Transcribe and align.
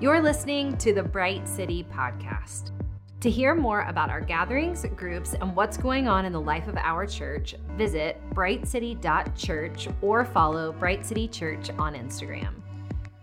You're 0.00 0.20
listening 0.20 0.76
to 0.76 0.94
the 0.94 1.02
Bright 1.02 1.48
City 1.48 1.84
Podcast. 1.92 2.70
To 3.18 3.28
hear 3.28 3.56
more 3.56 3.80
about 3.88 4.10
our 4.10 4.20
gatherings, 4.20 4.86
groups, 4.94 5.34
and 5.34 5.56
what's 5.56 5.76
going 5.76 6.06
on 6.06 6.24
in 6.24 6.32
the 6.32 6.40
life 6.40 6.68
of 6.68 6.76
our 6.76 7.04
church, 7.04 7.56
visit 7.76 8.16
brightcity.church 8.32 9.88
or 10.00 10.24
follow 10.24 10.70
Bright 10.70 11.04
City 11.04 11.26
Church 11.26 11.70
on 11.80 11.94
Instagram. 11.94 12.54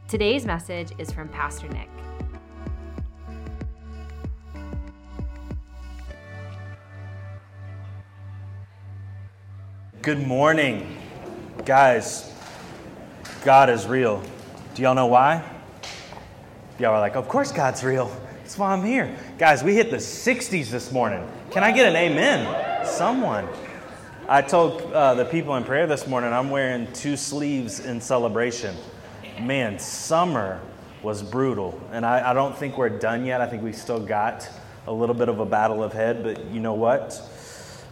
Today's 0.10 0.46
message 0.46 0.92
is 0.98 1.14
from 1.14 1.30
Pastor 1.30 1.70
Nick. 1.70 1.88
Good 10.02 10.28
morning, 10.28 10.98
guys. 11.64 12.34
God 13.46 13.70
is 13.70 13.88
real. 13.88 14.21
Do 14.73 14.82
y'all 14.82 14.94
know 14.94 15.07
why? 15.07 15.54
Y'all 16.78 16.92
are 16.92 17.00
like, 17.00 17.15
Of 17.15 17.29
course, 17.29 17.54
God's 17.54 17.84
real. 17.86 18.11
That's 18.39 18.57
why 18.57 18.74
I'm 18.74 18.84
here. 18.84 19.15
Guys, 19.38 19.64
we 19.64 19.75
hit 19.75 19.92
the 19.92 19.97
60s 19.97 20.70
this 20.70 20.92
morning. 20.92 21.25
Can 21.51 21.64
I 21.64 21.71
get 21.71 21.88
an 21.88 21.96
amen? 21.96 22.86
Someone. 22.86 23.48
I 24.28 24.42
told 24.42 24.82
uh, 24.92 25.14
the 25.14 25.24
people 25.24 25.56
in 25.56 25.64
prayer 25.64 25.88
this 25.88 26.06
morning 26.06 26.34
I'm 26.34 26.50
wearing 26.50 26.92
two 26.92 27.15
sleeves 27.15 27.79
in 27.79 28.01
celebration. 28.01 28.75
Man, 29.39 29.79
summer 29.79 30.60
was 31.01 31.24
brutal. 31.24 31.79
And 31.93 32.06
I, 32.06 32.31
I 32.31 32.34
don't 32.34 32.58
think 32.58 32.78
we're 32.78 32.89
done 32.89 33.26
yet. 33.26 33.39
I 33.39 33.48
think 33.48 33.64
we 33.64 33.72
still 33.72 34.00
got 34.00 34.50
a 34.86 34.92
little 34.92 35.16
bit 35.16 35.30
of 35.30 35.39
a 35.39 35.45
battle 35.45 35.84
ahead. 35.86 36.23
But 36.23 36.45
you 36.48 36.59
know 36.59 36.73
what? 36.73 37.22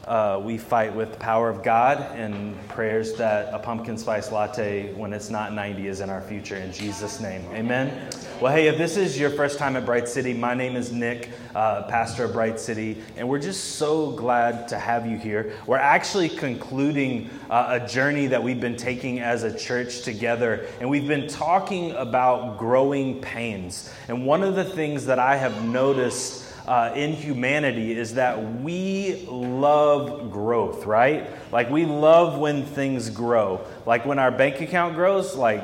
Uh, 0.05 0.37
we 0.43 0.57
fight 0.57 0.93
with 0.93 1.13
the 1.13 1.17
power 1.17 1.49
of 1.49 1.63
God 1.63 1.97
and 2.17 2.57
prayers 2.67 3.13
that 3.13 3.53
a 3.53 3.59
pumpkin 3.59 3.97
spice 3.97 4.33
latte, 4.33 4.93
when 4.95 5.13
it's 5.13 5.29
not 5.29 5.53
90, 5.53 5.87
is 5.87 6.01
in 6.01 6.09
our 6.09 6.19
future. 6.19 6.57
In 6.57 6.73
Jesus' 6.73 7.21
name, 7.21 7.41
amen. 7.53 8.09
Well, 8.41 8.51
hey, 8.51 8.67
if 8.67 8.77
this 8.77 8.97
is 8.97 9.17
your 9.17 9.29
first 9.29 9.57
time 9.57 9.77
at 9.77 9.85
Bright 9.85 10.09
City, 10.09 10.33
my 10.33 10.55
name 10.55 10.75
is 10.75 10.91
Nick, 10.91 11.29
uh, 11.55 11.83
pastor 11.83 12.25
of 12.25 12.33
Bright 12.33 12.59
City, 12.59 13.01
and 13.15 13.29
we're 13.29 13.39
just 13.39 13.75
so 13.77 14.11
glad 14.11 14.67
to 14.67 14.77
have 14.77 15.05
you 15.05 15.17
here. 15.17 15.53
We're 15.67 15.77
actually 15.77 16.27
concluding 16.27 17.29
uh, 17.49 17.79
a 17.81 17.87
journey 17.87 18.27
that 18.27 18.43
we've 18.43 18.59
been 18.59 18.75
taking 18.75 19.21
as 19.21 19.43
a 19.43 19.57
church 19.57 20.01
together, 20.01 20.67
and 20.81 20.89
we've 20.89 21.07
been 21.07 21.29
talking 21.29 21.91
about 21.93 22.57
growing 22.57 23.21
pains. 23.21 23.89
And 24.09 24.25
one 24.25 24.43
of 24.43 24.55
the 24.55 24.65
things 24.65 25.05
that 25.05 25.19
I 25.19 25.37
have 25.37 25.63
noticed 25.63 26.42
uh, 26.67 26.93
in 26.95 27.13
humanity 27.13 27.97
is 27.97 28.15
that 28.15 28.61
we 28.61 29.25
love 29.27 30.31
growth, 30.31 30.85
right? 30.85 31.29
Like 31.51 31.69
we 31.69 31.85
love 31.85 32.37
when 32.37 32.65
things 32.65 33.09
grow. 33.09 33.65
Like 33.85 34.05
when 34.05 34.19
our 34.19 34.31
bank 34.31 34.61
account 34.61 34.95
grows, 34.95 35.35
like 35.35 35.63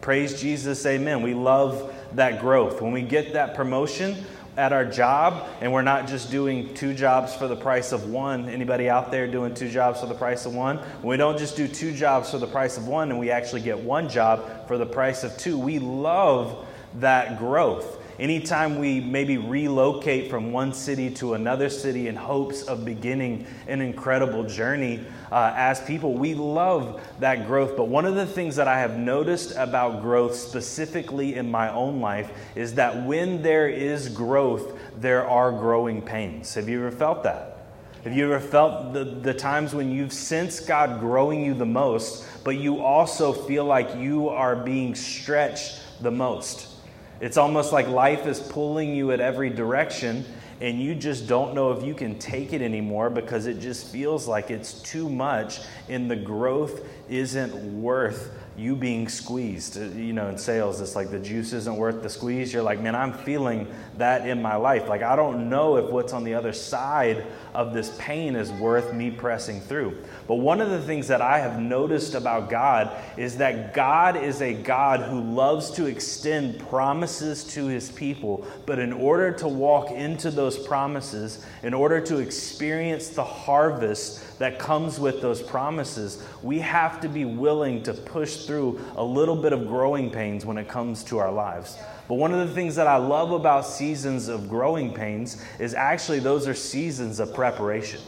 praise 0.00 0.40
Jesus, 0.40 0.84
amen. 0.86 1.22
We 1.22 1.34
love 1.34 1.94
that 2.14 2.40
growth. 2.40 2.82
When 2.82 2.92
we 2.92 3.02
get 3.02 3.32
that 3.32 3.54
promotion, 3.54 4.16
at 4.56 4.72
our 4.72 4.84
job 4.84 5.46
and 5.60 5.70
we're 5.70 5.82
not 5.82 6.08
just 6.08 6.30
doing 6.30 6.72
two 6.74 6.94
jobs 6.94 7.34
for 7.34 7.46
the 7.46 7.56
price 7.56 7.92
of 7.92 8.08
one 8.08 8.48
anybody 8.48 8.88
out 8.88 9.10
there 9.10 9.26
doing 9.26 9.54
two 9.54 9.68
jobs 9.68 10.00
for 10.00 10.06
the 10.06 10.14
price 10.14 10.46
of 10.46 10.54
one 10.54 10.80
we 11.02 11.16
don't 11.16 11.38
just 11.38 11.56
do 11.56 11.68
two 11.68 11.92
jobs 11.92 12.30
for 12.30 12.38
the 12.38 12.46
price 12.46 12.78
of 12.78 12.88
one 12.88 13.10
and 13.10 13.20
we 13.20 13.30
actually 13.30 13.60
get 13.60 13.78
one 13.78 14.08
job 14.08 14.66
for 14.66 14.78
the 14.78 14.86
price 14.86 15.24
of 15.24 15.36
two 15.36 15.58
we 15.58 15.78
love 15.78 16.66
that 16.94 17.38
growth 17.38 17.98
Anytime 18.18 18.78
we 18.78 18.98
maybe 19.00 19.36
relocate 19.36 20.30
from 20.30 20.50
one 20.50 20.72
city 20.72 21.10
to 21.16 21.34
another 21.34 21.68
city 21.68 22.08
in 22.08 22.16
hopes 22.16 22.62
of 22.62 22.82
beginning 22.82 23.46
an 23.68 23.82
incredible 23.82 24.44
journey 24.44 25.04
uh, 25.30 25.52
as 25.54 25.80
people, 25.80 26.14
we 26.14 26.34
love 26.34 27.02
that 27.20 27.46
growth. 27.46 27.76
But 27.76 27.88
one 27.88 28.06
of 28.06 28.14
the 28.14 28.24
things 28.24 28.56
that 28.56 28.68
I 28.68 28.78
have 28.78 28.96
noticed 28.96 29.54
about 29.56 30.00
growth, 30.00 30.34
specifically 30.34 31.34
in 31.34 31.50
my 31.50 31.70
own 31.70 32.00
life, 32.00 32.30
is 32.54 32.74
that 32.74 33.04
when 33.04 33.42
there 33.42 33.68
is 33.68 34.08
growth, 34.08 34.78
there 34.98 35.28
are 35.28 35.52
growing 35.52 36.00
pains. 36.00 36.54
Have 36.54 36.70
you 36.70 36.86
ever 36.86 36.96
felt 36.96 37.22
that? 37.24 37.66
Have 38.04 38.14
you 38.14 38.32
ever 38.32 38.40
felt 38.40 38.94
the, 38.94 39.04
the 39.04 39.34
times 39.34 39.74
when 39.74 39.90
you've 39.90 40.12
sensed 40.12 40.66
God 40.66 41.00
growing 41.00 41.44
you 41.44 41.52
the 41.52 41.66
most, 41.66 42.24
but 42.44 42.56
you 42.56 42.80
also 42.80 43.32
feel 43.32 43.64
like 43.64 43.94
you 43.96 44.30
are 44.30 44.56
being 44.56 44.94
stretched 44.94 45.82
the 46.00 46.10
most? 46.10 46.75
It's 47.20 47.36
almost 47.36 47.72
like 47.72 47.88
life 47.88 48.26
is 48.26 48.40
pulling 48.40 48.94
you 48.94 49.12
at 49.12 49.20
every 49.20 49.50
direction, 49.50 50.24
and 50.60 50.80
you 50.80 50.94
just 50.94 51.26
don't 51.26 51.54
know 51.54 51.72
if 51.72 51.82
you 51.84 51.94
can 51.94 52.18
take 52.18 52.52
it 52.52 52.62
anymore 52.62 53.10
because 53.10 53.46
it 53.46 53.58
just 53.58 53.88
feels 53.88 54.26
like 54.28 54.50
it's 54.50 54.74
too 54.82 55.08
much, 55.08 55.60
and 55.88 56.10
the 56.10 56.16
growth 56.16 56.82
isn't 57.08 57.80
worth 57.80 58.32
you 58.56 58.74
being 58.74 59.08
squeezed. 59.08 59.76
Uh, 59.76 59.84
you 59.96 60.12
know, 60.12 60.28
in 60.28 60.38
sales, 60.38 60.80
it's 60.80 60.96
like 60.96 61.10
the 61.10 61.18
juice 61.18 61.52
isn't 61.52 61.76
worth 61.76 62.02
the 62.02 62.08
squeeze. 62.08 62.52
You're 62.52 62.62
like, 62.62 62.80
man, 62.80 62.94
I'm 62.94 63.12
feeling 63.12 63.66
that 63.98 64.26
in 64.26 64.40
my 64.40 64.56
life. 64.56 64.88
Like, 64.88 65.02
I 65.02 65.14
don't 65.14 65.48
know 65.48 65.76
if 65.76 65.90
what's 65.90 66.12
on 66.12 66.24
the 66.24 66.34
other 66.34 66.52
side 66.52 67.26
of 67.54 67.74
this 67.74 67.94
pain 67.98 68.34
is 68.34 68.50
worth 68.52 68.92
me 68.94 69.10
pressing 69.10 69.60
through. 69.60 70.02
But 70.26 70.36
one 70.36 70.60
of 70.60 70.70
the 70.70 70.82
things 70.82 71.08
that 71.08 71.20
I 71.20 71.38
have 71.38 71.60
noticed 71.60 72.14
about 72.14 72.50
God 72.50 72.96
is 73.16 73.36
that 73.38 73.74
God 73.74 74.16
is 74.16 74.42
a 74.42 74.54
God 74.54 75.00
who 75.00 75.20
loves 75.20 75.70
to 75.72 75.86
extend 75.86 76.58
promises 76.68 77.44
to 77.54 77.66
his 77.66 77.90
people. 77.90 78.46
But 78.66 78.78
in 78.78 78.92
order 78.92 79.32
to 79.32 79.48
walk 79.48 79.90
into 79.90 80.30
those 80.30 80.58
promises, 80.58 81.44
in 81.62 81.74
order 81.74 82.00
to 82.00 82.18
experience 82.18 83.10
the 83.10 83.24
harvest, 83.24 84.22
that 84.38 84.58
comes 84.58 85.00
with 85.00 85.22
those 85.22 85.42
promises, 85.42 86.22
we 86.42 86.58
have 86.58 87.00
to 87.00 87.08
be 87.08 87.24
willing 87.24 87.82
to 87.84 87.94
push 87.94 88.44
through 88.44 88.80
a 88.96 89.02
little 89.02 89.36
bit 89.36 89.52
of 89.52 89.66
growing 89.66 90.10
pains 90.10 90.44
when 90.44 90.58
it 90.58 90.68
comes 90.68 91.02
to 91.04 91.18
our 91.18 91.32
lives. 91.32 91.78
But 92.08 92.14
one 92.14 92.32
of 92.32 92.46
the 92.46 92.54
things 92.54 92.76
that 92.76 92.86
I 92.86 92.96
love 92.96 93.32
about 93.32 93.66
seasons 93.66 94.28
of 94.28 94.48
growing 94.48 94.92
pains 94.92 95.42
is 95.58 95.74
actually 95.74 96.20
those 96.20 96.46
are 96.46 96.54
seasons 96.54 97.18
of 97.18 97.34
preparation. 97.34 98.00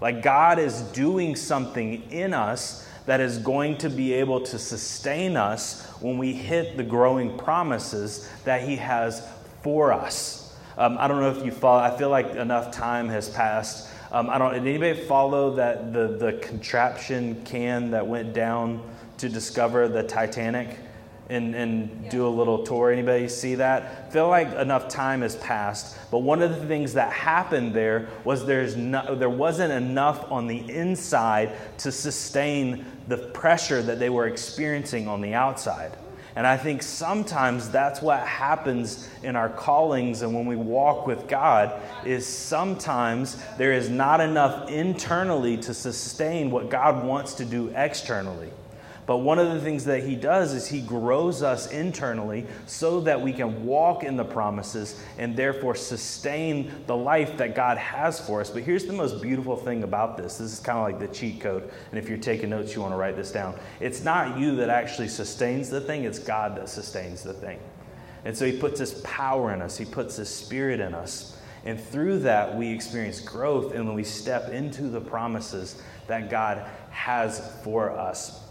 Like 0.00 0.22
God 0.22 0.58
is 0.58 0.82
doing 0.92 1.36
something 1.36 2.10
in 2.10 2.34
us 2.34 2.86
that 3.06 3.20
is 3.20 3.38
going 3.38 3.78
to 3.78 3.90
be 3.90 4.12
able 4.14 4.40
to 4.42 4.58
sustain 4.58 5.36
us 5.36 5.86
when 6.00 6.18
we 6.18 6.32
hit 6.32 6.76
the 6.76 6.82
growing 6.82 7.36
promises 7.36 8.28
that 8.44 8.62
He 8.62 8.76
has 8.76 9.26
for 9.62 9.92
us. 9.92 10.56
Um, 10.78 10.96
I 10.98 11.08
don't 11.08 11.20
know 11.20 11.30
if 11.30 11.44
you 11.44 11.50
follow, 11.50 11.80
I 11.80 11.96
feel 11.96 12.08
like 12.08 12.30
enough 12.30 12.72
time 12.72 13.08
has 13.08 13.28
passed 13.28 13.90
um, 14.12 14.28
I 14.28 14.38
don't. 14.38 14.52
Did 14.52 14.66
anybody 14.66 15.00
follow 15.04 15.54
that 15.54 15.92
the 15.92 16.08
the 16.08 16.32
contraption 16.42 17.40
can 17.44 17.92
that 17.92 18.04
went 18.04 18.32
down 18.32 18.82
to 19.18 19.28
discover 19.28 19.86
the 19.86 20.02
Titanic? 20.02 20.78
And, 21.30 21.54
and 21.54 22.02
yeah. 22.02 22.10
do 22.10 22.26
a 22.26 22.28
little 22.28 22.64
tour. 22.64 22.90
Anybody 22.90 23.28
see 23.28 23.54
that? 23.54 24.12
Feel 24.12 24.28
like 24.28 24.52
enough 24.54 24.88
time 24.88 25.22
has 25.22 25.36
passed. 25.36 25.96
But 26.10 26.18
one 26.18 26.42
of 26.42 26.50
the 26.50 26.66
things 26.66 26.92
that 26.94 27.12
happened 27.12 27.72
there 27.72 28.08
was 28.24 28.44
there's 28.44 28.76
no, 28.76 29.14
there 29.14 29.30
wasn't 29.30 29.72
enough 29.72 30.30
on 30.30 30.46
the 30.46 30.58
inside 30.70 31.52
to 31.78 31.92
sustain 31.92 32.84
the 33.08 33.16
pressure 33.16 33.80
that 33.82 33.98
they 33.98 34.10
were 34.10 34.26
experiencing 34.26 35.08
on 35.08 35.20
the 35.20 35.34
outside. 35.34 35.96
And 36.36 36.46
I 36.46 36.56
think 36.56 36.82
sometimes 36.82 37.70
that's 37.70 38.00
what 38.00 38.20
happens 38.20 39.08
in 39.22 39.34
our 39.36 39.48
callings 39.48 40.22
and 40.22 40.34
when 40.34 40.46
we 40.46 40.56
walk 40.56 41.06
with 41.06 41.26
God 41.26 41.80
is 42.04 42.26
sometimes 42.26 43.36
there 43.58 43.72
is 43.72 43.88
not 43.88 44.20
enough 44.20 44.70
internally 44.70 45.56
to 45.58 45.74
sustain 45.74 46.50
what 46.50 46.70
God 46.70 47.04
wants 47.04 47.34
to 47.34 47.44
do 47.44 47.72
externally. 47.74 48.50
But 49.10 49.22
one 49.22 49.40
of 49.40 49.52
the 49.52 49.60
things 49.60 49.86
that 49.86 50.04
he 50.04 50.14
does 50.14 50.52
is 50.52 50.68
he 50.68 50.80
grows 50.80 51.42
us 51.42 51.72
internally 51.72 52.46
so 52.66 53.00
that 53.00 53.20
we 53.20 53.32
can 53.32 53.66
walk 53.66 54.04
in 54.04 54.14
the 54.14 54.24
promises 54.24 55.02
and 55.18 55.34
therefore 55.34 55.74
sustain 55.74 56.70
the 56.86 56.96
life 56.96 57.36
that 57.38 57.56
God 57.56 57.76
has 57.76 58.24
for 58.24 58.40
us. 58.40 58.50
But 58.50 58.62
here's 58.62 58.84
the 58.84 58.92
most 58.92 59.20
beautiful 59.20 59.56
thing 59.56 59.82
about 59.82 60.16
this 60.16 60.38
this 60.38 60.52
is 60.52 60.60
kind 60.60 60.78
of 60.78 60.84
like 60.84 61.00
the 61.00 61.12
cheat 61.12 61.40
code. 61.40 61.72
And 61.90 61.98
if 61.98 62.08
you're 62.08 62.18
taking 62.18 62.50
notes, 62.50 62.72
you 62.72 62.82
want 62.82 62.92
to 62.92 62.96
write 62.96 63.16
this 63.16 63.32
down. 63.32 63.58
It's 63.80 64.04
not 64.04 64.38
you 64.38 64.54
that 64.54 64.70
actually 64.70 65.08
sustains 65.08 65.70
the 65.70 65.80
thing, 65.80 66.04
it's 66.04 66.20
God 66.20 66.56
that 66.56 66.68
sustains 66.68 67.24
the 67.24 67.34
thing. 67.34 67.58
And 68.24 68.38
so 68.38 68.46
he 68.46 68.56
puts 68.56 68.78
his 68.78 68.92
power 69.00 69.52
in 69.52 69.60
us, 69.60 69.76
he 69.76 69.86
puts 69.86 70.14
his 70.14 70.28
spirit 70.28 70.78
in 70.78 70.94
us. 70.94 71.36
And 71.64 71.80
through 71.80 72.20
that, 72.20 72.56
we 72.56 72.72
experience 72.72 73.18
growth 73.18 73.74
and 73.74 73.92
we 73.92 74.04
step 74.04 74.50
into 74.50 74.82
the 74.84 75.00
promises 75.00 75.82
that 76.06 76.30
God 76.30 76.64
has 76.90 77.42
for 77.64 77.90
us. 77.90 78.46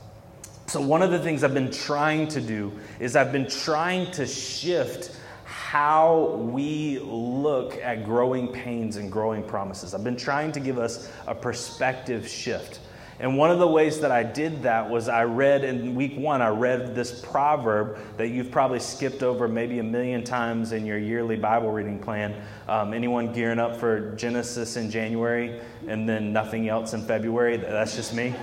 So, 0.70 0.80
one 0.80 1.02
of 1.02 1.10
the 1.10 1.18
things 1.18 1.44
I've 1.44 1.56
been 1.56 1.72
trying 1.72 2.28
to 2.28 2.40
do 2.40 2.72
is 3.00 3.16
I've 3.16 3.32
been 3.32 3.50
trying 3.50 4.12
to 4.12 4.28
shift 4.28 5.18
how 5.44 6.36
we 6.36 7.00
look 7.00 7.76
at 7.78 8.06
growing 8.06 8.50
pains 8.50 8.96
and 8.96 9.12
growing 9.12 9.42
promises. 9.42 9.96
I've 9.96 10.04
been 10.04 10.16
trying 10.16 10.52
to 10.52 10.60
give 10.60 10.78
us 10.78 11.12
a 11.26 11.34
perspective 11.34 12.28
shift. 12.28 12.82
And 13.20 13.36
one 13.36 13.50
of 13.50 13.58
the 13.58 13.68
ways 13.68 14.02
that 14.02 14.12
I 14.12 14.22
did 14.22 14.62
that 14.62 14.88
was 14.88 15.10
I 15.10 15.24
read 15.24 15.64
in 15.64 15.96
week 15.96 16.16
one, 16.16 16.40
I 16.40 16.50
read 16.50 16.94
this 16.94 17.20
proverb 17.20 17.98
that 18.18 18.28
you've 18.28 18.52
probably 18.52 18.80
skipped 18.80 19.24
over 19.24 19.48
maybe 19.48 19.80
a 19.80 19.84
million 19.84 20.24
times 20.24 20.72
in 20.72 20.86
your 20.86 21.00
yearly 21.00 21.36
Bible 21.36 21.72
reading 21.72 21.98
plan. 21.98 22.40
Um, 22.68 22.94
anyone 22.94 23.34
gearing 23.34 23.60
up 23.60 23.76
for 23.76 24.12
Genesis 24.16 24.78
in 24.78 24.92
January 24.92 25.62
and 25.88 26.08
then 26.08 26.32
nothing 26.32 26.70
else 26.70 26.94
in 26.94 27.02
February? 27.02 27.58
That's 27.58 27.96
just 27.96 28.14
me. 28.14 28.36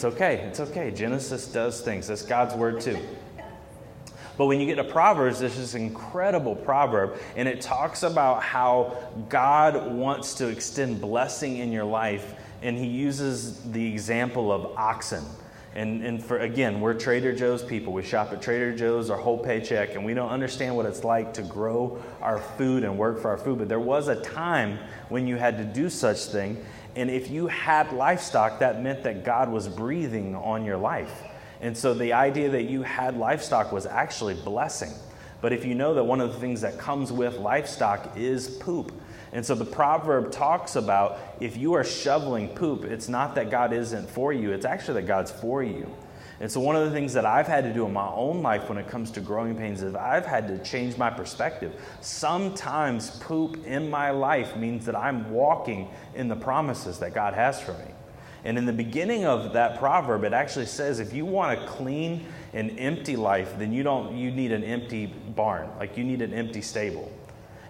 It's 0.00 0.06
okay. 0.06 0.36
It's 0.48 0.60
okay. 0.60 0.90
Genesis 0.90 1.46
does 1.46 1.82
things. 1.82 2.06
That's 2.06 2.22
God's 2.22 2.54
word 2.54 2.80
too. 2.80 2.98
But 4.38 4.46
when 4.46 4.58
you 4.58 4.64
get 4.64 4.76
to 4.76 4.84
Proverbs, 4.90 5.40
there's 5.40 5.56
this 5.56 5.74
incredible 5.74 6.56
proverb, 6.56 7.18
and 7.36 7.46
it 7.46 7.60
talks 7.60 8.02
about 8.02 8.42
how 8.42 8.96
God 9.28 9.92
wants 9.92 10.32
to 10.36 10.48
extend 10.48 11.02
blessing 11.02 11.58
in 11.58 11.70
your 11.70 11.84
life, 11.84 12.32
and 12.62 12.78
he 12.78 12.86
uses 12.86 13.60
the 13.72 13.86
example 13.86 14.50
of 14.50 14.74
oxen. 14.78 15.22
And, 15.74 16.02
and 16.02 16.24
for 16.24 16.38
again, 16.38 16.80
we're 16.80 16.94
Trader 16.94 17.34
Joe's 17.34 17.62
people. 17.62 17.92
We 17.92 18.02
shop 18.02 18.32
at 18.32 18.40
Trader 18.40 18.74
Joe's 18.74 19.10
our 19.10 19.18
whole 19.18 19.36
paycheck, 19.36 19.96
and 19.96 20.04
we 20.04 20.14
don't 20.14 20.30
understand 20.30 20.74
what 20.74 20.86
it's 20.86 21.04
like 21.04 21.34
to 21.34 21.42
grow 21.42 22.02
our 22.22 22.38
food 22.38 22.84
and 22.84 22.96
work 22.96 23.20
for 23.20 23.28
our 23.28 23.36
food. 23.36 23.58
But 23.58 23.68
there 23.68 23.78
was 23.78 24.08
a 24.08 24.18
time 24.22 24.78
when 25.10 25.26
you 25.26 25.36
had 25.36 25.58
to 25.58 25.64
do 25.64 25.90
such 25.90 26.24
thing, 26.24 26.64
and 26.96 27.10
if 27.10 27.30
you 27.30 27.46
had 27.46 27.92
livestock, 27.92 28.58
that 28.60 28.82
meant 28.82 29.04
that 29.04 29.24
God 29.24 29.50
was 29.50 29.68
breathing 29.68 30.34
on 30.34 30.64
your 30.64 30.76
life. 30.76 31.12
And 31.60 31.76
so 31.76 31.94
the 31.94 32.12
idea 32.12 32.50
that 32.50 32.64
you 32.64 32.82
had 32.82 33.16
livestock 33.16 33.70
was 33.70 33.86
actually 33.86 34.34
blessing. 34.34 34.92
But 35.40 35.52
if 35.52 35.64
you 35.64 35.74
know 35.74 35.94
that 35.94 36.04
one 36.04 36.20
of 36.20 36.32
the 36.32 36.38
things 36.38 36.60
that 36.62 36.78
comes 36.78 37.12
with 37.12 37.38
livestock 37.38 38.16
is 38.16 38.48
poop, 38.48 38.92
and 39.32 39.44
so 39.46 39.54
the 39.54 39.64
proverb 39.64 40.32
talks 40.32 40.76
about 40.76 41.18
if 41.38 41.56
you 41.56 41.74
are 41.74 41.84
shoveling 41.84 42.48
poop, 42.48 42.84
it's 42.84 43.08
not 43.08 43.36
that 43.36 43.50
God 43.50 43.72
isn't 43.72 44.10
for 44.10 44.32
you, 44.32 44.52
it's 44.52 44.66
actually 44.66 45.00
that 45.00 45.06
God's 45.06 45.30
for 45.30 45.62
you. 45.62 45.90
And 46.40 46.50
so, 46.50 46.58
one 46.58 46.74
of 46.74 46.86
the 46.86 46.90
things 46.90 47.12
that 47.12 47.26
I've 47.26 47.46
had 47.46 47.64
to 47.64 47.72
do 47.72 47.84
in 47.84 47.92
my 47.92 48.08
own 48.08 48.42
life 48.42 48.70
when 48.70 48.78
it 48.78 48.88
comes 48.88 49.10
to 49.12 49.20
growing 49.20 49.54
pains 49.54 49.82
is 49.82 49.94
I've 49.94 50.24
had 50.24 50.48
to 50.48 50.58
change 50.64 50.96
my 50.96 51.10
perspective. 51.10 51.78
Sometimes 52.00 53.10
poop 53.20 53.66
in 53.66 53.90
my 53.90 54.10
life 54.10 54.56
means 54.56 54.86
that 54.86 54.96
I'm 54.96 55.30
walking 55.30 55.90
in 56.14 56.28
the 56.28 56.36
promises 56.36 56.98
that 57.00 57.12
God 57.12 57.34
has 57.34 57.60
for 57.60 57.74
me. 57.74 57.92
And 58.42 58.56
in 58.56 58.64
the 58.64 58.72
beginning 58.72 59.26
of 59.26 59.52
that 59.52 59.78
proverb, 59.78 60.24
it 60.24 60.32
actually 60.32 60.64
says 60.64 60.98
if 60.98 61.12
you 61.12 61.26
want 61.26 61.60
a 61.60 61.66
clean 61.66 62.24
and 62.54 62.78
empty 62.78 63.16
life, 63.16 63.58
then 63.58 63.70
you 63.70 63.82
don't 63.82 64.16
you 64.16 64.30
need 64.30 64.50
an 64.50 64.64
empty 64.64 65.06
barn, 65.06 65.68
like 65.78 65.98
you 65.98 66.04
need 66.04 66.22
an 66.22 66.32
empty 66.32 66.62
stable. 66.62 67.12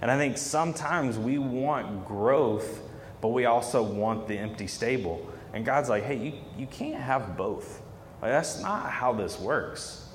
And 0.00 0.12
I 0.12 0.16
think 0.16 0.38
sometimes 0.38 1.18
we 1.18 1.38
want 1.38 2.06
growth, 2.06 2.82
but 3.20 3.28
we 3.28 3.46
also 3.46 3.82
want 3.82 4.28
the 4.28 4.38
empty 4.38 4.68
stable. 4.68 5.28
And 5.52 5.64
God's 5.64 5.88
like, 5.88 6.04
hey, 6.04 6.16
you, 6.16 6.32
you 6.56 6.66
can't 6.68 7.02
have 7.02 7.36
both. 7.36 7.79
Like, 8.22 8.32
that's 8.32 8.60
not 8.60 8.90
how 8.90 9.12
this 9.12 9.38
works. 9.38 10.06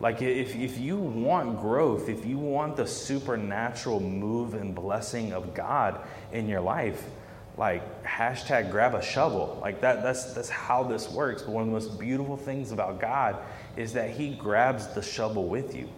Like, 0.00 0.20
if, 0.20 0.56
if 0.56 0.78
you 0.78 0.96
want 0.96 1.60
growth, 1.60 2.08
if 2.08 2.26
you 2.26 2.38
want 2.38 2.76
the 2.76 2.86
supernatural 2.86 4.00
move 4.00 4.54
and 4.54 4.74
blessing 4.74 5.32
of 5.32 5.54
God 5.54 6.00
in 6.32 6.48
your 6.48 6.60
life, 6.60 7.04
like 7.56 8.02
hashtag 8.04 8.70
grab 8.70 8.94
a 8.94 9.02
shovel. 9.02 9.58
Like 9.60 9.80
that, 9.82 10.02
that's, 10.02 10.32
that's 10.32 10.48
how 10.48 10.82
this 10.82 11.10
works. 11.10 11.42
But 11.42 11.52
one 11.52 11.62
of 11.62 11.68
the 11.68 11.74
most 11.74 11.98
beautiful 12.00 12.36
things 12.36 12.72
about 12.72 13.00
God 13.00 13.36
is 13.76 13.92
that 13.92 14.10
He 14.10 14.34
grabs 14.34 14.86
the 14.88 15.02
shovel 15.02 15.48
with 15.48 15.74
you. 15.74 15.88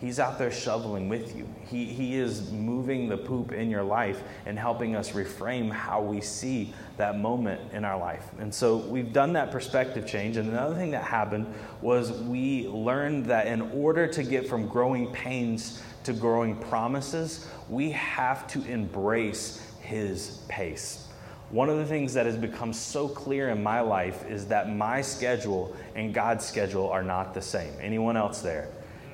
He's 0.00 0.20
out 0.20 0.38
there 0.38 0.52
shoveling 0.52 1.08
with 1.08 1.36
you. 1.36 1.48
He, 1.66 1.86
he 1.86 2.14
is 2.14 2.52
moving 2.52 3.08
the 3.08 3.16
poop 3.16 3.50
in 3.52 3.68
your 3.68 3.82
life 3.82 4.22
and 4.46 4.56
helping 4.56 4.94
us 4.94 5.10
reframe 5.10 5.72
how 5.72 6.00
we 6.00 6.20
see 6.20 6.72
that 6.98 7.18
moment 7.18 7.60
in 7.72 7.84
our 7.84 7.98
life. 7.98 8.30
And 8.38 8.54
so 8.54 8.76
we've 8.76 9.12
done 9.12 9.32
that 9.32 9.50
perspective 9.50 10.06
change. 10.06 10.36
And 10.36 10.50
another 10.50 10.76
thing 10.76 10.92
that 10.92 11.02
happened 11.02 11.52
was 11.80 12.12
we 12.12 12.68
learned 12.68 13.26
that 13.26 13.48
in 13.48 13.60
order 13.72 14.06
to 14.06 14.22
get 14.22 14.48
from 14.48 14.68
growing 14.68 15.10
pains 15.10 15.82
to 16.04 16.12
growing 16.12 16.54
promises, 16.56 17.48
we 17.68 17.90
have 17.90 18.46
to 18.48 18.62
embrace 18.66 19.68
His 19.80 20.42
pace. 20.48 21.08
One 21.50 21.68
of 21.68 21.78
the 21.78 21.86
things 21.86 22.14
that 22.14 22.26
has 22.26 22.36
become 22.36 22.72
so 22.72 23.08
clear 23.08 23.48
in 23.48 23.62
my 23.62 23.80
life 23.80 24.28
is 24.28 24.46
that 24.46 24.70
my 24.70 25.00
schedule 25.00 25.74
and 25.94 26.14
God's 26.14 26.46
schedule 26.46 26.88
are 26.88 27.02
not 27.02 27.34
the 27.34 27.42
same. 27.42 27.72
Anyone 27.80 28.16
else 28.16 28.42
there? 28.42 28.68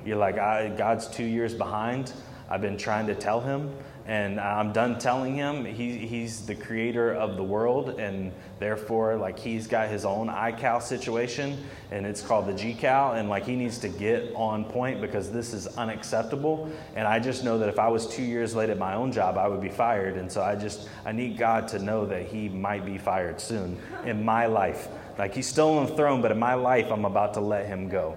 You're 0.05 0.17
like, 0.17 0.35
God's 0.35 1.07
two 1.07 1.25
years 1.25 1.53
behind. 1.55 2.13
I've 2.47 2.61
been 2.61 2.77
trying 2.77 3.07
to 3.07 3.15
tell 3.15 3.41
him, 3.41 3.75
and 4.05 4.39
I'm 4.39 4.71
done 4.71 4.99
telling 4.99 5.33
him. 5.33 5.65
He, 5.65 5.97
he's 5.97 6.45
the 6.45 6.53
creator 6.53 7.11
of 7.11 7.37
the 7.37 7.43
world, 7.43 7.99
and 7.99 8.31
therefore, 8.59 9.15
like, 9.15 9.39
he's 9.39 9.65
got 9.65 9.89
his 9.89 10.05
own 10.05 10.27
iCal 10.27 10.79
situation, 10.79 11.57
and 11.89 12.05
it's 12.05 12.21
called 12.21 12.45
the 12.45 12.53
GCal, 12.53 13.17
and 13.17 13.29
like, 13.29 13.45
he 13.45 13.55
needs 13.55 13.79
to 13.79 13.89
get 13.89 14.31
on 14.35 14.65
point 14.65 15.01
because 15.01 15.31
this 15.31 15.55
is 15.55 15.65
unacceptable. 15.75 16.69
And 16.95 17.07
I 17.07 17.17
just 17.17 17.43
know 17.43 17.57
that 17.57 17.67
if 17.67 17.79
I 17.79 17.87
was 17.87 18.07
two 18.07 18.21
years 18.21 18.53
late 18.53 18.69
at 18.69 18.77
my 18.77 18.93
own 18.93 19.11
job, 19.11 19.39
I 19.39 19.47
would 19.47 19.61
be 19.61 19.69
fired. 19.69 20.17
And 20.17 20.31
so 20.31 20.43
I 20.43 20.55
just, 20.55 20.87
I 21.03 21.13
need 21.13 21.39
God 21.39 21.67
to 21.69 21.79
know 21.79 22.05
that 22.05 22.27
he 22.27 22.47
might 22.47 22.85
be 22.85 22.99
fired 22.99 23.41
soon 23.41 23.81
in 24.05 24.23
my 24.23 24.45
life. 24.45 24.87
Like, 25.17 25.33
he's 25.33 25.47
still 25.47 25.79
on 25.79 25.87
the 25.87 25.95
throne, 25.95 26.21
but 26.21 26.31
in 26.31 26.37
my 26.37 26.53
life, 26.53 26.91
I'm 26.91 27.05
about 27.05 27.33
to 27.33 27.39
let 27.39 27.65
him 27.65 27.89
go. 27.89 28.15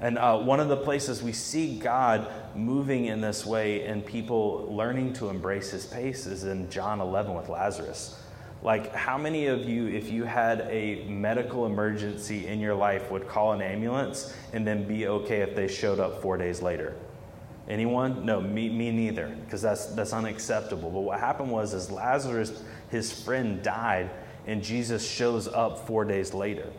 And 0.00 0.18
uh, 0.18 0.38
one 0.38 0.60
of 0.60 0.68
the 0.68 0.76
places 0.76 1.22
we 1.22 1.32
see 1.32 1.78
God 1.78 2.30
moving 2.54 3.06
in 3.06 3.20
this 3.20 3.46
way 3.46 3.86
and 3.86 4.04
people 4.04 4.68
learning 4.74 5.14
to 5.14 5.28
embrace 5.28 5.70
his 5.70 5.86
pace 5.86 6.26
is 6.26 6.44
in 6.44 6.70
John 6.70 7.00
11 7.00 7.34
with 7.34 7.48
Lazarus. 7.48 8.20
Like, 8.62 8.94
how 8.94 9.16
many 9.16 9.46
of 9.46 9.68
you, 9.68 9.86
if 9.86 10.10
you 10.10 10.24
had 10.24 10.62
a 10.62 11.04
medical 11.08 11.66
emergency 11.66 12.46
in 12.46 12.58
your 12.58 12.74
life, 12.74 13.10
would 13.10 13.28
call 13.28 13.52
an 13.52 13.62
ambulance 13.62 14.34
and 14.52 14.66
then 14.66 14.88
be 14.88 15.06
okay 15.06 15.42
if 15.42 15.54
they 15.54 15.68
showed 15.68 16.00
up 16.00 16.20
four 16.20 16.36
days 16.36 16.62
later? 16.62 16.94
Anyone? 17.68 18.24
No, 18.24 18.40
me, 18.40 18.68
me 18.68 18.90
neither, 18.90 19.28
because 19.44 19.62
that's, 19.62 19.86
that's 19.86 20.12
unacceptable. 20.12 20.90
But 20.90 21.00
what 21.00 21.20
happened 21.20 21.50
was, 21.50 21.74
is 21.74 21.90
Lazarus, 21.90 22.62
his 22.90 23.12
friend, 23.12 23.62
died, 23.62 24.10
and 24.46 24.62
Jesus 24.62 25.08
shows 25.08 25.48
up 25.48 25.86
four 25.86 26.04
days 26.04 26.32
later. 26.32 26.70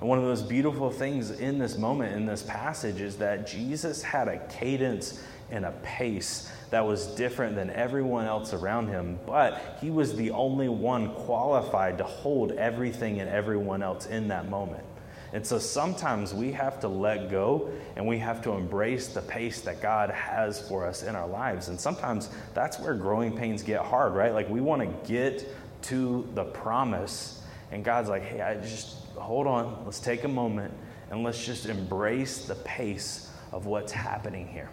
And 0.00 0.08
one 0.08 0.18
of 0.18 0.24
those 0.24 0.42
beautiful 0.42 0.90
things 0.90 1.30
in 1.30 1.58
this 1.58 1.78
moment, 1.78 2.14
in 2.14 2.26
this 2.26 2.42
passage, 2.42 3.00
is 3.00 3.16
that 3.16 3.46
Jesus 3.46 4.02
had 4.02 4.28
a 4.28 4.38
cadence 4.48 5.22
and 5.50 5.64
a 5.64 5.72
pace 5.82 6.50
that 6.70 6.84
was 6.84 7.06
different 7.06 7.54
than 7.54 7.70
everyone 7.70 8.26
else 8.26 8.52
around 8.52 8.88
him, 8.88 9.18
but 9.26 9.78
he 9.80 9.90
was 9.90 10.16
the 10.16 10.30
only 10.32 10.68
one 10.68 11.14
qualified 11.14 11.98
to 11.98 12.04
hold 12.04 12.52
everything 12.52 13.20
and 13.20 13.30
everyone 13.30 13.82
else 13.82 14.06
in 14.06 14.28
that 14.28 14.48
moment. 14.48 14.84
And 15.32 15.46
so 15.46 15.58
sometimes 15.58 16.32
we 16.32 16.52
have 16.52 16.80
to 16.80 16.88
let 16.88 17.30
go 17.30 17.70
and 17.96 18.06
we 18.06 18.18
have 18.18 18.42
to 18.42 18.52
embrace 18.52 19.08
the 19.08 19.22
pace 19.22 19.60
that 19.62 19.82
God 19.82 20.10
has 20.10 20.66
for 20.66 20.86
us 20.86 21.02
in 21.02 21.14
our 21.14 21.28
lives. 21.28 21.68
And 21.68 21.78
sometimes 21.78 22.30
that's 22.54 22.78
where 22.78 22.94
growing 22.94 23.36
pains 23.36 23.62
get 23.62 23.84
hard, 23.84 24.14
right? 24.14 24.32
Like 24.32 24.48
we 24.48 24.60
want 24.60 24.82
to 24.82 25.08
get 25.08 25.46
to 25.82 26.26
the 26.34 26.44
promise, 26.44 27.42
and 27.70 27.84
God's 27.84 28.08
like, 28.08 28.22
hey, 28.22 28.40
I 28.40 28.54
just 28.56 28.96
hold 29.16 29.46
on, 29.46 29.84
let's 29.84 30.00
take 30.00 30.24
a 30.24 30.28
moment 30.28 30.72
and 31.10 31.22
let's 31.22 31.44
just 31.44 31.66
embrace 31.66 32.46
the 32.46 32.54
pace 32.56 33.30
of 33.52 33.66
what's 33.66 33.92
happening 33.92 34.46
here. 34.46 34.70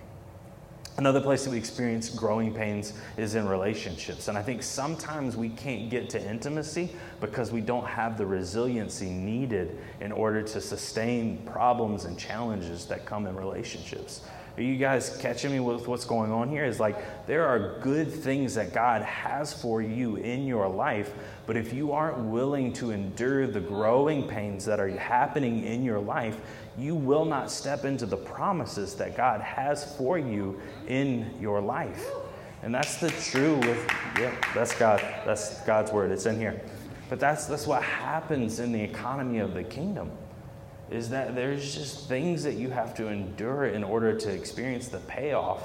Another 0.97 1.21
place 1.21 1.43
that 1.43 1.49
we 1.49 1.57
experience 1.57 2.09
growing 2.09 2.53
pains 2.53 2.93
is 3.17 3.33
in 3.33 3.47
relationships. 3.47 4.27
And 4.27 4.37
I 4.37 4.43
think 4.43 4.61
sometimes 4.61 5.35
we 5.35 5.49
can't 5.49 5.89
get 5.89 6.07
to 6.11 6.23
intimacy 6.23 6.91
because 7.19 7.51
we 7.51 7.61
don't 7.61 7.87
have 7.87 8.15
the 8.15 8.25
resiliency 8.27 9.09
needed 9.09 9.79
in 10.01 10.11
order 10.11 10.43
to 10.43 10.61
sustain 10.61 11.39
problems 11.47 12.05
and 12.05 12.17
challenges 12.17 12.85
that 12.85 13.07
come 13.07 13.25
in 13.25 13.35
relationships. 13.35 14.21
Are 14.55 14.61
you 14.61 14.77
guys 14.77 15.17
catching 15.19 15.51
me 15.51 15.59
with 15.59 15.87
what's 15.87 16.05
going 16.05 16.31
on 16.31 16.47
here? 16.47 16.63
Is 16.63 16.79
like 16.79 17.25
there 17.25 17.47
are 17.47 17.79
good 17.79 18.11
things 18.11 18.53
that 18.53 18.71
God 18.71 19.01
has 19.01 19.51
for 19.51 19.81
you 19.81 20.17
in 20.17 20.45
your 20.45 20.67
life, 20.67 21.11
but 21.47 21.57
if 21.57 21.73
you 21.73 21.91
aren't 21.91 22.19
willing 22.19 22.71
to 22.73 22.91
endure 22.91 23.47
the 23.47 23.59
growing 23.59 24.27
pains 24.27 24.63
that 24.65 24.79
are 24.79 24.89
happening 24.89 25.63
in 25.63 25.83
your 25.83 25.99
life, 25.99 26.39
you 26.77 26.93
will 26.93 27.25
not 27.25 27.49
step 27.49 27.83
into 27.83 28.05
the 28.05 28.17
promises 28.17 28.93
that 28.95 29.17
God 29.17 29.41
has 29.41 29.97
for 29.97 30.19
you 30.19 30.61
in 30.87 31.33
your 31.41 31.59
life. 31.59 32.05
And 32.61 32.73
that's 32.73 32.97
the 32.97 33.09
true 33.09 33.55
with 33.55 33.87
yeah, 34.19 34.35
that's 34.53 34.75
God. 34.75 34.99
That's 35.25 35.61
God's 35.61 35.91
word. 35.91 36.11
It's 36.11 36.27
in 36.27 36.37
here. 36.37 36.61
But 37.09 37.19
that's 37.19 37.47
that's 37.47 37.65
what 37.65 37.81
happens 37.81 38.59
in 38.59 38.71
the 38.71 38.81
economy 38.81 39.39
of 39.39 39.55
the 39.55 39.63
kingdom 39.63 40.11
is 40.93 41.09
that 41.09 41.33
there's 41.33 41.73
just 41.73 42.07
things 42.07 42.43
that 42.43 42.53
you 42.53 42.69
have 42.69 42.93
to 42.93 43.07
endure 43.07 43.65
in 43.65 43.83
order 43.83 44.15
to 44.15 44.29
experience 44.29 44.89
the 44.89 44.99
payoff. 44.99 45.63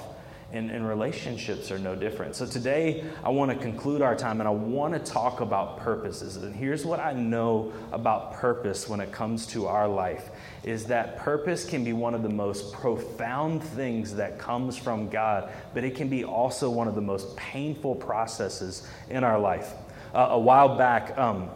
And, 0.51 0.71
and 0.71 0.87
relationships 0.87 1.69
are 1.69 1.77
no 1.77 1.93
different. 1.95 2.35
So 2.35 2.47
today, 2.47 3.03
I 3.23 3.29
want 3.29 3.51
to 3.51 3.57
conclude 3.57 4.01
our 4.01 4.15
time 4.15 4.41
and 4.41 4.47
I 4.47 4.51
want 4.51 4.95
to 4.95 4.99
talk 4.99 5.41
about 5.41 5.77
purposes. 5.77 6.37
And 6.37 6.55
here's 6.55 6.83
what 6.83 6.99
I 6.99 7.13
know 7.13 7.71
about 7.91 8.33
purpose 8.33 8.89
when 8.89 8.99
it 8.99 9.11
comes 9.11 9.45
to 9.47 9.67
our 9.67 9.87
life 9.87 10.31
is 10.63 10.85
that 10.85 11.19
purpose 11.19 11.63
can 11.63 11.83
be 11.83 11.93
one 11.93 12.15
of 12.15 12.23
the 12.23 12.29
most 12.29 12.73
profound 12.73 13.63
things 13.63 14.15
that 14.15 14.39
comes 14.39 14.75
from 14.75 15.07
God, 15.07 15.51
but 15.75 15.83
it 15.83 15.95
can 15.95 16.09
be 16.09 16.23
also 16.23 16.71
one 16.71 16.87
of 16.87 16.95
the 16.95 17.01
most 17.01 17.37
painful 17.37 17.93
processes 17.93 18.87
in 19.11 19.23
our 19.23 19.39
life. 19.39 19.73
Uh, 20.15 20.29
a 20.31 20.39
while 20.39 20.75
back, 20.79 21.15
um, 21.15 21.47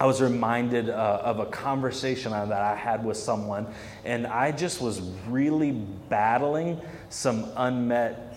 I 0.00 0.06
was 0.06 0.20
reminded 0.20 0.90
uh, 0.90 1.20
of 1.24 1.40
a 1.40 1.46
conversation 1.46 2.30
that 2.30 2.52
I 2.52 2.76
had 2.76 3.04
with 3.04 3.16
someone, 3.16 3.66
and 4.04 4.26
I 4.26 4.52
just 4.52 4.80
was 4.80 5.00
really 5.28 5.72
battling 5.72 6.80
some 7.08 7.50
unmet 7.56 8.36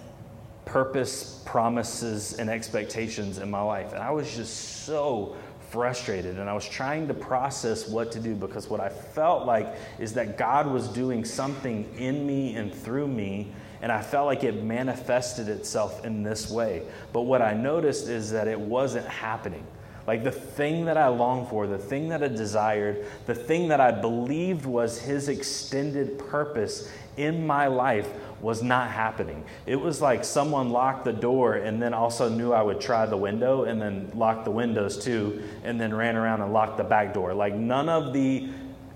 purpose, 0.65 1.43
promises, 1.45 2.33
and 2.33 2.49
expectations 2.49 3.37
in 3.37 3.51
my 3.51 3.61
life. 3.61 3.93
And 3.93 4.01
I 4.01 4.11
was 4.11 4.35
just 4.35 4.85
so 4.85 5.35
frustrated 5.69 6.37
and 6.37 6.49
I 6.49 6.53
was 6.53 6.67
trying 6.67 7.07
to 7.07 7.13
process 7.13 7.87
what 7.87 8.11
to 8.11 8.19
do 8.19 8.35
because 8.35 8.69
what 8.69 8.81
I 8.81 8.89
felt 8.89 9.45
like 9.45 9.73
is 9.99 10.13
that 10.13 10.37
God 10.37 10.67
was 10.67 10.89
doing 10.89 11.23
something 11.23 11.89
in 11.97 12.27
me 12.27 12.55
and 12.55 12.73
through 12.73 13.07
me 13.07 13.53
and 13.81 13.89
I 13.89 14.01
felt 14.01 14.25
like 14.25 14.43
it 14.43 14.63
manifested 14.63 15.47
itself 15.47 16.05
in 16.05 16.23
this 16.23 16.49
way. 16.49 16.83
But 17.13 17.21
what 17.21 17.41
I 17.41 17.53
noticed 17.53 18.09
is 18.09 18.31
that 18.31 18.47
it 18.47 18.59
wasn't 18.59 19.07
happening. 19.07 19.65
Like 20.07 20.23
the 20.23 20.31
thing 20.31 20.85
that 20.85 20.97
I 20.97 21.07
longed 21.07 21.47
for, 21.49 21.67
the 21.67 21.77
thing 21.77 22.09
that 22.09 22.23
I 22.23 22.27
desired, 22.27 23.05
the 23.25 23.35
thing 23.35 23.67
that 23.69 23.79
I 23.79 23.91
believed 23.91 24.65
was 24.65 24.99
His 24.99 25.29
extended 25.29 26.17
purpose 26.17 26.91
in 27.17 27.45
my 27.45 27.67
life 27.67 28.09
was 28.41 28.63
not 28.63 28.89
happening. 28.89 29.43
It 29.65 29.75
was 29.75 30.01
like 30.01 30.23
someone 30.23 30.69
locked 30.69 31.05
the 31.05 31.13
door 31.13 31.55
and 31.55 31.81
then 31.81 31.93
also 31.93 32.29
knew 32.29 32.51
I 32.53 32.61
would 32.61 32.81
try 32.81 33.05
the 33.05 33.17
window 33.17 33.63
and 33.65 33.81
then 33.81 34.11
locked 34.15 34.45
the 34.45 34.51
windows 34.51 34.97
too 34.97 35.43
and 35.63 35.79
then 35.79 35.93
ran 35.93 36.15
around 36.15 36.41
and 36.41 36.51
locked 36.51 36.77
the 36.77 36.83
back 36.83 37.13
door. 37.13 37.33
Like 37.33 37.53
none 37.53 37.89
of 37.89 38.13
the 38.13 38.49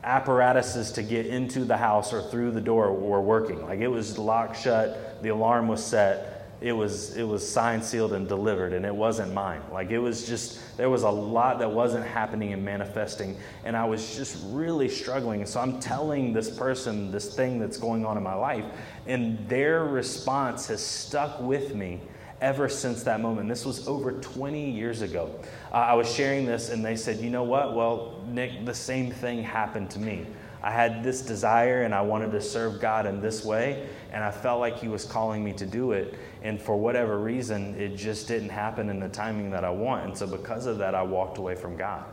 apparatuses 0.03 0.91
to 0.93 1.03
get 1.03 1.25
into 1.25 1.65
the 1.65 1.77
house 1.77 2.13
or 2.13 2.21
through 2.21 2.51
the 2.51 2.61
door 2.61 2.93
were 2.93 3.21
working. 3.21 3.61
Like 3.63 3.79
it 3.79 3.87
was 3.87 4.17
locked 4.17 4.59
shut, 4.59 5.21
the 5.21 5.29
alarm 5.29 5.67
was 5.67 5.83
set, 5.83 6.34
it 6.61 6.71
was 6.71 7.15
it 7.17 7.23
was 7.23 7.47
signed, 7.47 7.83
sealed, 7.83 8.13
and 8.13 8.27
delivered, 8.27 8.73
and 8.73 8.85
it 8.85 8.95
wasn't 8.95 9.33
mine. 9.33 9.61
Like 9.71 9.91
it 9.91 9.99
was 9.99 10.27
just 10.27 10.77
there 10.77 10.89
was 10.89 11.03
a 11.03 11.09
lot 11.09 11.59
that 11.59 11.69
wasn't 11.69 12.05
happening 12.05 12.53
and 12.53 12.63
manifesting, 12.63 13.37
and 13.63 13.75
I 13.75 13.85
was 13.85 14.15
just 14.15 14.43
really 14.47 14.87
struggling. 14.87 15.45
So 15.45 15.59
I'm 15.59 15.79
telling 15.79 16.33
this 16.33 16.49
person 16.49 17.11
this 17.11 17.35
thing 17.35 17.59
that's 17.59 17.77
going 17.77 18.05
on 18.05 18.17
in 18.17 18.23
my 18.23 18.35
life, 18.35 18.65
and 19.05 19.47
their 19.49 19.83
response 19.83 20.67
has 20.67 20.83
stuck 20.83 21.39
with 21.41 21.75
me 21.75 22.01
ever 22.41 22.69
since 22.69 23.03
that 23.03 23.21
moment. 23.21 23.49
This 23.49 23.65
was 23.65 23.87
over 23.87 24.13
20 24.13 24.69
years 24.69 25.01
ago. 25.01 25.31
Uh, 25.71 25.75
I 25.75 25.93
was 25.93 26.13
sharing 26.13 26.45
this, 26.45 26.69
and 26.69 26.83
they 26.83 26.95
said, 26.95 27.17
"You 27.17 27.29
know 27.29 27.43
what? 27.43 27.75
Well, 27.75 28.23
Nick, 28.27 28.65
the 28.65 28.73
same 28.73 29.11
thing 29.11 29.43
happened 29.43 29.89
to 29.91 29.99
me." 29.99 30.25
I 30.65 30.71
had 30.71 31.03
this 31.03 31.21
desire 31.21 31.83
and 31.83 31.93
I 31.93 32.01
wanted 32.01 32.31
to 32.31 32.41
serve 32.41 32.81
God 32.81 33.05
in 33.05 33.21
this 33.21 33.45
way, 33.45 33.87
and 34.11 34.23
I 34.23 34.31
felt 34.31 34.59
like 34.59 34.79
He 34.79 34.87
was 34.87 35.05
calling 35.05 35.43
me 35.43 35.53
to 35.53 35.65
do 35.65 35.91
it. 35.91 36.15
And 36.41 36.59
for 36.59 36.75
whatever 36.75 37.19
reason, 37.19 37.79
it 37.79 37.95
just 37.95 38.27
didn't 38.27 38.49
happen 38.49 38.89
in 38.89 38.99
the 38.99 39.07
timing 39.07 39.51
that 39.51 39.63
I 39.63 39.69
want. 39.69 40.05
And 40.05 40.17
so, 40.17 40.25
because 40.25 40.65
of 40.65 40.79
that, 40.79 40.95
I 40.95 41.03
walked 41.03 41.37
away 41.37 41.53
from 41.53 41.77
God. 41.77 42.03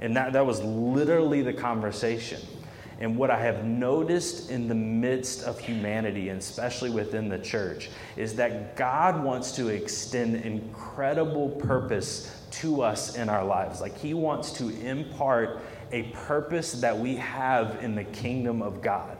And 0.00 0.16
that, 0.16 0.32
that 0.32 0.46
was 0.46 0.62
literally 0.62 1.42
the 1.42 1.52
conversation. 1.52 2.40
And 2.98 3.18
what 3.18 3.30
I 3.30 3.38
have 3.38 3.66
noticed 3.66 4.50
in 4.50 4.68
the 4.68 4.74
midst 4.74 5.42
of 5.42 5.58
humanity, 5.58 6.30
and 6.30 6.38
especially 6.38 6.88
within 6.88 7.28
the 7.28 7.38
church, 7.38 7.90
is 8.16 8.36
that 8.36 8.74
God 8.74 9.22
wants 9.22 9.52
to 9.56 9.68
extend 9.68 10.36
incredible 10.36 11.50
purpose 11.50 12.34
to 12.52 12.80
us 12.80 13.16
in 13.16 13.28
our 13.28 13.44
lives. 13.44 13.82
Like 13.82 13.98
He 13.98 14.14
wants 14.14 14.50
to 14.52 14.70
impart 14.80 15.60
a 15.92 16.04
purpose 16.04 16.72
that 16.72 16.98
we 16.98 17.16
have 17.16 17.82
in 17.82 17.94
the 17.94 18.04
kingdom 18.04 18.62
of 18.62 18.82
God. 18.82 19.16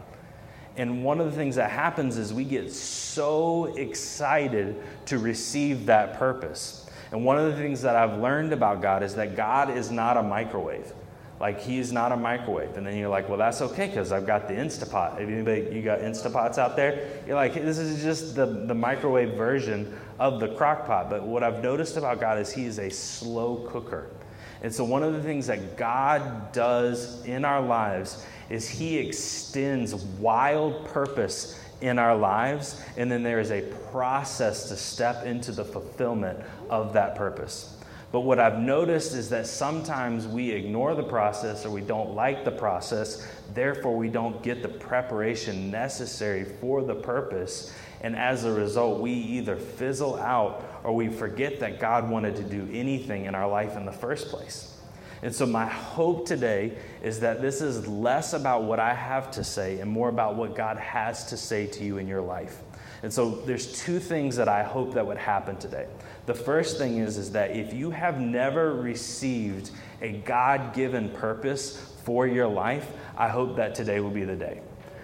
And 0.76 1.04
one 1.04 1.20
of 1.20 1.26
the 1.26 1.32
things 1.32 1.56
that 1.56 1.70
happens 1.70 2.18
is 2.18 2.34
we 2.34 2.44
get 2.44 2.70
so 2.70 3.66
excited 3.76 4.76
to 5.06 5.18
receive 5.18 5.86
that 5.86 6.18
purpose. 6.18 6.86
And 7.12 7.24
one 7.24 7.38
of 7.38 7.50
the 7.50 7.56
things 7.56 7.82
that 7.82 7.96
I've 7.96 8.18
learned 8.20 8.52
about 8.52 8.82
God 8.82 9.02
is 9.02 9.14
that 9.14 9.36
God 9.36 9.76
is 9.76 9.90
not 9.90 10.16
a 10.16 10.22
microwave. 10.22 10.92
Like 11.38 11.60
he's 11.60 11.92
not 11.92 12.12
a 12.12 12.16
microwave. 12.16 12.76
And 12.76 12.86
then 12.86 12.96
you're 12.96 13.08
like, 13.08 13.28
well, 13.28 13.38
that's 13.38 13.60
okay 13.60 13.88
because 13.88 14.10
I've 14.10 14.26
got 14.26 14.48
the 14.48 14.54
Instapot. 14.54 15.20
If 15.20 15.28
anybody 15.28 15.74
you 15.74 15.82
got 15.82 16.00
Instapots 16.00 16.58
out 16.58 16.76
there, 16.76 17.08
you're 17.26 17.36
like, 17.36 17.54
this 17.54 17.78
is 17.78 18.02
just 18.02 18.34
the, 18.34 18.46
the 18.46 18.74
microwave 18.74 19.34
version 19.34 19.98
of 20.18 20.40
the 20.40 20.48
crock 20.54 20.86
pot. 20.86 21.10
But 21.10 21.22
what 21.22 21.42
I've 21.42 21.62
noticed 21.62 21.96
about 21.96 22.20
God 22.20 22.38
is 22.38 22.52
he 22.52 22.64
is 22.64 22.78
a 22.78 22.90
slow 22.90 23.66
cooker. 23.70 24.10
And 24.62 24.74
so, 24.74 24.84
one 24.84 25.02
of 25.02 25.12
the 25.12 25.22
things 25.22 25.46
that 25.46 25.76
God 25.76 26.52
does 26.52 27.24
in 27.24 27.44
our 27.44 27.60
lives 27.60 28.24
is 28.48 28.68
He 28.68 28.98
extends 28.98 29.94
wild 29.94 30.86
purpose 30.86 31.60
in 31.80 31.98
our 31.98 32.16
lives, 32.16 32.80
and 32.96 33.10
then 33.10 33.22
there 33.22 33.40
is 33.40 33.50
a 33.50 33.62
process 33.90 34.68
to 34.68 34.76
step 34.76 35.24
into 35.26 35.52
the 35.52 35.64
fulfillment 35.64 36.38
of 36.70 36.92
that 36.94 37.14
purpose. 37.16 37.76
But 38.12 38.20
what 38.20 38.38
I've 38.38 38.58
noticed 38.58 39.14
is 39.14 39.28
that 39.30 39.46
sometimes 39.46 40.26
we 40.26 40.50
ignore 40.50 40.94
the 40.94 41.02
process 41.02 41.66
or 41.66 41.70
we 41.70 41.80
don't 41.80 42.14
like 42.14 42.44
the 42.44 42.50
process, 42.50 43.26
therefore, 43.52 43.96
we 43.96 44.08
don't 44.08 44.42
get 44.42 44.62
the 44.62 44.68
preparation 44.68 45.70
necessary 45.70 46.44
for 46.44 46.82
the 46.82 46.94
purpose. 46.94 47.74
And 48.00 48.14
as 48.16 48.44
a 48.44 48.52
result, 48.52 49.00
we 49.00 49.12
either 49.12 49.56
fizzle 49.56 50.16
out 50.16 50.75
or 50.86 50.94
we 50.94 51.08
forget 51.08 51.58
that 51.58 51.80
God 51.80 52.08
wanted 52.08 52.36
to 52.36 52.44
do 52.44 52.68
anything 52.72 53.24
in 53.24 53.34
our 53.34 53.48
life 53.48 53.76
in 53.76 53.84
the 53.84 53.92
first 53.92 54.28
place. 54.28 54.72
And 55.20 55.34
so, 55.34 55.44
my 55.44 55.66
hope 55.66 56.26
today 56.26 56.78
is 57.02 57.18
that 57.20 57.42
this 57.42 57.60
is 57.60 57.88
less 57.88 58.34
about 58.34 58.62
what 58.62 58.78
I 58.78 58.94
have 58.94 59.32
to 59.32 59.42
say 59.42 59.80
and 59.80 59.90
more 59.90 60.08
about 60.08 60.36
what 60.36 60.54
God 60.54 60.76
has 60.76 61.24
to 61.26 61.36
say 61.36 61.66
to 61.66 61.84
you 61.84 61.98
in 61.98 62.06
your 62.06 62.20
life. 62.20 62.60
And 63.02 63.12
so, 63.12 63.30
there's 63.30 63.82
two 63.82 63.98
things 63.98 64.36
that 64.36 64.48
I 64.48 64.62
hope 64.62 64.94
that 64.94 65.04
would 65.04 65.18
happen 65.18 65.56
today. 65.56 65.88
The 66.26 66.34
first 66.34 66.78
thing 66.78 66.98
is, 66.98 67.16
is 67.16 67.32
that 67.32 67.50
if 67.50 67.74
you 67.74 67.90
have 67.90 68.20
never 68.20 68.72
received 68.74 69.72
a 70.00 70.12
God 70.12 70.72
given 70.72 71.08
purpose 71.08 71.96
for 72.04 72.28
your 72.28 72.46
life, 72.46 72.88
I 73.16 73.28
hope 73.28 73.56
that 73.56 73.74
today 73.74 73.98
will 73.98 74.10
be 74.10 74.24
the 74.24 74.36
day. 74.36 74.60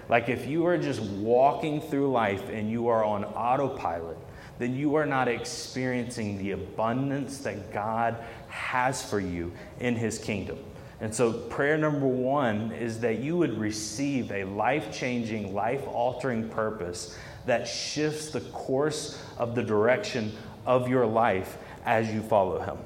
Like 0.08 0.28
if 0.28 0.46
you 0.46 0.64
are 0.66 0.78
just 0.78 1.00
walking 1.00 1.80
through 1.80 2.12
life 2.12 2.48
and 2.50 2.70
you 2.70 2.86
are 2.88 3.04
on 3.04 3.24
autopilot, 3.24 4.18
then 4.62 4.76
you 4.76 4.95
are 4.95 5.07
not 5.07 5.26
experiencing 5.26 6.38
the 6.38 6.52
abundance 6.52 7.38
that 7.38 7.73
God 7.73 8.16
has 8.49 9.02
for 9.02 9.19
you 9.19 9.52
in 9.81 9.97
His 9.97 10.19
kingdom. 10.19 10.57
And 11.00 11.12
so, 11.12 11.33
prayer 11.33 11.76
number 11.76 12.07
one 12.07 12.71
is 12.71 13.00
that 13.00 13.19
you 13.19 13.37
would 13.37 13.59
receive 13.59 14.31
a 14.31 14.45
life 14.45 14.92
changing, 14.92 15.52
life 15.52 15.85
altering 15.88 16.49
purpose 16.49 17.19
that 17.45 17.66
shifts 17.66 18.31
the 18.31 18.40
course 18.40 19.21
of 19.37 19.57
the 19.57 19.64
direction 19.64 20.31
of 20.64 20.88
your 20.88 21.07
life 21.07 21.59
as 21.85 22.12
you 22.14 22.23
follow 22.23 22.61
Him. 22.61 22.78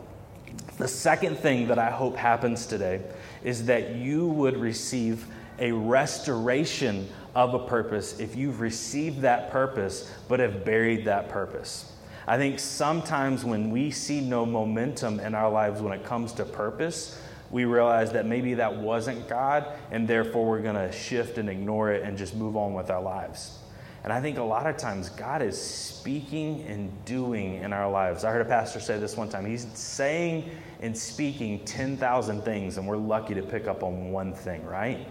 The 0.79 0.89
second 0.89 1.37
thing 1.37 1.69
that 1.69 1.79
I 1.79 1.91
hope 1.91 2.17
happens 2.17 2.65
today 2.65 3.03
is 3.45 3.67
that 3.67 3.97
you 3.97 4.27
would 4.29 4.57
receive 4.57 5.27
a 5.59 5.73
restoration 5.73 7.07
of 7.37 7.53
a 7.53 7.59
purpose 7.59 8.19
if 8.19 8.35
you've 8.35 8.61
received 8.61 9.21
that 9.21 9.51
purpose 9.51 10.11
but 10.27 10.41
have 10.41 10.65
buried 10.65 11.05
that 11.05 11.29
purpose. 11.29 11.93
I 12.27 12.39
think 12.39 12.59
sometimes 12.59 13.45
when 13.45 13.71
we 13.71 13.91
see 13.91 14.23
no 14.23 14.47
momentum 14.47 15.21
in 15.21 15.35
our 15.35 15.51
lives 15.51 15.83
when 15.83 15.93
it 15.93 16.03
comes 16.03 16.33
to 16.33 16.47
purpose, 16.47 17.21
we 17.51 17.67
realize 17.67 18.11
that 18.13 18.25
maybe 18.25 18.55
that 18.55 18.75
wasn't 18.75 19.29
God, 19.29 19.67
and 19.91 20.09
therefore 20.09 20.49
we're 20.49 20.63
going 20.63 20.77
to 20.77 20.91
shift 20.91 21.37
and 21.37 21.51
ignore 21.51 21.93
it 21.93 22.03
and 22.03 22.17
just 22.17 22.35
move 22.35 22.57
on 22.57 22.73
with 22.73 22.91
our 22.91 23.03
lives. 23.03 23.59
And 24.03 24.13
I 24.13 24.21
think 24.21 24.39
a 24.39 24.43
lot 24.43 24.67
of 24.67 24.79
times 24.79 25.11
God 25.11 25.43
is 25.43 25.61
speaking 25.61 26.63
and 26.63 27.05
doing 27.05 27.57
in 27.57 27.75
our 27.75 27.91
lives. 27.91 28.25
I 28.25 28.33
heard 28.33 28.41
a 28.41 28.49
pastor 28.49 28.81
say 28.81 28.99
this 28.99 29.15
one 29.15 29.29
time. 29.29 29.45
He's 29.45 29.67
saying 29.75 30.51
and 30.81 30.97
speaking 30.97 31.65
10,000 31.67 32.43
things, 32.43 32.79
and 32.79 32.89
we're 32.89 32.97
lucky 32.97 33.35
to 33.35 33.43
pick 33.43 33.67
up 33.67 33.83
on 33.83 34.11
one 34.11 34.33
thing, 34.33 34.65
right? 34.65 35.07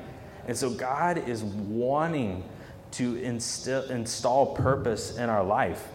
And 0.47 0.55
so 0.55 0.69
God 0.69 1.27
is 1.27 1.43
wanting 1.43 2.43
to 2.91 3.15
instill, 3.17 3.83
install 3.89 4.55
purpose 4.55 5.17
in 5.17 5.29
our 5.29 5.43
life. 5.43 5.87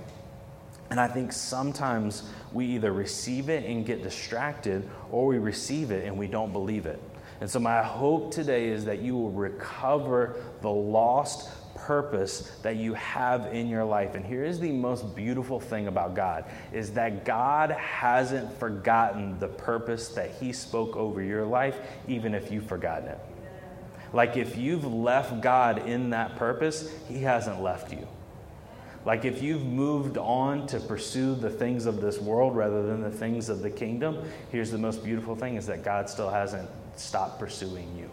And 0.91 0.99
I 0.99 1.07
think 1.07 1.33
sometimes 1.33 2.25
we 2.53 2.67
either 2.67 2.93
receive 2.93 3.49
it 3.49 3.65
and 3.65 3.87
get 3.87 4.03
distracted, 4.03 4.89
or 5.11 5.27
we 5.27 5.39
receive 5.39 5.93
it 5.93 6.05
and 6.05 6.19
we 6.19 6.27
don't 6.27 6.53
believe 6.53 6.87
it. 6.87 7.01
And 7.41 7.49
so, 7.49 7.59
my 7.59 7.83
hope 7.83 8.33
today 8.33 8.69
is 8.69 8.85
that 8.85 8.99
you 8.99 9.17
will 9.17 9.31
recover 9.31 10.37
the 10.61 10.69
lost 10.69 11.49
purpose 11.75 12.53
that 12.63 12.77
you 12.77 12.93
have 12.95 13.55
in 13.55 13.67
your 13.69 13.85
life. 13.85 14.15
And 14.15 14.25
here 14.25 14.45
is 14.45 14.61
the 14.61 14.73
most 14.73 15.15
beautiful 15.17 15.59
thing 15.59 15.87
about 15.87 16.15
God 16.15 16.45
is 16.73 16.93
that 16.93 17.25
God 17.25 17.71
hasn't 17.71 18.53
forgotten 18.59 19.39
the 19.39 19.49
purpose 19.49 20.09
that 20.09 20.33
he 20.33 20.53
spoke 20.53 20.97
over 20.97 21.23
your 21.23 21.47
life 21.47 21.79
even 22.07 22.35
if 22.35 22.53
you've 22.53 22.67
forgotten 22.67 23.09
it. 23.09 23.19
Like 24.13 24.37
if 24.37 24.57
you've 24.57 24.85
left 24.85 25.41
God 25.41 25.87
in 25.87 26.11
that 26.11 26.37
purpose, 26.37 26.93
He 27.09 27.19
hasn't 27.23 27.63
left 27.63 27.93
you. 27.93 28.07
Like 29.05 29.25
if 29.25 29.43
you've 29.43 29.65
moved 29.65 30.19
on 30.19 30.67
to 30.69 30.81
pursue 30.81 31.35
the 31.35 31.49
things 31.49 31.87
of 31.87 32.01
this 32.01 32.19
world 32.19 32.55
rather 32.55 32.87
than 32.87 33.01
the 33.01 33.11
things 33.11 33.49
of 33.49 33.63
the 33.63 33.71
kingdom, 33.71 34.23
here's 34.51 34.71
the 34.71 34.79
most 34.79 35.03
beautiful 35.03 35.35
thing 35.35 35.57
is 35.57 35.67
that 35.67 35.83
God 35.83 36.11
still 36.11 36.31
hasn't 36.31 36.69
stopped 36.97 37.39
pursuing 37.39 37.97
you. 37.97 38.11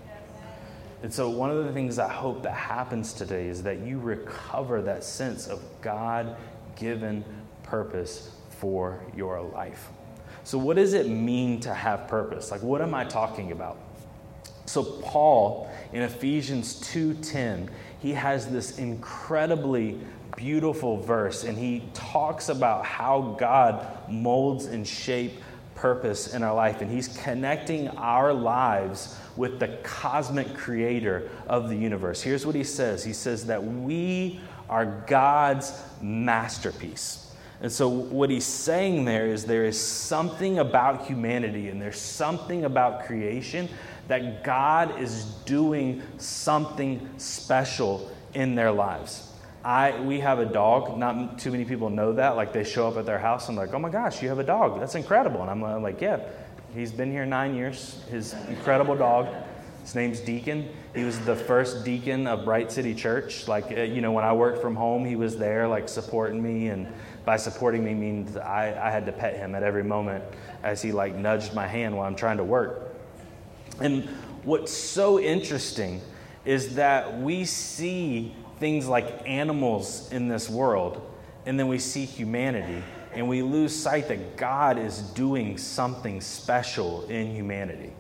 And 1.04 1.14
so, 1.14 1.30
one 1.30 1.52
of 1.52 1.64
the 1.66 1.74
things 1.74 2.00
I 2.00 2.12
hope 2.12 2.44
that 2.44 2.56
happens 2.56 3.14
today 3.14 3.48
is 3.48 3.64
that 3.64 3.80
you 3.80 4.00
recover 4.00 4.82
that 4.84 5.04
sense 5.04 5.48
of 5.48 5.62
God 5.82 6.36
given 6.76 7.24
purpose 7.64 8.32
for 8.50 9.04
your 9.16 9.42
life. 9.42 9.90
So, 10.44 10.58
what 10.58 10.78
does 10.78 10.94
it 10.94 11.08
mean 11.08 11.60
to 11.62 11.74
have 11.74 12.08
purpose? 12.08 12.50
Like, 12.50 12.64
what 12.64 12.82
am 12.82 12.96
I 12.96 13.04
talking 13.04 13.52
about? 13.52 13.78
So 14.68 14.84
Paul 14.84 15.70
in 15.92 16.04
Ephesians 16.04 16.76
2:10, 16.82 17.70
he 18.00 18.14
has 18.14 18.48
this 18.48 18.78
incredibly 18.78 20.00
beautiful 20.36 20.98
verse 20.98 21.44
and 21.44 21.58
he 21.58 21.84
talks 21.94 22.50
about 22.50 22.86
how 22.86 23.36
God 23.40 23.88
molds 24.08 24.66
and 24.66 24.88
shapes 24.88 25.42
purpose 25.78 26.34
in 26.34 26.44
our 26.44 26.54
life, 26.54 26.82
and 26.82 26.92
He's 26.92 27.08
connecting 27.08 27.88
our 27.90 28.34
lives 28.34 29.18
with 29.38 29.60
the 29.60 29.70
cosmic 29.84 30.54
creator 30.56 31.30
of 31.48 31.70
the 31.70 31.76
universe. 31.76 32.22
Here's 32.22 32.46
what 32.46 32.56
He 32.56 32.64
says 32.64 33.04
He 33.04 33.14
says 33.14 33.46
that 33.46 33.64
we 33.64 34.42
are 34.70 34.86
God's 35.08 35.72
masterpiece. 36.02 37.27
And 37.62 37.72
so, 37.72 37.88
what 37.88 38.30
he's 38.30 38.46
saying 38.46 39.06
there 39.06 39.28
is 39.28 39.46
there 39.46 39.66
is 39.66 39.80
something 39.80 40.60
about 40.60 41.08
humanity 41.08 41.70
and 41.70 41.82
there's 41.82 42.00
something 42.00 42.66
about 42.66 43.06
creation 43.06 43.68
that 44.08 44.44
God 44.44 45.00
is 45.00 45.26
doing 45.46 46.02
something 46.18 47.10
special 47.18 48.10
in 48.34 48.56
their 48.56 48.72
lives. 48.72 49.32
I, 49.64 50.00
we 50.00 50.20
have 50.20 50.40
a 50.40 50.46
dog. 50.46 50.98
Not 50.98 51.40
too 51.40 51.52
many 51.52 51.66
people 51.66 51.90
know 51.90 52.14
that. 52.14 52.36
Like 52.36 52.54
they 52.54 52.64
show 52.64 52.88
up 52.88 52.98
at 52.98 53.06
their 53.06 53.20
house 53.20 53.50
and 53.50 53.58
like, 53.58 53.74
oh 53.74 53.80
my 53.80 53.90
gosh, 53.90 54.22
you 54.22 54.30
have 54.30 54.40
a 54.40 54.44
dog. 54.44 54.80
That's 54.80 54.96
incredible. 54.96 55.42
And 55.42 55.50
I'm, 55.50 55.64
I'm 55.64 55.84
like, 55.84 56.00
yeah, 56.00 56.20
he's 56.74 56.92
been 56.92 57.12
here 57.12 57.26
nine 57.26 57.56
years. 57.56 58.02
His 58.10 58.34
incredible 58.48 58.96
dog. 58.96 59.28
His 59.82 59.96
name's 59.96 60.20
Deacon. 60.20 60.70
He 60.94 61.04
was 61.06 61.20
the 61.22 61.36
first 61.36 61.86
deacon 61.86 62.28
of 62.28 62.44
Bright 62.44 62.72
City 62.72 62.94
Church. 62.94 63.48
Like, 63.48 63.72
uh, 63.72 63.84
you 63.84 64.02
know, 64.02 64.12
when 64.12 64.26
I 64.26 64.34
worked 64.34 64.62
from 64.62 64.76
home, 64.76 65.06
he 65.06 65.16
was 65.16 65.38
there, 65.38 65.66
like, 65.66 65.88
supporting 65.88 66.44
me. 66.44 66.68
And 66.68 66.88
by 67.28 67.36
supporting 67.36 67.84
me 67.84 67.94
means 67.94 68.38
I, 68.38 68.88
I 68.88 68.90
had 68.90 69.06
to 69.08 69.12
pet 69.12 69.36
him 69.36 69.54
at 69.54 69.62
every 69.62 69.84
moment 69.84 70.24
as 70.64 70.82
he, 70.82 70.94
like, 70.94 71.14
nudged 71.14 71.54
my 71.54 71.68
hand 71.68 71.96
while 71.96 72.08
I'm 72.08 72.16
trying 72.16 72.38
to 72.38 72.44
work. 72.46 72.96
And 73.82 74.06
what's 74.46 74.72
so 74.72 75.20
interesting 75.20 76.00
is 76.46 76.76
that 76.76 77.20
we 77.20 77.44
see 77.44 78.34
things 78.60 78.88
like 78.88 79.28
animals 79.28 80.10
in 80.14 80.30
this 80.30 80.50
world, 80.50 81.02
and 81.46 81.60
then 81.60 81.68
we 81.68 81.80
see 81.80 82.06
humanity, 82.06 82.82
and 83.14 83.28
we 83.28 83.42
lose 83.42 83.76
sight 83.76 84.08
that 84.08 84.38
God 84.38 84.78
is 84.78 85.02
doing 85.02 85.58
something 85.58 86.22
special 86.22 87.06
in 87.08 87.36
humanity. 87.36 87.92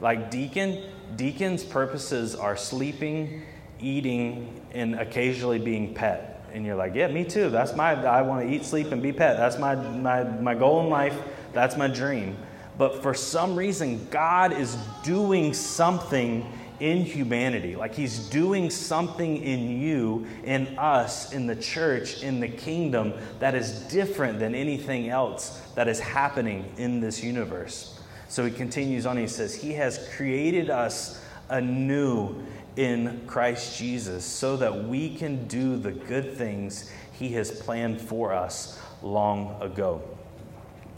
Like 0.00 0.30
Deacon, 0.30 0.84
Deacon's 1.16 1.64
purposes 1.64 2.36
are 2.36 2.56
sleeping, 2.56 3.42
eating, 3.80 4.60
and 4.70 4.94
occasionally 4.94 5.58
being 5.58 5.94
pet. 5.94 6.37
And 6.52 6.64
you're 6.64 6.76
like, 6.76 6.94
yeah, 6.94 7.08
me 7.08 7.24
too. 7.24 7.50
That's 7.50 7.74
my, 7.74 7.92
I 8.04 8.22
want 8.22 8.46
to 8.46 8.54
eat, 8.54 8.64
sleep, 8.64 8.92
and 8.92 9.02
be 9.02 9.12
pet. 9.12 9.36
That's 9.36 9.58
my, 9.58 9.74
my, 9.74 10.24
my 10.24 10.54
goal 10.54 10.80
in 10.82 10.90
life. 10.90 11.16
That's 11.52 11.76
my 11.76 11.88
dream. 11.88 12.36
But 12.76 13.02
for 13.02 13.12
some 13.12 13.56
reason, 13.56 14.06
God 14.10 14.52
is 14.52 14.76
doing 15.02 15.52
something 15.52 16.50
in 16.80 17.04
humanity. 17.04 17.74
Like 17.74 17.94
He's 17.94 18.28
doing 18.28 18.70
something 18.70 19.42
in 19.42 19.80
you, 19.80 20.26
in 20.44 20.78
us, 20.78 21.32
in 21.32 21.46
the 21.46 21.56
church, 21.56 22.22
in 22.22 22.40
the 22.40 22.48
kingdom 22.48 23.14
that 23.40 23.54
is 23.54 23.80
different 23.88 24.38
than 24.38 24.54
anything 24.54 25.08
else 25.08 25.60
that 25.74 25.88
is 25.88 25.98
happening 25.98 26.72
in 26.76 27.00
this 27.00 27.22
universe. 27.22 28.00
So 28.28 28.44
He 28.44 28.52
continues 28.52 29.06
on, 29.06 29.16
He 29.16 29.26
says, 29.26 29.54
He 29.54 29.72
has 29.72 30.08
created 30.16 30.70
us 30.70 31.24
anew 31.48 32.34
in 32.78 33.20
Christ 33.26 33.76
Jesus 33.76 34.24
so 34.24 34.56
that 34.56 34.84
we 34.84 35.16
can 35.16 35.48
do 35.48 35.76
the 35.76 35.90
good 35.90 36.36
things 36.36 36.88
He 37.12 37.30
has 37.30 37.50
planned 37.50 38.00
for 38.00 38.32
us 38.32 38.78
long 39.02 39.60
ago. 39.60 40.00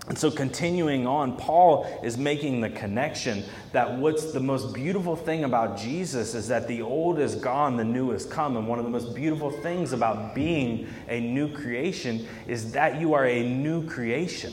And 0.08 0.18
so, 0.18 0.30
continuing 0.30 1.06
on, 1.06 1.36
Paul 1.36 1.86
is 2.02 2.18
making 2.18 2.60
the 2.60 2.68
connection 2.68 3.44
that 3.72 3.96
what's 3.96 4.32
the 4.32 4.40
most 4.40 4.74
beautiful 4.74 5.16
thing 5.16 5.44
about 5.44 5.78
Jesus 5.78 6.34
is 6.34 6.48
that 6.48 6.68
the 6.68 6.82
old 6.82 7.18
is 7.18 7.34
gone, 7.34 7.76
the 7.76 7.84
new 7.84 8.10
has 8.10 8.26
come. 8.26 8.56
And 8.56 8.68
one 8.68 8.78
of 8.78 8.84
the 8.84 8.90
most 8.90 9.14
beautiful 9.14 9.50
things 9.50 9.92
about 9.92 10.34
being 10.34 10.86
a 11.08 11.20
new 11.20 11.50
creation 11.50 12.26
is 12.46 12.72
that 12.72 13.00
you 13.00 13.14
are 13.14 13.26
a 13.26 13.48
new 13.48 13.86
creation. 13.86 14.52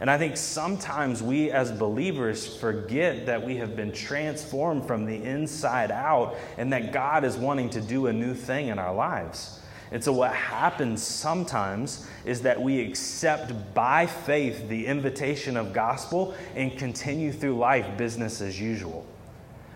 And 0.00 0.10
I 0.10 0.16
think 0.16 0.38
sometimes 0.38 1.22
we 1.22 1.50
as 1.50 1.70
believers 1.70 2.56
forget 2.56 3.26
that 3.26 3.44
we 3.44 3.56
have 3.58 3.76
been 3.76 3.92
transformed 3.92 4.86
from 4.86 5.04
the 5.04 5.22
inside 5.22 5.90
out 5.90 6.36
and 6.56 6.72
that 6.72 6.90
God 6.90 7.22
is 7.22 7.36
wanting 7.36 7.68
to 7.70 7.82
do 7.82 8.06
a 8.06 8.12
new 8.12 8.32
thing 8.32 8.68
in 8.68 8.78
our 8.78 8.94
lives. 8.94 9.60
And 9.92 10.02
so, 10.02 10.12
what 10.12 10.32
happens 10.32 11.02
sometimes 11.02 12.06
is 12.24 12.42
that 12.42 12.60
we 12.62 12.80
accept 12.80 13.52
by 13.74 14.06
faith 14.06 14.68
the 14.68 14.86
invitation 14.86 15.56
of 15.56 15.72
gospel 15.72 16.34
and 16.54 16.78
continue 16.78 17.32
through 17.32 17.58
life 17.58 17.98
business 17.98 18.40
as 18.40 18.58
usual. 18.58 19.04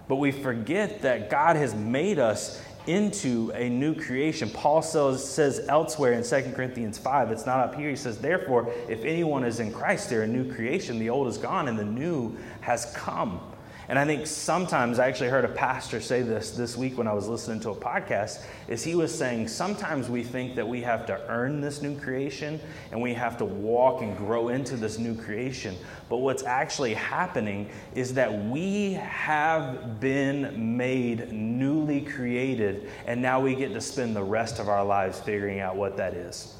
But 0.06 0.16
we 0.16 0.30
forget 0.30 1.02
that 1.02 1.30
God 1.30 1.56
has 1.56 1.74
made 1.74 2.18
us 2.18 2.62
into 2.86 3.50
a 3.54 3.68
new 3.68 3.94
creation. 3.94 4.50
Paul 4.50 4.82
says, 4.82 5.26
says 5.26 5.66
elsewhere 5.68 6.12
in 6.12 6.22
2 6.22 6.52
Corinthians 6.54 6.98
5, 6.98 7.30
it's 7.30 7.46
not 7.46 7.60
up 7.60 7.74
here. 7.74 7.88
He 7.88 7.96
says, 7.96 8.18
Therefore, 8.18 8.72
if 8.88 9.04
anyone 9.04 9.44
is 9.44 9.60
in 9.60 9.72
Christ, 9.72 10.10
they're 10.10 10.22
a 10.22 10.26
new 10.26 10.52
creation. 10.52 10.98
The 10.98 11.10
old 11.10 11.28
is 11.28 11.38
gone 11.38 11.68
and 11.68 11.78
the 11.78 11.84
new 11.84 12.36
has 12.60 12.92
come. 12.94 13.40
And 13.88 13.98
I 13.98 14.04
think 14.06 14.26
sometimes, 14.26 14.98
I 14.98 15.08
actually 15.08 15.28
heard 15.28 15.44
a 15.44 15.48
pastor 15.48 16.00
say 16.00 16.22
this 16.22 16.52
this 16.52 16.76
week 16.76 16.96
when 16.96 17.06
I 17.06 17.12
was 17.12 17.28
listening 17.28 17.60
to 17.60 17.70
a 17.70 17.74
podcast, 17.74 18.42
is 18.68 18.82
he 18.82 18.94
was 18.94 19.16
saying 19.16 19.48
sometimes 19.48 20.08
we 20.08 20.22
think 20.22 20.54
that 20.56 20.66
we 20.66 20.80
have 20.82 21.04
to 21.06 21.20
earn 21.28 21.60
this 21.60 21.82
new 21.82 21.98
creation 21.98 22.60
and 22.90 23.02
we 23.02 23.12
have 23.14 23.36
to 23.38 23.44
walk 23.44 24.02
and 24.02 24.16
grow 24.16 24.48
into 24.48 24.76
this 24.76 24.98
new 24.98 25.14
creation. 25.14 25.76
But 26.08 26.18
what's 26.18 26.44
actually 26.44 26.94
happening 26.94 27.68
is 27.94 28.14
that 28.14 28.32
we 28.46 28.94
have 28.94 30.00
been 30.00 30.76
made 30.76 31.32
newly 31.32 32.00
created, 32.00 32.90
and 33.06 33.20
now 33.20 33.40
we 33.40 33.54
get 33.54 33.72
to 33.74 33.80
spend 33.80 34.16
the 34.16 34.22
rest 34.22 34.58
of 34.58 34.68
our 34.68 34.84
lives 34.84 35.20
figuring 35.20 35.60
out 35.60 35.76
what 35.76 35.96
that 35.98 36.14
is. 36.14 36.53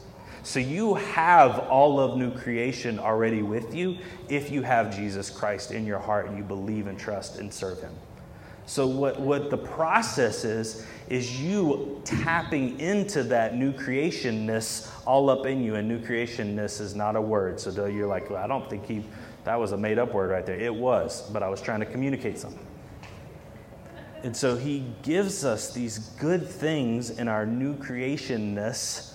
So 0.45 0.61
you 0.61 0.95
have 0.95 1.59
all 1.71 1.99
of 1.99 2.19
new 2.19 2.31
creation 2.31 2.99
already 2.99 3.43
with 3.43 3.75
you 3.75 3.97
if 4.29 4.51
you 4.51 4.61
have 4.61 4.95
Jesus 4.95 5.31
Christ 5.31 5.71
in 5.71 5.87
your 5.87 5.99
heart 5.99 6.27
and 6.27 6.37
you 6.37 6.45
believe 6.45 6.87
and 6.87 6.99
trust 6.99 7.39
and 7.39 7.53
serve 7.53 7.81
Him. 7.81 7.95
So, 8.67 8.87
what, 8.87 9.19
what 9.19 9.49
the 9.49 9.57
process 9.57 10.45
is, 10.45 10.87
is 11.09 11.41
you 11.41 12.01
tapping 12.05 12.79
into 12.79 13.23
that 13.25 13.57
new 13.57 13.73
creationness 13.73 14.91
all 15.07 15.31
up 15.31 15.47
in 15.47 15.63
you. 15.63 15.77
And 15.77 15.89
new 15.89 15.99
creationness 15.99 16.79
is 16.81 16.95
not 16.95 17.17
a 17.17 17.21
word. 17.21 17.59
So, 17.59 17.87
you're 17.87 18.07
like, 18.07 18.29
well, 18.29 18.43
I 18.43 18.47
don't 18.47 18.69
think 18.69 18.87
he, 18.87 19.03
that 19.45 19.59
was 19.59 19.73
a 19.73 19.77
made 19.79 19.99
up 19.99 20.13
word 20.13 20.31
right 20.31 20.45
there. 20.45 20.59
It 20.59 20.75
was, 20.75 21.23
but 21.31 21.43
I 21.43 21.49
was 21.49 21.63
trying 21.63 21.81
to 21.81 21.87
communicate 21.87 22.39
something. 22.39 22.67
And 24.23 24.37
so, 24.37 24.57
he 24.57 24.93
gives 25.03 25.45
us 25.45 25.73
these 25.73 25.99
good 26.19 26.47
things 26.47 27.11
in 27.11 27.29
our 27.29 27.47
new 27.47 27.75
creationness 27.77 29.14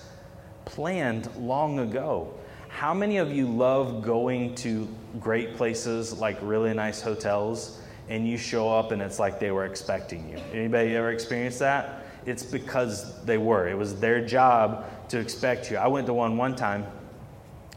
planned 0.64 1.34
long 1.36 1.78
ago. 1.78 2.34
How 2.68 2.94
many 2.94 3.18
of 3.18 3.32
you 3.32 3.46
love 3.46 4.02
going 4.02 4.54
to 4.56 4.88
great 5.18 5.56
places 5.56 6.18
like 6.18 6.38
really 6.40 6.72
nice 6.72 7.00
hotels 7.00 7.80
and 8.08 8.26
you 8.26 8.36
show 8.36 8.68
up 8.72 8.92
and 8.92 9.02
it's 9.02 9.18
like 9.18 9.40
they 9.40 9.50
were 9.50 9.64
expecting 9.64 10.28
you? 10.28 10.38
Anybody 10.52 10.96
ever 10.96 11.10
experienced 11.10 11.58
that? 11.58 12.04
It's 12.26 12.42
because 12.42 13.22
they 13.24 13.38
were. 13.38 13.68
It 13.68 13.76
was 13.76 13.98
their 13.98 14.24
job 14.24 14.84
to 15.08 15.18
expect 15.18 15.70
you. 15.70 15.78
I 15.78 15.88
went 15.88 16.06
to 16.06 16.14
one 16.14 16.36
one 16.36 16.54
time. 16.54 16.86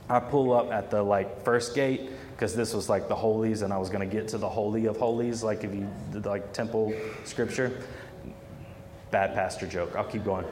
I 0.09 0.19
pull 0.19 0.53
up 0.53 0.71
at 0.71 0.91
the 0.91 1.01
like 1.01 1.43
first 1.43 1.73
gate 1.73 2.11
because 2.31 2.55
this 2.55 2.73
was 2.73 2.89
like 2.89 3.07
the 3.07 3.15
holies 3.15 3.61
and 3.61 3.71
I 3.71 3.77
was 3.77 3.89
going 3.89 4.07
to 4.07 4.15
get 4.15 4.27
to 4.29 4.37
the 4.37 4.49
holy 4.49 4.85
of 4.85 4.97
holies 4.97 5.43
like 5.43 5.63
if 5.63 5.73
you 5.73 5.87
like 6.21 6.53
temple 6.53 6.93
scripture. 7.23 7.81
Bad 9.11 9.33
pastor 9.33 9.67
joke. 9.67 9.95
I'll 9.95 10.03
keep 10.03 10.23
going. 10.23 10.45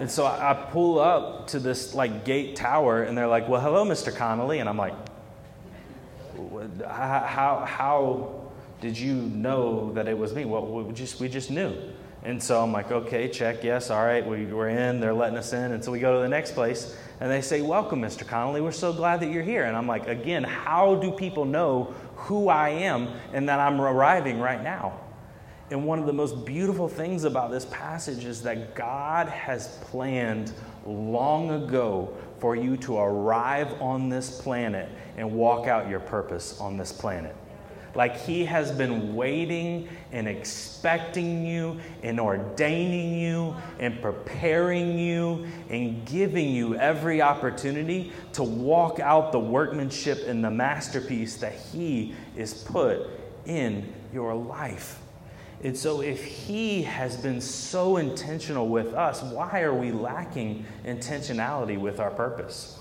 And 0.00 0.10
so 0.10 0.24
I, 0.24 0.50
I 0.50 0.54
pull 0.54 1.00
up 1.00 1.48
to 1.48 1.58
this 1.58 1.94
like 1.94 2.24
gate 2.24 2.56
tower, 2.56 3.02
and 3.02 3.16
they're 3.16 3.26
like, 3.26 3.48
"Well, 3.48 3.60
hello, 3.60 3.84
Mr. 3.84 4.14
Connolly," 4.14 4.60
and 4.60 4.68
I'm 4.68 4.76
like, 4.76 4.94
"How 6.86 7.64
how 7.66 8.50
did 8.80 8.98
you 8.98 9.14
know 9.14 9.92
that 9.94 10.08
it 10.08 10.16
was 10.16 10.34
me?" 10.34 10.44
Well, 10.44 10.64
we 10.66 10.92
just 10.92 11.20
we 11.20 11.28
just 11.28 11.50
knew. 11.50 11.74
And 12.24 12.42
so 12.42 12.62
I'm 12.62 12.72
like, 12.72 12.90
okay, 12.90 13.28
check, 13.28 13.62
yes, 13.62 13.90
all 13.90 14.04
right, 14.04 14.26
we, 14.26 14.46
we're 14.46 14.70
in, 14.70 14.98
they're 14.98 15.14
letting 15.14 15.38
us 15.38 15.52
in. 15.52 15.70
And 15.70 15.84
so 15.84 15.92
we 15.92 16.00
go 16.00 16.16
to 16.16 16.20
the 16.20 16.28
next 16.28 16.52
place, 16.52 16.96
and 17.20 17.30
they 17.30 17.40
say, 17.40 17.60
Welcome, 17.60 18.02
Mr. 18.02 18.26
Connolly, 18.26 18.60
we're 18.60 18.72
so 18.72 18.92
glad 18.92 19.20
that 19.20 19.30
you're 19.30 19.42
here. 19.42 19.64
And 19.64 19.76
I'm 19.76 19.86
like, 19.86 20.08
again, 20.08 20.42
how 20.42 20.96
do 20.96 21.12
people 21.12 21.44
know 21.44 21.94
who 22.16 22.48
I 22.48 22.70
am 22.70 23.08
and 23.32 23.48
that 23.48 23.60
I'm 23.60 23.80
arriving 23.80 24.40
right 24.40 24.62
now? 24.62 24.98
And 25.70 25.84
one 25.84 25.98
of 25.98 26.06
the 26.06 26.12
most 26.12 26.46
beautiful 26.46 26.88
things 26.88 27.24
about 27.24 27.50
this 27.50 27.66
passage 27.66 28.24
is 28.24 28.42
that 28.42 28.74
God 28.74 29.28
has 29.28 29.68
planned 29.82 30.52
long 30.86 31.50
ago 31.50 32.16
for 32.38 32.56
you 32.56 32.76
to 32.78 32.96
arrive 32.96 33.80
on 33.82 34.08
this 34.08 34.40
planet 34.40 34.88
and 35.16 35.30
walk 35.32 35.66
out 35.66 35.88
your 35.88 36.00
purpose 36.00 36.58
on 36.58 36.78
this 36.78 36.90
planet. 36.90 37.36
Like 37.94 38.16
He 38.16 38.44
has 38.44 38.70
been 38.70 39.14
waiting 39.14 39.88
and 40.12 40.28
expecting 40.28 41.44
you 41.44 41.80
and 42.02 42.20
ordaining 42.20 43.18
you 43.18 43.56
and 43.78 44.00
preparing 44.00 44.98
you 44.98 45.46
and 45.68 46.06
giving 46.06 46.48
you 46.50 46.76
every 46.76 47.20
opportunity 47.20 48.12
to 48.34 48.42
walk 48.42 49.00
out 49.00 49.32
the 49.32 49.40
workmanship 49.40 50.20
and 50.26 50.42
the 50.42 50.50
masterpiece 50.50 51.36
that 51.38 51.54
He 51.54 52.14
is 52.36 52.54
put 52.54 53.06
in 53.44 53.92
your 54.12 54.34
life. 54.34 55.00
And 55.62 55.76
so, 55.76 56.00
if 56.00 56.24
He 56.24 56.82
has 56.82 57.16
been 57.16 57.40
so 57.40 57.96
intentional 57.96 58.68
with 58.68 58.94
us, 58.94 59.22
why 59.22 59.62
are 59.62 59.74
we 59.74 59.90
lacking 59.90 60.64
intentionality 60.84 61.78
with 61.78 61.98
our 61.98 62.10
purpose? 62.10 62.78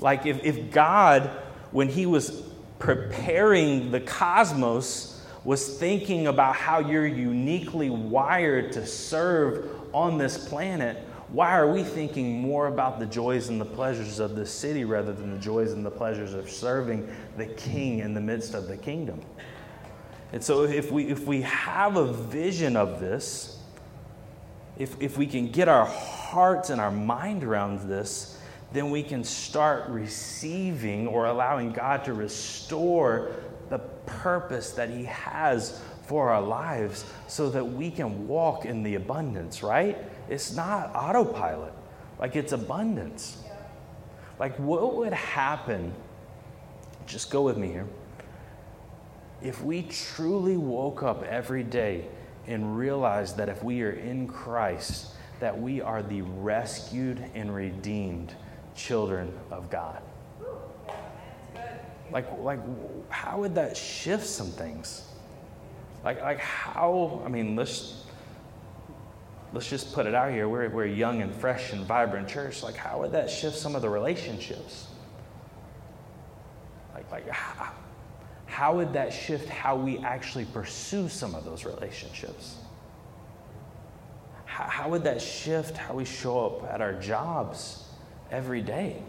Like, 0.00 0.26
if, 0.26 0.44
if 0.44 0.70
God 0.70 1.30
when 1.70 1.88
he 1.88 2.06
was 2.06 2.42
preparing 2.78 3.90
the 3.90 4.00
cosmos, 4.00 5.14
was 5.44 5.78
thinking 5.78 6.26
about 6.26 6.54
how 6.56 6.78
you're 6.78 7.06
uniquely 7.06 7.90
wired 7.90 8.72
to 8.72 8.86
serve 8.86 9.70
on 9.92 10.18
this 10.18 10.48
planet, 10.48 10.96
why 11.28 11.56
are 11.56 11.70
we 11.70 11.82
thinking 11.82 12.40
more 12.40 12.66
about 12.66 12.98
the 12.98 13.06
joys 13.06 13.48
and 13.48 13.60
the 13.60 13.64
pleasures 13.64 14.18
of 14.18 14.34
this 14.34 14.50
city 14.50 14.84
rather 14.84 15.12
than 15.12 15.30
the 15.30 15.38
joys 15.38 15.72
and 15.72 15.84
the 15.84 15.90
pleasures 15.90 16.34
of 16.34 16.50
serving 16.50 17.08
the 17.36 17.46
king 17.46 18.00
in 18.00 18.14
the 18.14 18.20
midst 18.20 18.54
of 18.54 18.66
the 18.66 18.76
kingdom? 18.76 19.20
And 20.32 20.44
so, 20.44 20.64
if 20.64 20.92
we, 20.92 21.04
if 21.04 21.24
we 21.26 21.42
have 21.42 21.96
a 21.96 22.12
vision 22.12 22.76
of 22.76 23.00
this, 23.00 23.58
if, 24.76 25.00
if 25.00 25.16
we 25.16 25.26
can 25.26 25.50
get 25.50 25.68
our 25.68 25.86
hearts 25.86 26.70
and 26.70 26.80
our 26.80 26.90
mind 26.90 27.44
around 27.44 27.88
this, 27.88 28.38
then 28.72 28.90
we 28.90 29.02
can 29.02 29.24
start 29.24 29.88
receiving 29.88 31.06
or 31.06 31.26
allowing 31.26 31.72
God 31.72 32.04
to 32.04 32.12
restore 32.12 33.32
the 33.70 33.78
purpose 33.78 34.72
that 34.72 34.90
He 34.90 35.04
has 35.04 35.80
for 36.04 36.30
our 36.30 36.42
lives 36.42 37.04
so 37.26 37.48
that 37.50 37.64
we 37.64 37.90
can 37.90 38.28
walk 38.28 38.66
in 38.66 38.82
the 38.82 38.94
abundance, 38.96 39.62
right? 39.62 39.96
It's 40.28 40.54
not 40.54 40.94
autopilot, 40.94 41.72
like 42.18 42.36
it's 42.36 42.52
abundance. 42.52 43.42
Like, 44.38 44.56
what 44.58 44.94
would 44.96 45.12
happen? 45.14 45.92
Just 47.06 47.30
go 47.30 47.42
with 47.42 47.56
me 47.56 47.68
here 47.68 47.86
if 49.42 49.62
we 49.62 49.82
truly 49.82 50.56
woke 50.56 51.02
up 51.02 51.22
every 51.24 51.62
day 51.62 52.06
and 52.46 52.76
realized 52.76 53.36
that 53.36 53.48
if 53.48 53.62
we 53.62 53.82
are 53.82 53.90
in 53.90 54.26
Christ, 54.26 55.14
that 55.40 55.58
we 55.58 55.80
are 55.80 56.02
the 56.02 56.22
rescued 56.22 57.22
and 57.34 57.54
redeemed 57.54 58.34
children 58.74 59.32
of 59.50 59.70
God. 59.70 60.02
Like, 62.10 62.26
like, 62.38 62.60
how 63.10 63.38
would 63.40 63.54
that 63.56 63.76
shift 63.76 64.26
some 64.26 64.48
things? 64.48 65.04
Like, 66.04 66.22
like 66.22 66.38
how? 66.38 67.22
I 67.24 67.28
mean, 67.28 67.54
let's 67.54 68.04
let's 69.52 69.68
just 69.68 69.92
put 69.92 70.06
it 70.06 70.14
out 70.14 70.30
here. 70.32 70.48
We're 70.48 70.70
we're 70.70 70.86
young 70.86 71.20
and 71.20 71.34
fresh 71.34 71.72
and 71.72 71.84
vibrant 71.84 72.28
church. 72.28 72.62
Like, 72.62 72.76
how 72.76 73.00
would 73.00 73.12
that 73.12 73.28
shift 73.30 73.56
some 73.56 73.76
of 73.76 73.82
the 73.82 73.90
relationships? 73.90 74.86
Like, 76.94 77.10
like 77.10 77.28
how, 77.28 77.72
how 78.48 78.74
would 78.74 78.94
that 78.94 79.12
shift 79.12 79.48
how 79.48 79.76
we 79.76 79.98
actually 79.98 80.46
pursue 80.46 81.08
some 81.08 81.34
of 81.34 81.44
those 81.44 81.64
relationships? 81.64 82.56
How, 84.46 84.64
how 84.64 84.88
would 84.88 85.04
that 85.04 85.20
shift 85.20 85.76
how 85.76 85.94
we 85.94 86.06
show 86.06 86.46
up 86.46 86.72
at 86.72 86.80
our 86.80 86.94
jobs 86.94 87.84
every 88.30 88.62
day? 88.62 89.02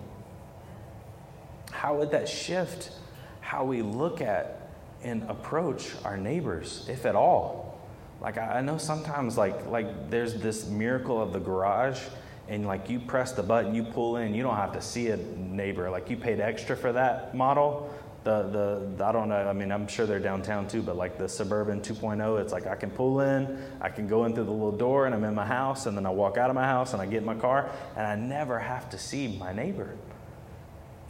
How 1.71 1.95
would 1.95 2.11
that 2.11 2.27
shift 2.27 2.91
how 3.39 3.63
we 3.63 3.81
look 3.81 4.21
at 4.21 4.69
and 5.03 5.23
approach 5.29 5.95
our 6.03 6.17
neighbors, 6.17 6.85
if 6.89 7.05
at 7.05 7.15
all? 7.15 7.79
Like 8.21 8.37
I 8.37 8.59
know 8.59 8.77
sometimes 8.77 9.37
like 9.37 9.67
like 9.67 10.09
there's 10.09 10.33
this 10.35 10.67
miracle 10.67 11.19
of 11.21 11.31
the 11.31 11.39
garage 11.39 12.01
and 12.49 12.67
like 12.67 12.89
you 12.89 12.99
press 12.99 13.31
the 13.31 13.43
button, 13.43 13.73
you 13.73 13.83
pull 13.83 14.17
in, 14.17 14.33
you 14.33 14.43
don't 14.43 14.57
have 14.57 14.73
to 14.73 14.81
see 14.81 15.07
a 15.07 15.17
neighbor. 15.17 15.89
Like 15.89 16.09
you 16.09 16.17
paid 16.17 16.41
extra 16.41 16.75
for 16.75 16.91
that 16.91 17.33
model 17.33 17.89
the, 18.23 18.89
the, 18.97 19.05
I 19.05 19.11
don't 19.11 19.29
know, 19.29 19.35
I 19.35 19.53
mean, 19.53 19.71
I'm 19.71 19.87
sure 19.87 20.05
they're 20.05 20.19
downtown 20.19 20.67
too, 20.67 20.81
but 20.81 20.97
like 20.97 21.17
the 21.17 21.29
Suburban 21.29 21.81
2.0, 21.81 22.41
it's 22.41 22.51
like 22.51 22.67
I 22.67 22.75
can 22.75 22.89
pull 22.89 23.21
in, 23.21 23.57
I 23.79 23.89
can 23.89 24.07
go 24.07 24.25
in 24.25 24.35
through 24.35 24.45
the 24.45 24.51
little 24.51 24.75
door 24.75 25.05
and 25.05 25.15
I'm 25.15 25.23
in 25.23 25.33
my 25.33 25.45
house, 25.45 25.85
and 25.85 25.95
then 25.95 26.05
I 26.05 26.09
walk 26.09 26.37
out 26.37 26.49
of 26.49 26.55
my 26.55 26.65
house 26.65 26.93
and 26.93 27.01
I 27.01 27.05
get 27.05 27.19
in 27.19 27.25
my 27.25 27.35
car, 27.35 27.69
and 27.95 28.05
I 28.05 28.15
never 28.15 28.59
have 28.59 28.89
to 28.89 28.97
see 28.97 29.37
my 29.37 29.53
neighbor. 29.53 29.95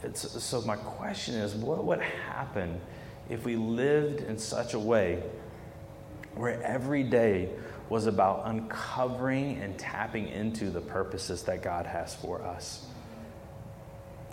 It's, 0.04 0.43
so, 0.43 0.62
my 0.62 0.78
question 0.78 1.36
is 1.36 1.56
what 1.56 1.84
would 1.84 2.00
happen 2.00 2.80
if 3.28 3.43
we 3.43 3.56
lived 3.56 4.22
in 4.22 4.38
such 4.38 4.74
a 4.74 4.80
way 4.80 5.22
where 6.36 6.62
every 6.63 7.04
day 7.04 7.50
was 7.89 8.06
about 8.06 8.43
uncovering 8.45 9.58
and 9.58 9.78
tapping 9.78 10.30
into 10.30 10.69
the 10.69 10.80
purposes 10.80 11.43
that 11.43 11.62
God 11.62 11.86
has 11.86 12.15
for 12.15 12.41
us? 12.43 12.86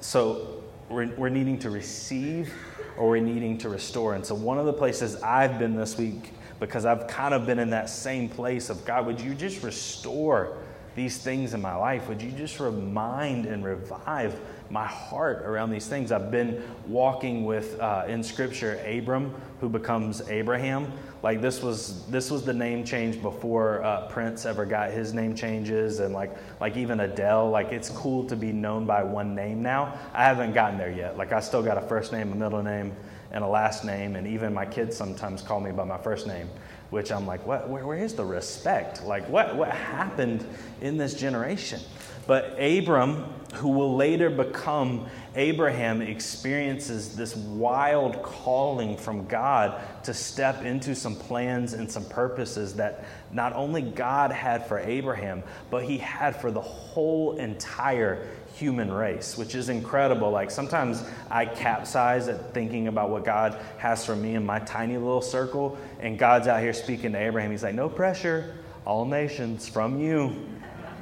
So, 0.00 0.62
we're, 0.88 1.14
we're 1.16 1.28
needing 1.28 1.58
to 1.60 1.70
receive 1.70 2.52
or 2.96 3.10
we're 3.10 3.20
needing 3.20 3.58
to 3.58 3.68
restore. 3.68 4.14
And 4.14 4.24
so, 4.24 4.34
one 4.34 4.58
of 4.58 4.66
the 4.66 4.72
places 4.72 5.16
I've 5.22 5.58
been 5.58 5.76
this 5.76 5.98
week, 5.98 6.32
because 6.60 6.84
I've 6.84 7.06
kind 7.08 7.34
of 7.34 7.46
been 7.46 7.58
in 7.58 7.70
that 7.70 7.90
same 7.90 8.28
place 8.28 8.70
of 8.70 8.84
God, 8.84 9.06
would 9.06 9.20
you 9.20 9.34
just 9.34 9.62
restore 9.62 10.56
these 10.96 11.18
things 11.18 11.54
in 11.54 11.60
my 11.60 11.76
life? 11.76 12.08
Would 12.08 12.22
you 12.22 12.32
just 12.32 12.58
remind 12.58 13.44
and 13.44 13.62
revive 13.62 14.40
my 14.70 14.86
heart 14.86 15.42
around 15.44 15.70
these 15.70 15.86
things? 15.86 16.10
I've 16.10 16.30
been 16.30 16.62
walking 16.88 17.44
with, 17.44 17.78
uh, 17.78 18.06
in 18.08 18.22
scripture, 18.22 18.80
Abram, 18.84 19.34
who 19.60 19.68
becomes 19.68 20.22
Abraham. 20.28 20.90
Like 21.22 21.40
this 21.40 21.62
was 21.62 22.06
this 22.06 22.30
was 22.30 22.44
the 22.44 22.52
name 22.52 22.84
change 22.84 23.20
before 23.20 23.82
uh, 23.82 24.08
Prince 24.08 24.46
ever 24.46 24.64
got 24.64 24.90
his 24.90 25.12
name 25.12 25.34
changes, 25.34 26.00
and 26.00 26.14
like 26.14 26.36
like 26.60 26.76
even 26.76 27.00
Adele. 27.00 27.50
Like 27.50 27.72
it's 27.72 27.90
cool 27.90 28.24
to 28.28 28.36
be 28.36 28.52
known 28.52 28.86
by 28.86 29.02
one 29.02 29.34
name 29.34 29.62
now. 29.62 29.98
I 30.14 30.24
haven't 30.24 30.54
gotten 30.54 30.78
there 30.78 30.90
yet. 30.90 31.16
Like 31.16 31.32
I 31.32 31.40
still 31.40 31.62
got 31.62 31.78
a 31.78 31.82
first 31.82 32.12
name, 32.12 32.32
a 32.32 32.34
middle 32.34 32.62
name, 32.62 32.94
and 33.32 33.44
a 33.44 33.46
last 33.46 33.84
name, 33.84 34.16
and 34.16 34.26
even 34.26 34.54
my 34.54 34.66
kids 34.66 34.96
sometimes 34.96 35.42
call 35.42 35.60
me 35.60 35.72
by 35.72 35.84
my 35.84 35.98
first 35.98 36.26
name 36.26 36.48
which 36.90 37.10
I'm 37.10 37.26
like, 37.26 37.46
what, 37.46 37.68
where, 37.68 37.86
where 37.86 37.98
is 37.98 38.14
the 38.14 38.24
respect? 38.24 39.04
Like, 39.04 39.28
what, 39.28 39.56
what 39.56 39.70
happened 39.70 40.46
in 40.80 40.96
this 40.96 41.14
generation? 41.14 41.80
But 42.26 42.56
Abram, 42.60 43.24
who 43.54 43.68
will 43.68 43.94
later 43.94 44.30
become 44.30 45.06
Abraham, 45.36 46.02
experiences 46.02 47.14
this 47.14 47.36
wild 47.36 48.20
calling 48.22 48.96
from 48.96 49.26
God 49.26 49.80
to 50.04 50.12
step 50.12 50.64
into 50.64 50.94
some 50.94 51.14
plans 51.14 51.72
and 51.72 51.90
some 51.90 52.04
purposes 52.06 52.74
that 52.74 53.04
not 53.30 53.52
only 53.52 53.82
God 53.82 54.32
had 54.32 54.66
for 54.66 54.80
Abraham, 54.80 55.44
but 55.70 55.84
he 55.84 55.98
had 55.98 56.40
for 56.40 56.50
the 56.50 56.60
whole 56.60 57.36
entire 57.36 58.26
human 58.56 58.90
race, 58.90 59.36
which 59.36 59.54
is 59.54 59.68
incredible. 59.68 60.30
Like 60.30 60.50
sometimes 60.50 61.04
I 61.30 61.44
capsize 61.44 62.28
at 62.28 62.54
thinking 62.54 62.88
about 62.88 63.10
what 63.10 63.24
God 63.24 63.60
has 63.76 64.04
for 64.04 64.16
me 64.16 64.34
in 64.34 64.46
my 64.46 64.58
tiny 64.60 64.96
little 64.96 65.20
circle, 65.20 65.78
and 66.00 66.18
God's 66.18 66.48
out 66.48 66.62
here 66.62 66.72
speaking 66.72 67.12
to 67.12 67.18
Abraham. 67.18 67.50
He's 67.50 67.62
like, 67.62 67.74
No 67.74 67.88
pressure, 67.88 68.54
all 68.86 69.04
nations 69.04 69.68
from 69.68 70.00
you. 70.00 70.48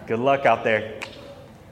Good 0.07 0.19
luck 0.19 0.47
out 0.47 0.65
there. 0.65 1.01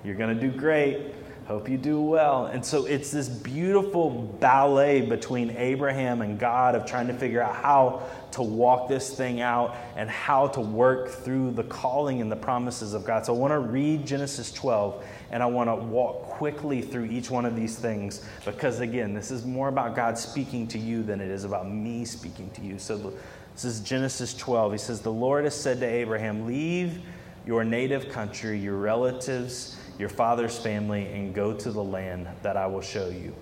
You're 0.05 0.15
going 0.15 0.39
to 0.39 0.41
do 0.41 0.57
great. 0.57 1.15
Hope 1.53 1.69
you 1.69 1.77
do 1.77 2.01
well. 2.01 2.47
And 2.47 2.65
so 2.65 2.87
it's 2.87 3.11
this 3.11 3.29
beautiful 3.29 4.09
ballet 4.41 5.03
between 5.03 5.51
Abraham 5.51 6.23
and 6.23 6.39
God 6.39 6.75
of 6.75 6.87
trying 6.87 7.09
to 7.09 7.13
figure 7.13 7.43
out 7.43 7.55
how 7.55 8.09
to 8.31 8.43
walk 8.43 8.89
this 8.89 9.15
thing 9.15 9.43
out 9.43 9.77
and 9.95 10.09
how 10.09 10.47
to 10.49 10.63
work 10.63 11.11
through 11.11 11.51
the 11.51 11.65
calling 11.65 12.23
and 12.23 12.33
the 12.33 12.37
promises 12.37 12.95
of 12.95 13.05
God. 13.05 13.27
So 13.27 13.35
I 13.35 13.39
want 13.39 13.51
to 13.51 13.59
read 13.59 14.07
Genesis 14.07 14.51
12 14.51 15.05
and 15.31 15.43
I 15.43 15.47
want 15.47 15.69
to 15.69 15.77
walk 15.77 16.23
quickly 16.23 16.81
through 16.81 17.05
each 17.05 17.31
one 17.31 17.45
of 17.45 17.55
these 17.55 17.79
things 17.79 18.27
because, 18.47 18.81
again, 18.81 19.13
this 19.13 19.31
is 19.31 19.45
more 19.45 19.69
about 19.69 19.95
God 19.95 20.17
speaking 20.17 20.67
to 20.69 20.79
you 20.79 21.03
than 21.03 21.21
it 21.21 21.29
is 21.29 21.45
about 21.45 21.71
me 21.71 22.07
speaking 22.07 22.49
to 22.53 22.63
you. 22.63 22.79
So 22.79 23.13
this 23.53 23.67
is 23.67 23.81
Genesis 23.81 24.33
12. 24.33 24.73
He 24.73 24.79
says, 24.79 25.03
The 25.03 25.13
Lord 25.13 25.45
has 25.45 25.55
said 25.55 25.81
to 25.81 25.87
Abraham, 25.87 26.47
Leave 26.47 27.03
your 27.47 27.63
native 27.63 28.09
country, 28.09 28.59
your 28.59 28.77
relatives, 28.77 29.77
your 29.99 30.09
father's 30.09 30.59
family, 30.59 31.07
and 31.07 31.35
go 31.35 31.53
to 31.53 31.71
the 31.71 31.83
land 31.83 32.27
that 32.43 32.57
I 32.57 32.67
will 32.67 32.81
show 32.81 33.09
you. 33.09 33.35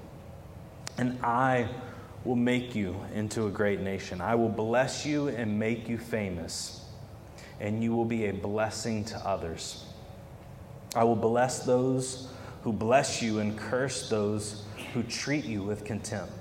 And 0.99 1.19
I 1.25 1.69
will 2.25 2.37
make 2.37 2.75
you 2.75 2.97
into 3.15 3.47
a 3.47 3.51
great 3.51 3.81
nation. 3.81 4.21
I 4.21 4.35
will 4.35 4.49
bless 4.49 5.07
you 5.07 5.29
and 5.29 5.59
make 5.59 5.89
you 5.89 5.97
famous, 5.97 6.85
and 7.61 7.83
you 7.83 7.95
will 7.95 8.05
be 8.05 8.27
a 8.27 8.33
blessing 8.33 9.05
to 9.07 9.17
others. 9.19 9.87
I 10.95 11.05
will 11.05 11.17
bless 11.17 11.65
those 11.65 12.29
who 12.63 12.73
bless 12.73 13.23
you 13.23 13.39
and 13.39 13.57
curse 13.57 14.09
those 14.11 14.65
who 14.93 15.03
treat 15.05 15.45
you 15.45 15.63
with 15.63 15.85
contempt. 15.85 16.33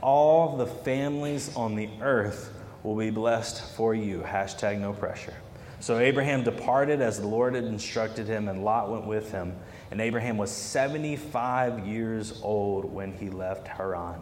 All 0.00 0.56
the 0.56 0.66
families 0.66 1.56
on 1.56 1.74
the 1.74 1.88
earth 2.00 2.52
will 2.84 2.96
be 2.96 3.10
blessed 3.10 3.76
for 3.76 3.94
you. 3.94 4.20
Hashtag 4.20 4.78
no 4.78 4.92
pressure. 4.92 5.34
So 5.80 5.98
Abraham 5.98 6.42
departed 6.42 7.00
as 7.00 7.20
the 7.20 7.26
Lord 7.26 7.54
had 7.54 7.64
instructed 7.64 8.26
him, 8.26 8.48
and 8.48 8.64
Lot 8.64 8.90
went 8.90 9.06
with 9.06 9.30
him. 9.30 9.54
And 9.90 10.00
Abraham 10.00 10.36
was 10.36 10.50
75 10.50 11.86
years 11.86 12.40
old 12.42 12.92
when 12.92 13.12
he 13.12 13.30
left 13.30 13.68
Haran. 13.68 14.20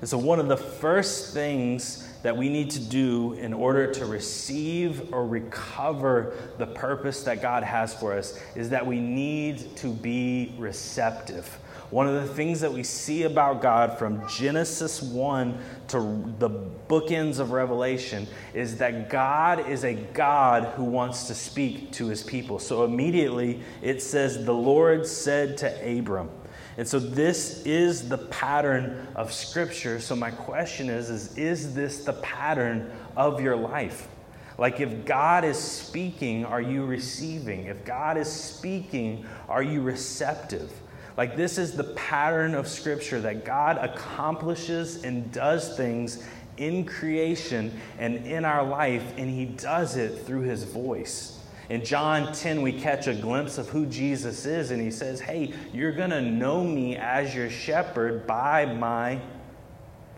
And 0.00 0.08
so, 0.08 0.18
one 0.18 0.40
of 0.40 0.48
the 0.48 0.56
first 0.56 1.32
things 1.32 2.08
that 2.24 2.36
we 2.36 2.48
need 2.48 2.70
to 2.70 2.80
do 2.80 3.34
in 3.34 3.52
order 3.52 3.88
to 3.92 4.04
receive 4.04 5.14
or 5.14 5.24
recover 5.26 6.34
the 6.58 6.66
purpose 6.66 7.22
that 7.22 7.40
God 7.40 7.62
has 7.62 7.94
for 7.94 8.12
us 8.12 8.38
is 8.56 8.70
that 8.70 8.84
we 8.84 8.98
need 8.98 9.76
to 9.76 9.88
be 9.88 10.54
receptive. 10.58 11.56
One 11.92 12.08
of 12.08 12.14
the 12.14 12.34
things 12.34 12.62
that 12.62 12.72
we 12.72 12.84
see 12.84 13.24
about 13.24 13.60
God 13.60 13.98
from 13.98 14.26
Genesis 14.26 15.02
1 15.02 15.58
to 15.88 16.34
the 16.38 16.48
bookends 16.88 17.38
of 17.38 17.50
Revelation 17.50 18.26
is 18.54 18.78
that 18.78 19.10
God 19.10 19.68
is 19.68 19.84
a 19.84 19.92
God 19.92 20.72
who 20.74 20.84
wants 20.84 21.24
to 21.24 21.34
speak 21.34 21.92
to 21.92 22.08
his 22.08 22.22
people. 22.22 22.58
So 22.58 22.84
immediately 22.84 23.60
it 23.82 24.00
says, 24.00 24.42
The 24.42 24.54
Lord 24.54 25.06
said 25.06 25.58
to 25.58 25.98
Abram. 25.98 26.30
And 26.78 26.88
so 26.88 26.98
this 26.98 27.62
is 27.66 28.08
the 28.08 28.16
pattern 28.16 29.06
of 29.14 29.30
Scripture. 29.30 30.00
So 30.00 30.16
my 30.16 30.30
question 30.30 30.88
is, 30.88 31.10
is, 31.10 31.36
is 31.36 31.74
this 31.74 32.04
the 32.04 32.14
pattern 32.14 32.90
of 33.18 33.38
your 33.38 33.56
life? 33.56 34.08
Like 34.56 34.80
if 34.80 35.04
God 35.04 35.44
is 35.44 35.58
speaking, 35.58 36.46
are 36.46 36.62
you 36.62 36.86
receiving? 36.86 37.66
If 37.66 37.84
God 37.84 38.16
is 38.16 38.32
speaking, 38.32 39.26
are 39.46 39.62
you 39.62 39.82
receptive? 39.82 40.72
Like 41.16 41.36
this 41.36 41.58
is 41.58 41.72
the 41.72 41.84
pattern 41.84 42.54
of 42.54 42.68
Scripture 42.68 43.20
that 43.20 43.44
God 43.44 43.78
accomplishes 43.78 45.04
and 45.04 45.30
does 45.32 45.76
things 45.76 46.26
in 46.56 46.84
creation 46.84 47.78
and 47.98 48.26
in 48.26 48.44
our 48.44 48.64
life, 48.64 49.04
and 49.16 49.28
He 49.30 49.46
does 49.46 49.96
it 49.96 50.26
through 50.26 50.42
His 50.42 50.64
voice. 50.64 51.38
In 51.68 51.84
John 51.84 52.32
10, 52.32 52.60
we 52.60 52.72
catch 52.72 53.06
a 53.06 53.14
glimpse 53.14 53.56
of 53.56 53.68
who 53.68 53.86
Jesus 53.86 54.44
is, 54.44 54.72
and 54.72 54.82
he 54.82 54.90
says, 54.90 55.20
Hey, 55.20 55.54
you're 55.72 55.92
going 55.92 56.10
to 56.10 56.20
know 56.20 56.62
me 56.64 56.96
as 56.96 57.34
your 57.34 57.48
shepherd 57.48 58.26
by 58.26 58.66
my 58.66 59.20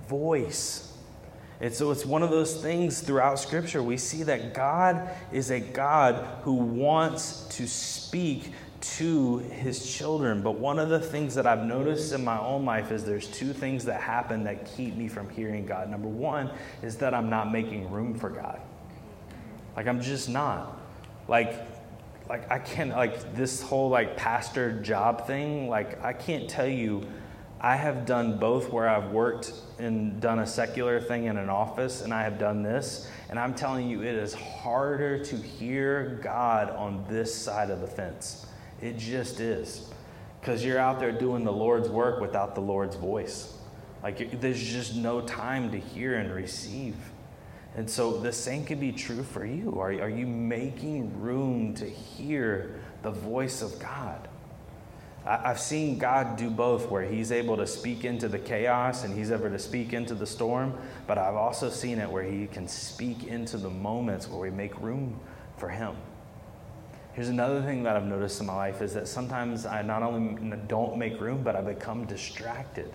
voice. 0.09 0.93
And 1.61 1.73
so 1.73 1.93
it's 1.93 2.05
one 2.05 2.23
of 2.23 2.31
those 2.31 2.61
things 2.61 3.01
throughout 3.01 3.39
Scripture. 3.39 3.83
We 3.83 3.97
see 3.97 4.25
that 4.25 4.53
God 4.53 5.09
is 5.33 5.51
a 5.51 5.61
God 5.61 6.27
who 6.43 6.55
wants 6.55 7.47
to 7.57 7.69
speak 7.69 8.53
to 8.97 9.39
his 9.39 9.95
children. 9.95 10.43
But 10.43 10.53
one 10.53 10.79
of 10.79 10.89
the 10.89 11.01
things 11.01 11.35
that 11.35 11.47
I've 11.47 11.65
noticed 11.65 12.13
in 12.13 12.25
my 12.25 12.39
own 12.39 12.65
life 12.65 12.91
is 12.91 13.05
there's 13.05 13.27
two 13.29 13.53
things 13.53 13.85
that 13.87 14.01
happen 14.01 14.45
that 14.45 14.67
keep 14.77 14.97
me 14.97 15.09
from 15.09 15.29
hearing 15.31 15.67
God. 15.67 15.91
Number 15.91 16.09
one 16.09 16.51
is 16.83 16.97
that 16.97 17.15
I'm 17.15 17.31
not 17.31 17.51
making 17.53 17.91
room 17.91 18.19
for 18.19 18.31
God. 18.31 18.61
Like, 19.77 19.87
I'm 19.87 20.01
just 20.01 20.29
not 20.29 20.81
like 21.29 21.55
like 22.29 22.51
I 22.51 22.59
can't 22.59 22.91
like 22.91 23.35
this 23.35 23.61
whole 23.61 23.91
like 23.91 24.17
pastor 24.17 24.81
job 24.81 25.27
thing, 25.27 25.69
like 25.69 26.03
I 26.03 26.13
can't 26.13 26.49
tell 26.49 26.67
you 26.67 27.07
I 27.61 27.77
have 27.77 28.07
done 28.07 28.39
both 28.39 28.71
where 28.71 28.89
I've 28.89 29.11
worked 29.11 29.53
and 29.79 30.21
done 30.21 30.39
a 30.41 30.47
secular 30.47 31.01
thing 31.01 31.25
in 31.25 31.37
an 31.37 31.49
office 31.49 32.03
and 32.03 32.13
I 32.13 32.23
have 32.23 32.39
done 32.39 32.63
this 32.63 33.09
and 33.31 33.39
I'm 33.39 33.55
telling 33.55 33.89
you 33.89 34.03
it 34.03 34.15
is 34.15 34.35
harder 34.35 35.23
to 35.25 35.37
hear 35.37 36.21
God 36.23 36.71
on 36.71 37.05
this 37.09 37.35
side 37.35 37.71
of 37.71 37.81
the 37.81 37.87
fence. 37.87 38.47
It 38.85 38.99
just 38.99 39.41
is. 39.41 39.91
Cuz 40.43 40.63
you're 40.63 40.79
out 40.79 41.01
there 41.01 41.11
doing 41.11 41.43
the 41.43 41.53
Lord's 41.53 41.89
work 41.89 42.21
without 42.21 42.55
the 42.55 42.61
Lord's 42.61 42.97
voice. 42.97 43.57
Like 44.03 44.41
there's 44.43 44.63
just 44.63 44.95
no 44.95 45.23
time 45.23 45.71
to 45.73 45.81
hear 45.81 46.17
and 46.17 46.31
receive. 46.31 46.95
And 47.77 47.89
so 47.89 48.19
the 48.19 48.31
same 48.31 48.67
can 48.67 48.79
be 48.79 48.93
true 48.93 49.23
for 49.23 49.47
you. 49.47 49.81
Are, 49.81 49.91
are 50.03 50.11
you 50.11 50.27
making 50.27 51.19
room 51.19 51.73
to 51.77 51.89
hear 51.89 52.79
the 53.03 53.11
voice 53.11 53.63
of 53.63 53.79
God? 53.79 54.29
I, 55.25 55.51
I've 55.51 55.61
seen 55.61 55.99
God 55.99 56.37
do 56.37 56.51
both, 56.51 56.91
where 56.91 57.03
He's 57.03 57.33
able 57.33 57.57
to 57.57 57.67
speak 57.67 58.05
into 58.05 58.29
the 58.29 58.39
chaos 58.39 59.05
and 59.05 59.17
He's 59.17 59.31
able 59.31 59.49
to 59.49 59.59
speak 59.59 59.95
into 59.95 60.15
the 60.15 60.27
storm, 60.27 60.75
but 61.07 61.17
I've 61.17 61.37
also 61.37 61.71
seen 61.71 61.99
it 61.99 62.11
where 62.11 62.23
He 62.23 62.47
can 62.47 62.69
speak 62.69 63.25
into 63.25 63.57
the 63.57 63.71
moments 63.71 64.29
where 64.29 64.41
we 64.41 64.51
make 64.51 64.79
room 64.81 65.19
for 65.57 65.71
Him. 65.71 65.97
Here's 67.15 67.29
another 67.29 67.63
thing 67.63 67.85
that 67.85 67.95
I've 67.95 68.07
noticed 68.07 68.41
in 68.41 68.47
my 68.47 68.57
life 68.57 68.83
is 68.83 68.95
that 68.95 69.07
sometimes 69.07 69.67
I 69.67 69.83
not 69.83 70.03
only 70.03 70.57
don't 70.67 70.97
make 70.99 71.21
room, 71.21 71.45
but 71.45 71.55
I 71.55 71.61
become 71.61 72.07
distracted. 72.07 72.93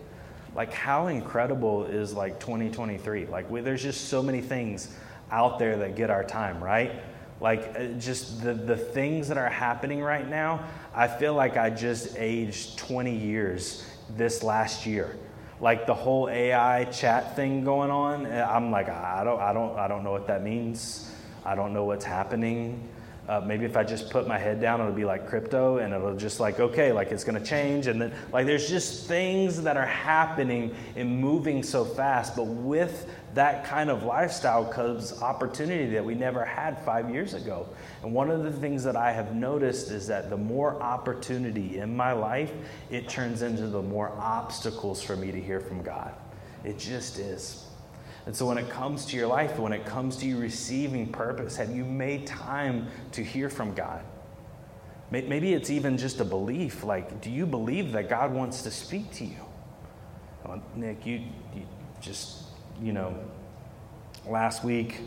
Like 0.54 0.74
how 0.74 1.08
incredible 1.08 1.86
is 1.86 2.14
like 2.14 2.38
2023 2.38 3.28
like 3.28 3.50
we, 3.50 3.62
there's 3.62 3.82
just 3.82 4.10
so 4.10 4.22
many 4.22 4.42
things 4.42 4.94
out 5.32 5.58
there 5.58 5.78
that 5.78 5.96
get 5.96 6.10
our 6.10 6.26
time 6.26 6.62
right? 6.62 7.02
Like 7.40 7.74
uh, 7.80 7.86
just 7.98 8.44
the, 8.44 8.54
the 8.54 8.76
things 8.76 9.30
that 9.30 9.38
are 9.38 9.50
happening 9.50 10.02
right 10.02 10.28
now 10.28 10.66
i 10.94 11.08
feel 11.08 11.34
like 11.34 11.56
i 11.56 11.70
just 11.70 12.18
aged 12.18 12.78
20 12.78 13.16
years 13.16 13.86
this 14.18 14.44
last 14.44 14.86
year. 14.86 15.16
Like 15.62 15.86
the 15.86 15.94
whole 15.94 16.28
ai 16.28 16.86
chat 16.86 17.38
thing 17.38 17.64
going 17.64 17.92
on 17.92 18.26
eh, 18.26 18.44
i'm 18.44 18.70
like 18.70 18.90
i 18.90 19.24
don't 19.24 19.40
i 19.40 19.54
don't 19.54 19.78
i 19.78 19.88
don't 19.88 20.04
know 20.04 20.12
what 20.12 20.28
that 20.28 20.44
means. 20.44 21.10
I 21.46 21.56
don't 21.56 21.74
know 21.74 21.86
what's 21.86 22.04
happening 22.04 22.90
uh, 23.30 23.40
maybe 23.46 23.64
if 23.64 23.78
I 23.78 23.84
just 23.84 24.10
put 24.10 24.28
my 24.28 24.40
head 24.40 24.60
down, 24.60 24.82
it'll 24.82 24.92
be 24.92 25.06
like 25.06 25.28
crypto 25.28 25.78
and 25.78 25.94
it'll 25.94 26.16
just 26.16 26.40
like, 26.40 26.60
okay, 26.60 26.92
like 26.92 27.12
it's 27.12 27.24
going 27.24 27.40
to 27.40 27.46
change. 27.46 27.86
And 27.86 28.02
then, 28.02 28.12
like, 28.34 28.48
there's 28.48 28.68
just 28.68 29.06
things 29.06 29.62
that 29.62 29.78
are 29.78 29.86
happening 29.86 30.76
and 30.96 31.20
moving 31.22 31.62
so 31.62 31.86
fast. 31.86 32.36
But 32.36 32.46
with 32.48 33.08
that 33.36 33.66
kind 33.66 33.92
of 33.92 34.02
lifestyle 34.02 34.66
comes 34.66 35.22
opportunity 35.22 35.92
that 35.92 36.04
we 36.04 36.16
never 36.16 36.44
had 36.44 36.84
five 36.84 37.12
years 37.12 37.36
ago. 37.36 37.70
And 38.02 38.16
one 38.16 38.32
of 38.32 38.44
the 38.44 38.52
things 38.52 38.84
that 38.86 38.96
I 38.96 39.12
have 39.12 39.36
noticed 39.36 39.92
is 39.92 40.08
that 40.08 40.32
the 40.32 40.38
more 40.38 40.82
opportunity 40.82 41.78
in 41.78 41.96
my 41.96 42.14
life, 42.14 42.52
it 42.90 43.08
turns 43.08 43.44
into 43.44 43.68
the 43.68 43.84
more 43.84 44.10
obstacles 44.18 45.04
for 45.04 45.16
me 45.16 45.32
to 45.32 45.40
hear 45.40 45.60
from 45.60 45.84
God. 45.84 46.16
It 46.64 46.80
just 46.80 47.20
is. 47.20 47.69
And 48.30 48.36
so, 48.36 48.46
when 48.46 48.60
it 48.60 48.70
comes 48.70 49.08
to 49.08 49.18
your 49.18 49.26
life, 49.26 49.58
when 49.58 49.74
it 49.74 49.88
comes 49.88 50.16
to 50.18 50.28
you 50.28 50.38
receiving 50.38 51.08
purpose, 51.08 51.56
have 51.56 51.76
you 51.76 51.84
made 51.84 52.28
time 52.28 52.86
to 53.14 53.24
hear 53.24 53.50
from 53.50 53.74
God? 53.74 54.04
Maybe 55.10 55.56
it's 55.56 55.72
even 55.72 55.98
just 55.98 56.20
a 56.20 56.24
belief. 56.24 56.84
Like, 56.84 57.22
do 57.22 57.32
you 57.32 57.48
believe 57.48 57.92
that 57.94 58.08
God 58.08 58.32
wants 58.32 58.62
to 58.62 58.70
speak 58.70 59.12
to 59.14 59.26
you? 59.26 59.44
Well, 60.46 60.62
Nick, 60.76 61.08
you, 61.08 61.24
you 61.56 61.66
just, 62.02 62.44
you 62.80 62.94
know, 62.94 63.18
last 64.28 64.64
week 64.64 65.02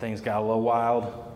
things 0.00 0.20
got 0.20 0.40
a 0.40 0.44
little 0.44 0.62
wild, 0.62 1.32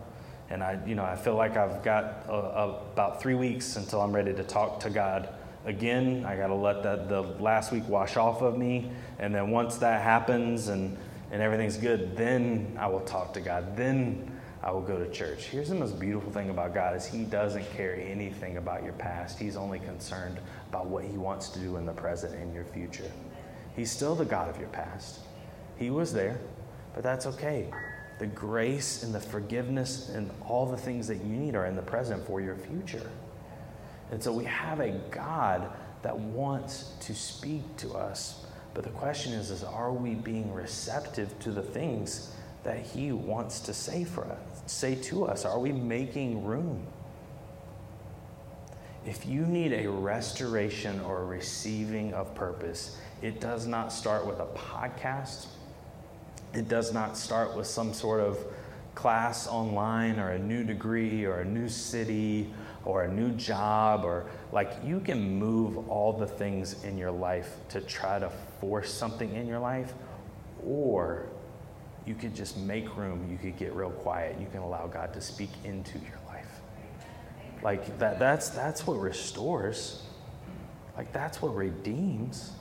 and 0.49 0.61
I, 0.61 0.81
you 0.85 0.95
know, 0.95 1.05
I 1.05 1.15
feel 1.15 1.35
like 1.35 1.55
I've 1.55 1.81
got 1.81 2.25
about 2.27 3.21
three 3.21 3.35
weeks 3.35 3.77
until 3.77 4.01
I'm 4.01 4.11
ready 4.11 4.33
to 4.33 4.43
talk 4.43 4.81
to 4.81 4.89
God 4.89 5.29
again. 5.63 6.25
I 6.25 6.35
got 6.35 6.47
to 6.47 6.55
let 6.55 6.83
that 6.83 7.07
the 7.07 7.21
last 7.21 7.71
week 7.71 7.87
wash 7.87 8.17
off 8.17 8.41
of 8.41 8.57
me, 8.57 8.91
and 9.17 9.33
then 9.33 9.49
once 9.49 9.77
that 9.77 10.01
happens 10.01 10.67
and 10.67 10.97
and 11.31 11.41
everything's 11.41 11.77
good, 11.77 12.15
then 12.15 12.77
I 12.79 12.87
will 12.87 13.01
talk 13.01 13.33
to 13.33 13.41
God. 13.41 13.75
Then 13.75 14.31
I 14.63 14.71
will 14.71 14.81
go 14.81 14.97
to 14.97 15.09
church. 15.11 15.45
Here's 15.45 15.69
the 15.69 15.75
most 15.75 15.99
beautiful 15.99 16.31
thing 16.31 16.49
about 16.49 16.73
God 16.73 16.95
is 16.95 17.05
he 17.05 17.23
doesn't 17.23 17.69
care 17.75 17.95
anything 17.95 18.57
about 18.57 18.83
your 18.83 18.93
past. 18.93 19.37
He's 19.39 19.55
only 19.55 19.79
concerned 19.79 20.39
about 20.69 20.87
what 20.87 21.03
he 21.03 21.17
wants 21.17 21.49
to 21.49 21.59
do 21.59 21.77
in 21.77 21.85
the 21.85 21.93
present 21.93 22.33
and 22.33 22.53
your 22.53 22.65
future. 22.65 23.11
He's 23.75 23.91
still 23.91 24.15
the 24.15 24.25
God 24.25 24.49
of 24.49 24.59
your 24.59 24.69
past. 24.69 25.19
He 25.77 25.89
was 25.89 26.13
there, 26.13 26.39
but 26.93 27.03
that's 27.03 27.25
okay. 27.27 27.69
The 28.17 28.27
grace 28.27 29.03
and 29.03 29.13
the 29.13 29.19
forgiveness 29.19 30.09
and 30.09 30.31
all 30.47 30.65
the 30.65 30.77
things 30.77 31.07
that 31.07 31.17
you 31.17 31.35
need 31.35 31.55
are 31.55 31.65
in 31.65 31.75
the 31.75 31.81
present 31.81 32.25
for 32.25 32.41
your 32.41 32.55
future. 32.55 33.11
And 34.11 34.23
so 34.23 34.31
we 34.31 34.45
have 34.45 34.79
a 34.79 34.91
God 35.11 35.69
that 36.01 36.17
wants 36.17 36.93
to 37.01 37.13
speak 37.13 37.63
to 37.77 37.93
us. 37.93 38.45
But 38.75 38.83
the 38.83 38.91
question 38.91 39.31
is, 39.33 39.49
is 39.49 39.63
are 39.63 39.91
we 39.91 40.13
being 40.13 40.53
receptive 40.53 41.39
to 41.39 41.51
the 41.51 41.63
things 41.63 42.31
that 42.63 42.85
he 42.85 43.11
wants 43.13 43.61
to 43.61 43.73
say 43.73 44.03
for 44.03 44.25
us, 44.25 44.37
say 44.67 44.95
to 44.95 45.25
us? 45.25 45.45
Are 45.45 45.57
we 45.57 45.71
making 45.71 46.43
room? 46.43 46.85
If 49.05 49.25
you 49.25 49.45
need 49.45 49.71
a 49.71 49.89
restoration 49.89 50.99
or 50.99 51.25
receiving 51.25 52.13
of 52.13 52.35
purpose, 52.35 52.97
it 53.21 53.39
does 53.39 53.65
not 53.65 53.93
start 53.93 54.27
with 54.27 54.39
a 54.39 54.47
podcast. 54.47 55.45
It 56.53 56.67
does 56.67 56.93
not 56.93 57.15
start 57.15 57.55
with 57.55 57.67
some 57.67 57.93
sort 57.93 58.19
of 58.19 58.37
class 58.93 59.47
online 59.47 60.19
or 60.19 60.31
a 60.31 60.39
new 60.39 60.63
degree 60.63 61.23
or 61.23 61.41
a 61.41 61.45
new 61.45 61.69
city 61.69 62.51
or 62.83 63.03
a 63.03 63.11
new 63.11 63.31
job 63.31 64.05
or 64.05 64.25
like 64.51 64.71
you 64.83 64.99
can 64.99 65.37
move 65.37 65.89
all 65.89 66.13
the 66.13 66.25
things 66.25 66.83
in 66.83 66.97
your 66.97 67.11
life 67.11 67.57
to 67.67 67.81
try 67.81 68.17
to 68.19 68.31
force 68.65 68.91
something 68.91 69.35
in 69.35 69.45
your 69.45 69.59
life 69.59 69.93
or 70.65 71.27
you 72.07 72.15
could 72.15 72.33
just 72.33 72.57
make 72.57 72.97
room 72.97 73.27
you 73.29 73.37
could 73.37 73.57
get 73.59 73.73
real 73.73 73.91
quiet 73.91 74.35
you 74.39 74.47
can 74.51 74.61
allow 74.61 74.87
god 74.87 75.13
to 75.13 75.21
speak 75.21 75.51
into 75.63 75.99
your 75.99 76.19
life. 76.27 76.61
Like 77.61 77.99
that 77.99 78.17
that's 78.17 78.49
that's 78.49 78.87
what 78.87 78.95
restores. 78.95 80.01
Like 80.97 81.13
that's 81.13 81.41
what 81.41 81.55
redeems. 81.55 82.51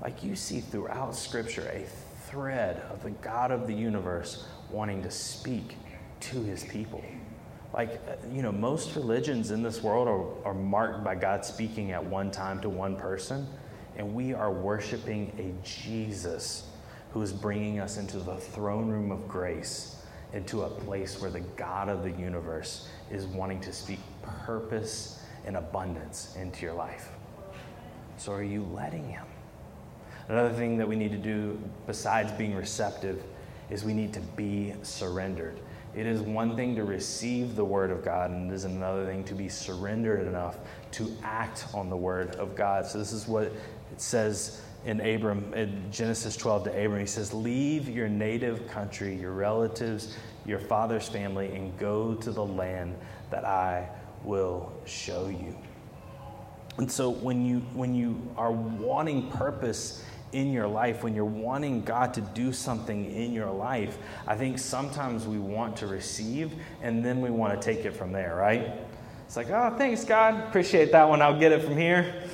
Like 0.00 0.22
you 0.22 0.36
see 0.36 0.60
throughout 0.60 1.16
scripture 1.16 1.68
a 1.72 1.84
thread 2.30 2.82
of 2.90 3.02
the 3.02 3.10
god 3.10 3.50
of 3.50 3.66
the 3.66 3.74
universe 3.74 4.46
wanting 4.70 5.02
to 5.02 5.10
speak 5.10 5.76
to 6.20 6.42
his 6.42 6.62
people. 6.64 7.04
Like, 7.74 8.00
you 8.32 8.42
know, 8.42 8.52
most 8.52 8.94
religions 8.94 9.50
in 9.50 9.62
this 9.62 9.82
world 9.82 10.06
are, 10.06 10.48
are 10.48 10.54
marked 10.54 11.02
by 11.02 11.16
God 11.16 11.44
speaking 11.44 11.90
at 11.90 12.04
one 12.04 12.30
time 12.30 12.60
to 12.60 12.68
one 12.68 12.94
person, 12.94 13.48
and 13.96 14.14
we 14.14 14.34
are 14.34 14.52
worshiping 14.52 15.32
a 15.38 15.66
Jesus 15.66 16.68
who 17.12 17.22
is 17.22 17.32
bringing 17.32 17.78
us 17.78 17.96
into 17.96 18.18
the 18.18 18.36
throne 18.36 18.88
room 18.88 19.12
of 19.12 19.28
grace, 19.28 20.02
into 20.32 20.62
a 20.62 20.68
place 20.68 21.20
where 21.20 21.30
the 21.30 21.40
God 21.40 21.88
of 21.88 22.02
the 22.02 22.10
universe 22.10 22.88
is 23.10 23.26
wanting 23.26 23.60
to 23.60 23.72
speak 23.72 24.00
purpose 24.22 25.22
and 25.46 25.56
abundance 25.56 26.36
into 26.36 26.62
your 26.62 26.74
life. 26.74 27.08
So, 28.16 28.32
are 28.32 28.42
you 28.42 28.64
letting 28.72 29.08
Him? 29.08 29.24
Another 30.28 30.52
thing 30.52 30.78
that 30.78 30.88
we 30.88 30.96
need 30.96 31.12
to 31.12 31.18
do, 31.18 31.60
besides 31.86 32.32
being 32.32 32.54
receptive, 32.54 33.22
is 33.70 33.84
we 33.84 33.94
need 33.94 34.12
to 34.14 34.20
be 34.20 34.74
surrendered. 34.82 35.60
It 35.94 36.06
is 36.06 36.20
one 36.20 36.56
thing 36.56 36.74
to 36.76 36.84
receive 36.84 37.54
the 37.54 37.64
word 37.64 37.90
of 37.90 38.04
God, 38.04 38.30
and 38.30 38.50
it 38.50 38.54
is 38.54 38.64
another 38.64 39.06
thing 39.06 39.22
to 39.24 39.34
be 39.34 39.48
surrendered 39.48 40.26
enough 40.26 40.58
to 40.92 41.16
act 41.22 41.66
on 41.72 41.88
the 41.88 41.96
word 41.96 42.34
of 42.36 42.56
God. 42.56 42.86
So, 42.86 42.98
this 42.98 43.12
is 43.12 43.28
what 43.28 43.52
it 43.94 44.00
says 44.00 44.60
in 44.84 45.00
Abram, 45.00 45.54
in 45.54 45.84
Genesis 45.92 46.36
12 46.36 46.64
to 46.64 46.70
Abram. 46.70 46.98
He 46.98 47.06
says, 47.06 47.32
Leave 47.32 47.88
your 47.88 48.08
native 48.08 48.66
country, 48.66 49.14
your 49.14 49.30
relatives, 49.30 50.16
your 50.44 50.58
father's 50.58 51.08
family, 51.08 51.54
and 51.54 51.78
go 51.78 52.14
to 52.14 52.32
the 52.32 52.44
land 52.44 52.96
that 53.30 53.44
I 53.44 53.88
will 54.24 54.72
show 54.84 55.28
you. 55.28 55.56
And 56.76 56.90
so 56.90 57.08
when 57.08 57.46
you 57.46 57.60
when 57.72 57.94
you 57.94 58.20
are 58.36 58.50
wanting 58.50 59.30
purpose 59.30 60.04
in 60.32 60.52
your 60.52 60.66
life, 60.66 61.04
when 61.04 61.14
you're 61.14 61.24
wanting 61.24 61.82
God 61.82 62.12
to 62.14 62.20
do 62.20 62.52
something 62.52 63.14
in 63.14 63.32
your 63.32 63.52
life, 63.52 63.96
I 64.26 64.34
think 64.34 64.58
sometimes 64.58 65.24
we 65.24 65.38
want 65.38 65.76
to 65.76 65.86
receive 65.86 66.52
and 66.82 67.04
then 67.04 67.20
we 67.20 67.30
want 67.30 67.60
to 67.60 67.64
take 67.64 67.84
it 67.84 67.92
from 67.92 68.10
there, 68.10 68.34
right? 68.34 68.72
It's 69.24 69.36
like, 69.36 69.50
oh, 69.50 69.72
thanks, 69.78 70.02
God. 70.02 70.48
Appreciate 70.48 70.90
that 70.90 71.08
one. 71.08 71.22
I'll 71.22 71.38
get 71.38 71.52
it 71.52 71.62
from 71.62 71.76
here. 71.76 72.24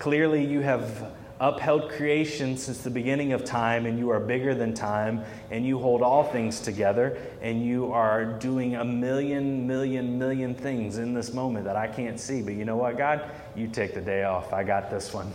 Clearly, 0.00 0.42
you 0.42 0.62
have 0.62 1.12
upheld 1.40 1.90
creation 1.90 2.56
since 2.56 2.78
the 2.78 2.88
beginning 2.88 3.34
of 3.34 3.44
time, 3.44 3.84
and 3.84 3.98
you 3.98 4.08
are 4.08 4.18
bigger 4.18 4.54
than 4.54 4.72
time, 4.72 5.22
and 5.50 5.66
you 5.66 5.78
hold 5.78 6.00
all 6.00 6.24
things 6.24 6.58
together, 6.58 7.18
and 7.42 7.62
you 7.62 7.92
are 7.92 8.24
doing 8.24 8.76
a 8.76 8.84
million, 8.84 9.66
million, 9.66 10.18
million 10.18 10.54
things 10.54 10.96
in 10.96 11.12
this 11.12 11.34
moment 11.34 11.66
that 11.66 11.76
I 11.76 11.86
can't 11.86 12.18
see. 12.18 12.40
But 12.40 12.54
you 12.54 12.64
know 12.64 12.76
what, 12.76 12.96
God? 12.96 13.30
You 13.54 13.68
take 13.68 13.92
the 13.92 14.00
day 14.00 14.24
off. 14.24 14.54
I 14.54 14.64
got 14.64 14.90
this 14.90 15.12
one. 15.12 15.30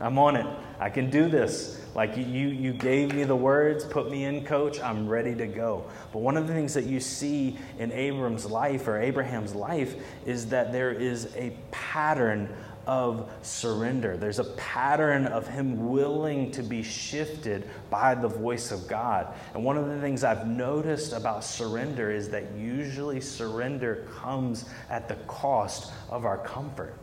I'm 0.00 0.18
on 0.18 0.36
it. 0.36 0.46
I 0.80 0.88
can 0.88 1.10
do 1.10 1.28
this. 1.28 1.78
Like 1.94 2.16
you, 2.16 2.24
you 2.24 2.72
gave 2.72 3.14
me 3.14 3.24
the 3.24 3.36
words, 3.36 3.84
put 3.84 4.10
me 4.10 4.24
in, 4.24 4.46
coach. 4.46 4.80
I'm 4.80 5.06
ready 5.06 5.34
to 5.34 5.46
go. 5.46 5.84
But 6.12 6.20
one 6.20 6.38
of 6.38 6.46
the 6.46 6.54
things 6.54 6.72
that 6.72 6.84
you 6.84 7.00
see 7.00 7.58
in 7.78 7.92
Abram's 7.92 8.46
life 8.46 8.88
or 8.88 8.98
Abraham's 8.98 9.54
life 9.54 9.94
is 10.24 10.46
that 10.48 10.72
there 10.72 10.92
is 10.92 11.34
a 11.36 11.54
pattern 11.70 12.54
of 12.86 13.30
surrender. 13.42 14.16
There's 14.16 14.38
a 14.38 14.44
pattern 14.44 15.26
of 15.26 15.46
him 15.48 15.88
willing 15.90 16.50
to 16.52 16.62
be 16.62 16.82
shifted 16.82 17.68
by 17.90 18.14
the 18.14 18.28
voice 18.28 18.70
of 18.70 18.86
God. 18.86 19.34
And 19.54 19.64
one 19.64 19.76
of 19.76 19.88
the 19.88 20.00
things 20.00 20.22
I've 20.24 20.46
noticed 20.46 21.12
about 21.12 21.42
surrender 21.42 22.10
is 22.10 22.28
that 22.30 22.52
usually 22.52 23.20
surrender 23.20 24.06
comes 24.20 24.66
at 24.88 25.08
the 25.08 25.16
cost 25.26 25.92
of 26.10 26.24
our 26.24 26.38
comfort. 26.38 26.94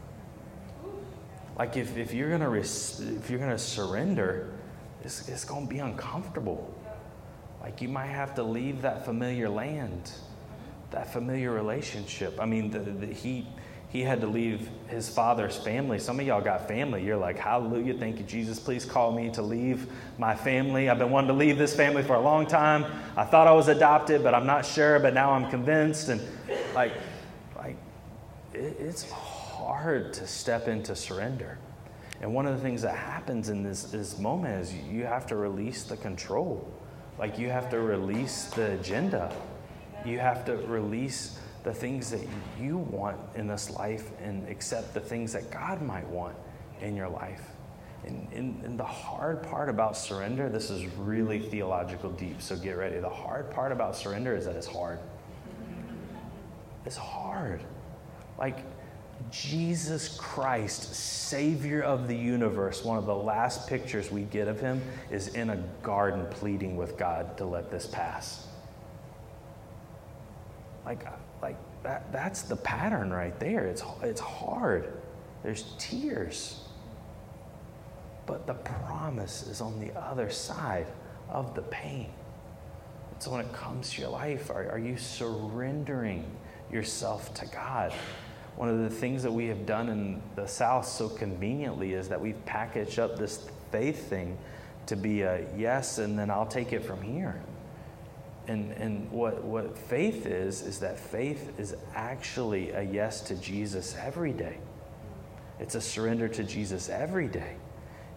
Like 1.58 1.78
if, 1.78 1.98
if 1.98 2.14
you're 2.14 2.32
gonna 2.32 2.50
res- 2.50 3.00
if 3.00 3.30
you're 3.30 3.40
gonna 3.40 3.58
surrender, 3.58 4.54
it's, 5.04 5.28
it's 5.28 5.46
gonna 5.46 5.68
be 5.68 5.80
uncomfortable. 5.80 6.74
Like 7.62 7.82
you 7.82 7.90
might 7.90 8.08
have 8.08 8.36
to 8.36 8.44
leave 8.44 8.82
that 8.82 9.06
familiar 9.06 9.50
land, 9.50 10.12
that 10.92 11.12
familiar 11.14 11.52
relationship. 11.52 12.40
I 12.40 12.46
mean, 12.46 12.72
the, 12.72 12.80
the, 12.80 13.08
he 13.08 13.48
he 13.94 14.02
had 14.02 14.22
to 14.22 14.28
leave 14.28 14.68
his 14.88 15.08
father's 15.08 15.56
family. 15.56 16.00
Some 16.00 16.20
of 16.20 16.26
y'all 16.26 16.42
got 16.42 16.68
family. 16.68 17.06
You're 17.06 17.16
like, 17.16 17.38
Hallelujah, 17.38 17.94
thank 17.94 18.18
you, 18.18 18.26
Jesus. 18.26 18.58
Please 18.60 18.86
call 18.86 19.12
me 19.12 19.30
to 19.34 19.44
leave 19.44 19.88
my 20.18 20.36
family. 20.36 20.90
I've 20.90 20.98
been 20.98 21.12
wanting 21.12 21.28
to 21.28 21.36
leave 21.36 21.60
this 21.60 21.76
family 21.76 22.02
for 22.02 22.16
a 22.16 22.20
long 22.20 22.48
time. 22.48 22.86
I 23.16 23.24
thought 23.24 23.46
I 23.46 23.52
was 23.52 23.68
adopted, 23.68 24.24
but 24.24 24.34
I'm 24.34 24.48
not 24.48 24.66
sure, 24.66 25.00
but 25.00 25.14
now 25.14 25.32
I'm 25.32 25.48
convinced. 25.48 26.10
And 26.10 26.20
like, 26.74 26.94
like 27.56 27.78
it, 28.52 28.78
it's 28.80 29.10
hard 29.12 30.12
to 30.14 30.26
step 30.26 30.68
into 30.68 30.96
surrender. 30.96 31.60
And 32.20 32.34
one 32.34 32.48
of 32.48 32.56
the 32.56 32.64
things 32.64 32.82
that 32.82 32.96
happens 32.96 33.50
in 33.50 33.62
this, 33.62 33.84
this 33.84 34.18
moment 34.18 34.60
is 34.60 34.74
you 34.74 35.06
have 35.06 35.28
to 35.28 35.36
release 35.36 35.84
the 35.84 35.98
control. 35.98 36.68
Like 37.20 37.38
you 37.38 37.50
have 37.50 37.70
to 37.70 37.80
release 37.80 38.46
the 38.46 38.72
agenda. 38.72 39.32
You 40.04 40.18
have 40.18 40.46
to 40.46 40.58
release 40.58 41.38
the 41.64 41.74
things 41.74 42.12
that 42.12 42.26
you 42.60 42.78
want 42.78 43.18
in 43.36 43.48
this 43.48 43.70
life 43.70 44.12
and 44.22 44.48
accept 44.50 44.94
the 44.94 45.00
things 45.00 45.34
that 45.34 45.50
God 45.50 45.82
might 45.82 46.08
want 46.08 46.36
in 46.82 46.96
your 46.96 47.10
life. 47.10 47.42
And, 48.06 48.28
and, 48.34 48.66
and, 48.66 48.78
the 48.78 48.84
hard 48.84 49.44
part 49.44 49.70
about 49.70 49.96
surrender, 49.96 50.50
this 50.50 50.70
is 50.70 50.86
really 50.98 51.40
theological 51.40 52.10
deep, 52.12 52.42
so 52.42 52.58
get 52.58 52.76
ready. 52.76 53.00
The 53.00 53.08
hard 53.08 53.50
part 53.50 53.72
about 53.72 53.96
surrender 53.96 54.36
is 54.36 54.44
that 54.44 54.58
it's 54.58 54.68
hard. 54.68 55.00
It's 56.86 56.98
hard. 56.98 57.62
Like 58.38 58.58
Jesus 59.32 60.18
Christ, 60.18 60.94
Savior 60.94 61.82
of 61.82 62.10
the 62.10 62.16
universe, 62.16 62.84
one 62.84 62.98
of 62.98 63.06
the 63.06 63.16
last 63.16 63.70
pictures 63.70 64.12
we 64.12 64.24
get 64.24 64.50
of 64.50 64.60
him 64.60 64.82
is 65.10 65.30
in 65.30 65.52
a 65.52 65.58
garden 65.82 66.26
pleading 66.30 66.76
with 66.76 66.98
God 66.98 67.38
to 67.38 67.46
let 67.46 67.72
this 67.72 67.88
pass. 67.88 68.48
Like, 70.86 71.06
that, 71.84 72.12
that's 72.12 72.44
the 72.44 72.56
pattern 72.56 73.12
right 73.12 73.38
there. 73.40 73.68
It's, 73.68 73.84
it's 74.02 74.22
hard. 74.22 74.92
There's 75.44 75.66
tears. 75.78 76.62
But 78.26 78.48
the 78.48 78.54
promise 78.54 79.44
is 79.44 79.62
on 79.62 79.80
the 79.80 79.92
other 80.00 80.30
side 80.30 80.88
of 81.30 81.56
the 81.56 81.62
pain. 81.64 82.10
so 83.20 83.32
when 83.32 83.42
it 83.42 83.52
comes 83.54 83.92
to 83.92 84.02
your 84.02 84.12
life, 84.12 84.50
are, 84.50 84.70
are 84.72 84.80
you 84.80 84.98
surrendering 84.98 86.26
yourself 86.72 87.34
to 87.36 87.46
God? 87.48 87.94
One 88.56 88.70
of 88.70 88.80
the 88.80 88.90
things 88.90 89.24
that 89.24 89.32
we 89.32 89.48
have 89.48 89.66
done 89.66 89.90
in 89.90 90.22
the 90.36 90.48
South 90.48 90.88
so 90.88 91.10
conveniently 91.10 91.94
is 91.94 92.08
that 92.10 92.22
we've 92.22 92.46
packaged 92.46 93.00
up 93.00 93.18
this 93.18 93.46
faith 93.72 94.10
thing 94.10 94.38
to 94.86 94.96
be 94.96 95.22
a 95.22 95.46
yes, 95.58 95.98
and 95.98 96.18
then 96.18 96.30
I'll 96.30 96.46
take 96.46 96.72
it 96.72 96.86
from 96.86 97.02
here. 97.02 97.42
And, 98.48 98.72
and 98.74 99.10
what, 99.10 99.44
what 99.44 99.78
faith 99.78 100.26
is, 100.26 100.62
is 100.62 100.80
that 100.80 101.00
faith 101.00 101.58
is 101.58 101.76
actually 101.96 102.72
a 102.72 102.82
yes 102.82 103.22
to 103.22 103.36
Jesus 103.36 103.96
every 103.98 104.34
day. 104.34 104.58
It's 105.60 105.76
a 105.76 105.82
surrender 105.82 106.28
to 106.28 106.44
Jesus 106.44 106.90
every 106.90 107.28
day. 107.28 107.56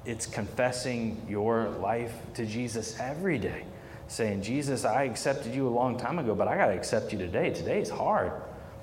It's 0.04 0.26
confessing 0.26 1.24
your 1.28 1.68
life 1.68 2.14
to 2.34 2.46
Jesus 2.46 2.98
every 2.98 3.38
day. 3.38 3.64
Saying, 4.08 4.42
Jesus, 4.42 4.84
I 4.84 5.04
accepted 5.04 5.54
you 5.54 5.68
a 5.68 5.70
long 5.70 5.96
time 5.96 6.18
ago, 6.18 6.34
but 6.34 6.48
I 6.48 6.56
got 6.56 6.66
to 6.66 6.74
accept 6.74 7.12
you 7.12 7.18
today. 7.18 7.50
Today 7.50 7.80
is 7.80 7.90
hard. 7.90 8.32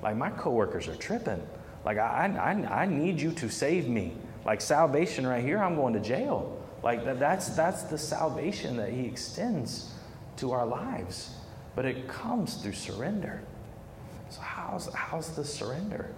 Like, 0.02 0.16
my 0.16 0.30
coworkers 0.30 0.86
are 0.88 0.96
tripping. 0.96 1.46
Like, 1.84 1.98
I, 1.98 2.26
I, 2.26 2.82
I 2.82 2.86
need 2.86 3.20
you 3.20 3.32
to 3.32 3.48
save 3.48 3.88
me. 3.88 4.16
Like, 4.44 4.60
salvation 4.60 5.26
right 5.26 5.42
here, 5.42 5.58
I'm 5.58 5.76
going 5.76 5.94
to 5.94 6.00
jail. 6.00 6.62
Like, 6.82 7.04
that, 7.06 7.18
that's, 7.18 7.50
that's 7.50 7.84
the 7.84 7.96
salvation 7.96 8.76
that 8.76 8.90
He 8.90 9.06
extends 9.06 9.93
to 10.36 10.52
our 10.52 10.66
lives. 10.66 11.36
But 11.74 11.84
it 11.84 12.08
comes 12.08 12.54
through 12.54 12.72
surrender. 12.72 13.42
So, 14.30 14.40
how's, 14.40 14.92
how's 14.94 15.34
the 15.34 15.44
surrender? 15.44 16.10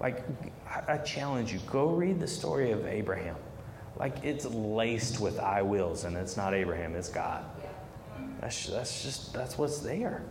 Like, 0.00 0.24
I 0.86 0.98
challenge 0.98 1.52
you 1.52 1.58
go 1.70 1.88
read 1.88 2.20
the 2.20 2.28
story 2.28 2.70
of 2.70 2.86
Abraham. 2.86 3.36
Like, 3.96 4.24
it's 4.24 4.44
laced 4.44 5.18
with 5.18 5.40
I 5.40 5.62
wills, 5.62 6.04
and 6.04 6.16
it's 6.16 6.36
not 6.36 6.54
Abraham, 6.54 6.94
it's 6.94 7.08
God. 7.08 7.44
That's, 8.40 8.66
that's 8.66 9.02
just, 9.02 9.32
that's 9.32 9.58
what's 9.58 9.78
there. 9.78 10.22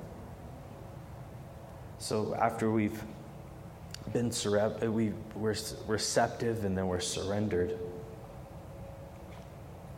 So, 2.00 2.36
after 2.36 2.72
we've 2.72 3.02
been 4.14 4.32
we, 4.90 5.12
we're 5.36 5.56
receptive 5.86 6.64
and 6.64 6.78
then 6.78 6.88
we're 6.88 7.02
surrendered, 7.02 7.78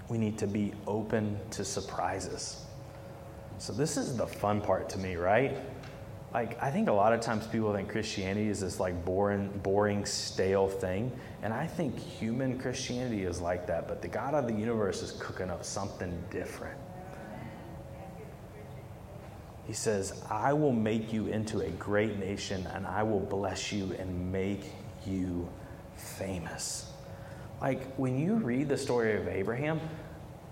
we 0.09 0.17
need 0.17 0.37
to 0.39 0.47
be 0.47 0.73
open 0.87 1.39
to 1.51 1.63
surprises. 1.63 2.65
So, 3.59 3.73
this 3.73 3.97
is 3.97 4.17
the 4.17 4.25
fun 4.25 4.61
part 4.61 4.89
to 4.89 4.97
me, 4.97 5.15
right? 5.15 5.57
Like, 6.33 6.61
I 6.61 6.69
think 6.69 6.89
a 6.89 6.93
lot 6.93 7.13
of 7.13 7.21
times 7.21 7.47
people 7.47 7.73
think 7.73 7.89
Christianity 7.89 8.49
is 8.49 8.61
this 8.61 8.79
like 8.79 9.03
boring, 9.03 9.49
boring, 9.63 10.05
stale 10.05 10.67
thing. 10.67 11.11
And 11.41 11.53
I 11.53 11.65
think 11.65 11.97
human 11.97 12.59
Christianity 12.59 13.23
is 13.23 13.41
like 13.41 13.65
that, 13.67 13.87
but 13.87 14.01
the 14.01 14.07
God 14.07 14.33
of 14.33 14.47
the 14.47 14.53
universe 14.53 15.01
is 15.01 15.11
cooking 15.13 15.49
up 15.49 15.63
something 15.63 16.23
different. 16.29 16.77
He 19.65 19.73
says, 19.73 20.23
I 20.29 20.53
will 20.53 20.71
make 20.71 21.13
you 21.13 21.27
into 21.27 21.59
a 21.59 21.69
great 21.71 22.17
nation, 22.17 22.67
and 22.73 22.87
I 22.87 23.03
will 23.03 23.19
bless 23.19 23.71
you 23.71 23.95
and 23.99 24.31
make 24.31 24.63
you 25.05 25.47
famous. 25.95 26.88
Like, 27.61 27.95
when 27.95 28.17
you 28.17 28.35
read 28.35 28.69
the 28.69 28.77
story 28.77 29.17
of 29.17 29.27
Abraham, 29.27 29.79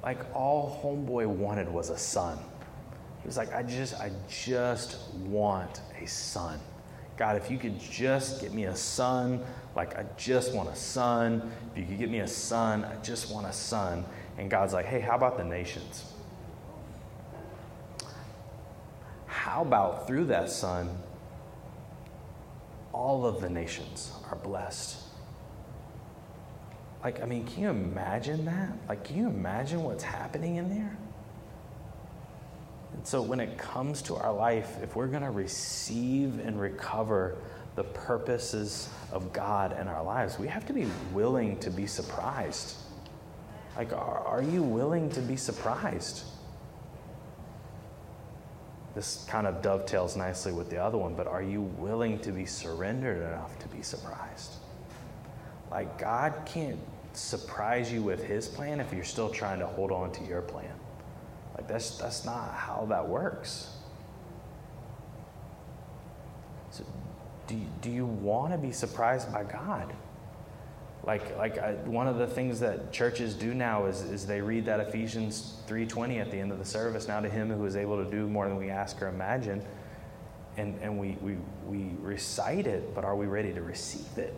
like, 0.03 0.19
all 0.35 0.81
Homeboy 0.83 1.27
wanted 1.27 1.71
was 1.71 1.89
a 1.89 1.97
son. 1.97 2.37
He 3.21 3.27
was 3.27 3.37
like, 3.37 3.53
I 3.53 3.63
just, 3.63 3.95
I 3.95 4.12
just 4.29 4.97
want 5.13 5.81
a 6.01 6.05
son. 6.08 6.60
God, 7.17 7.35
if 7.35 7.49
you 7.49 7.58
could 7.58 7.79
just 7.79 8.41
get 8.41 8.53
me 8.53 8.65
a 8.65 8.75
son, 8.75 9.43
like 9.75 9.97
I 9.97 10.05
just 10.17 10.53
want 10.53 10.69
a 10.69 10.75
son. 10.75 11.51
If 11.75 11.79
you 11.79 11.85
could 11.85 11.97
get 11.97 12.12
me 12.12 12.19
a 12.19 12.27
son, 12.27 12.85
I 12.85 12.95
just 13.01 13.33
want 13.33 13.47
a 13.47 13.53
son. 13.53 14.05
And 14.37 14.51
God's 14.51 14.73
like, 14.73 14.85
hey, 14.85 14.99
how 14.99 15.15
about 15.15 15.37
the 15.37 15.43
nations? 15.43 16.13
How 19.25 19.63
about 19.63 20.05
through 20.05 20.25
that 20.25 20.49
son, 20.49 20.95
all 22.93 23.25
of 23.25 23.41
the 23.41 23.49
nations 23.49 24.12
are 24.29 24.35
blessed? 24.35 25.06
Like, 27.08 27.23
I 27.23 27.25
mean, 27.25 27.45
can 27.45 27.63
you 27.63 27.69
imagine 27.69 28.43
that? 28.43 28.73
Like, 28.89 29.05
can 29.05 29.15
you 29.15 29.27
imagine 29.27 29.81
what's 29.81 30.03
happening 30.03 30.58
in 30.58 30.67
there? 30.67 30.97
And 32.93 33.08
so 33.08 33.21
when 33.21 33.39
it 33.39 33.58
comes 33.58 34.01
to 34.01 34.17
our 34.17 34.33
life, 34.33 34.75
if 34.83 34.93
we're 34.97 35.08
going 35.08 35.23
to 35.23 35.31
receive 35.31 36.39
and 36.39 36.60
recover 36.60 37.37
the 37.75 37.85
purposes 37.85 38.89
of 39.13 39.31
God 39.31 39.79
in 39.79 39.87
our 39.87 40.03
lives, 40.03 40.37
we 40.37 40.49
have 40.49 40.65
to 40.65 40.73
be 40.73 40.85
willing 41.13 41.58
to 41.60 41.69
be 41.69 41.87
surprised. 41.87 42.75
Like, 43.77 43.93
are, 43.93 44.27
are 44.27 44.43
you 44.43 44.62
willing 44.62 45.10
to 45.12 45.21
be 45.21 45.37
surprised? 45.37 46.25
This 48.95 49.25
kind 49.29 49.47
of 49.47 49.62
dovetails 49.62 50.17
nicely 50.17 50.51
with 50.51 50.69
the 50.69 50.83
other 50.83 50.97
one, 50.97 51.15
but 51.15 51.25
are 51.25 51.41
you 51.41 51.62
willing 51.62 52.19
to 52.19 52.33
be 52.33 52.45
surrendered 52.45 53.21
enough 53.21 53.58
to 53.60 53.69
be 53.69 53.81
surprised? 53.81 54.55
Like, 55.71 55.97
God 55.97 56.33
can't 56.45 56.77
surprise 57.17 57.91
you 57.91 58.01
with 58.01 58.23
His 58.23 58.47
plan 58.47 58.79
if 58.79 58.93
you're 58.93 59.03
still 59.03 59.29
trying 59.29 59.59
to 59.59 59.67
hold 59.67 59.91
on 59.91 60.11
to 60.13 60.23
your 60.23 60.41
plan. 60.41 60.73
Like, 61.55 61.67
that's, 61.67 61.97
that's 61.97 62.23
not 62.25 62.53
how 62.53 62.85
that 62.89 63.07
works. 63.07 63.69
So, 66.69 66.83
do 67.47 67.55
you, 67.55 67.67
do 67.81 67.89
you 67.89 68.05
want 68.05 68.51
to 68.53 68.57
be 68.57 68.71
surprised 68.71 69.31
by 69.31 69.43
God? 69.43 69.93
Like, 71.03 71.37
like 71.37 71.57
I, 71.57 71.73
one 71.85 72.07
of 72.07 72.17
the 72.17 72.27
things 72.27 72.59
that 72.59 72.91
churches 72.91 73.33
do 73.33 73.53
now 73.53 73.85
is, 73.85 74.01
is 74.01 74.27
they 74.27 74.41
read 74.41 74.65
that 74.65 74.81
Ephesians 74.81 75.57
3.20 75.67 76.19
at 76.19 76.31
the 76.31 76.37
end 76.37 76.51
of 76.51 76.59
the 76.59 76.65
service, 76.65 77.07
now 77.07 77.21
to 77.21 77.29
him 77.29 77.49
who 77.49 77.65
is 77.65 77.77
able 77.77 78.03
to 78.03 78.11
do 78.11 78.27
more 78.27 78.47
than 78.47 78.57
we 78.57 78.69
ask 78.69 79.01
or 79.01 79.07
imagine. 79.07 79.63
And, 80.57 80.77
and 80.81 80.99
we, 80.99 81.17
we, 81.21 81.37
we 81.65 81.95
recite 82.01 82.67
it, 82.67 82.93
but 82.93 83.05
are 83.05 83.15
we 83.15 83.25
ready 83.25 83.53
to 83.53 83.61
receive 83.61 84.17
it? 84.17 84.35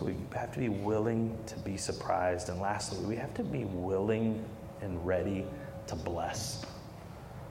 So 0.00 0.06
we 0.06 0.14
have 0.34 0.50
to 0.52 0.58
be 0.58 0.70
willing 0.70 1.36
to 1.44 1.58
be 1.58 1.76
surprised. 1.76 2.48
And 2.48 2.58
lastly, 2.58 3.04
we 3.04 3.16
have 3.16 3.34
to 3.34 3.42
be 3.42 3.66
willing 3.66 4.42
and 4.80 5.06
ready 5.06 5.44
to 5.88 5.94
bless. 5.94 6.64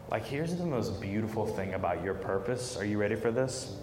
Like, 0.10 0.26
here's 0.26 0.56
the 0.56 0.66
most 0.66 1.00
beautiful 1.00 1.45
thing 1.45 1.76
about 1.76 2.04
your 2.04 2.16
purpose. 2.16 2.76
Are 2.76 2.86
you 2.86 2.97
ready 2.97 3.14
for 3.14 3.30
this? 3.30 3.78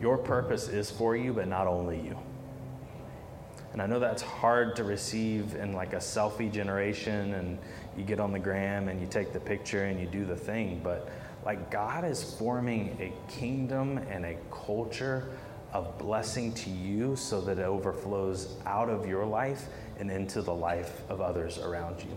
Your 0.00 0.18
purpose 0.18 0.66
is 0.66 0.90
for 0.90 1.14
you, 1.14 1.32
but 1.32 1.46
not 1.46 1.68
only 1.68 2.00
you. 2.00 2.18
And 3.72 3.80
I 3.80 3.86
know 3.86 4.00
that's 4.00 4.22
hard 4.22 4.74
to 4.74 4.82
receive 4.82 5.54
in 5.54 5.74
like 5.74 5.92
a 5.92 5.98
selfie 5.98 6.50
generation, 6.50 7.34
and 7.34 7.58
you 7.96 8.02
get 8.02 8.18
on 8.18 8.32
the 8.32 8.40
gram 8.40 8.88
and 8.88 9.00
you 9.00 9.06
take 9.06 9.32
the 9.32 9.38
picture 9.38 9.84
and 9.84 10.00
you 10.00 10.06
do 10.08 10.24
the 10.24 10.36
thing. 10.36 10.80
But 10.82 11.08
like, 11.44 11.70
God 11.70 12.04
is 12.04 12.24
forming 12.24 12.96
a 13.00 13.12
kingdom 13.30 13.98
and 13.98 14.24
a 14.24 14.36
culture 14.50 15.30
of 15.72 15.98
blessing 15.98 16.52
to 16.52 16.70
you 16.70 17.16
so 17.16 17.40
that 17.40 17.58
it 17.58 17.64
overflows 17.64 18.56
out 18.66 18.88
of 18.88 19.06
your 19.06 19.24
life 19.24 19.68
and 19.98 20.10
into 20.10 20.42
the 20.42 20.54
life 20.54 21.02
of 21.08 21.20
others 21.20 21.58
around 21.58 22.02
you. 22.02 22.16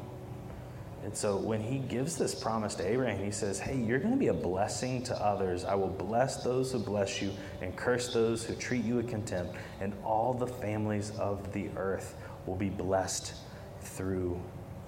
And 1.03 1.16
so 1.16 1.38
when 1.38 1.62
he 1.62 1.78
gives 1.78 2.18
this 2.18 2.34
promise 2.34 2.74
to 2.76 2.88
Abraham, 2.88 3.24
he 3.24 3.30
says, 3.30 3.60
Hey, 3.60 3.78
you're 3.78 3.99
going 3.99 4.14
to 4.14 4.20
be 4.20 4.30
a 4.30 4.34
blessing 4.34 5.03
to 5.03 5.16
others. 5.24 5.64
I 5.64 5.76
will 5.76 5.89
bless 5.89 6.43
those 6.43 6.72
who 6.72 6.80
bless 6.80 7.22
you 7.22 7.32
and 7.62 7.76
curse 7.76 8.12
those 8.12 8.43
who 8.43 8.56
treat 8.56 8.84
you 8.84 8.95
with 8.95 9.08
contempt, 9.08 9.56
and 9.80 9.93
all 10.03 10.34
the 10.34 10.47
families 10.47 11.12
of 11.20 11.53
the 11.53 11.70
earth 11.78 12.16
will 12.47 12.56
be 12.56 12.70
blessed 12.70 13.36
through 13.82 14.41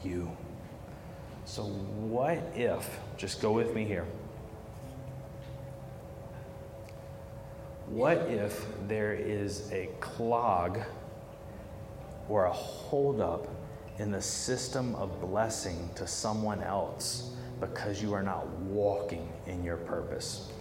you. 0.04 0.36
So, 1.46 1.64
what 1.64 2.40
if, 2.56 3.00
just 3.16 3.40
go 3.40 3.52
with 3.52 3.76
me 3.76 3.86
here, 3.86 4.06
what 7.88 8.18
if 8.30 8.66
there 8.88 9.14
is 9.14 9.72
a 9.72 9.90
clog 10.02 10.80
or 12.28 12.46
a 12.46 12.52
holdup 12.52 13.48
in 13.98 14.12
the 14.12 14.22
system 14.22 14.94
of 14.96 15.22
blessing 15.22 15.90
to 15.96 16.06
someone 16.06 16.62
else 16.62 17.32
because 17.60 18.02
you 18.02 18.14
are 18.14 18.22
not 18.22 18.48
walking 18.60 19.32
in 19.48 19.64
your 19.64 19.78
purpose? 19.78 20.52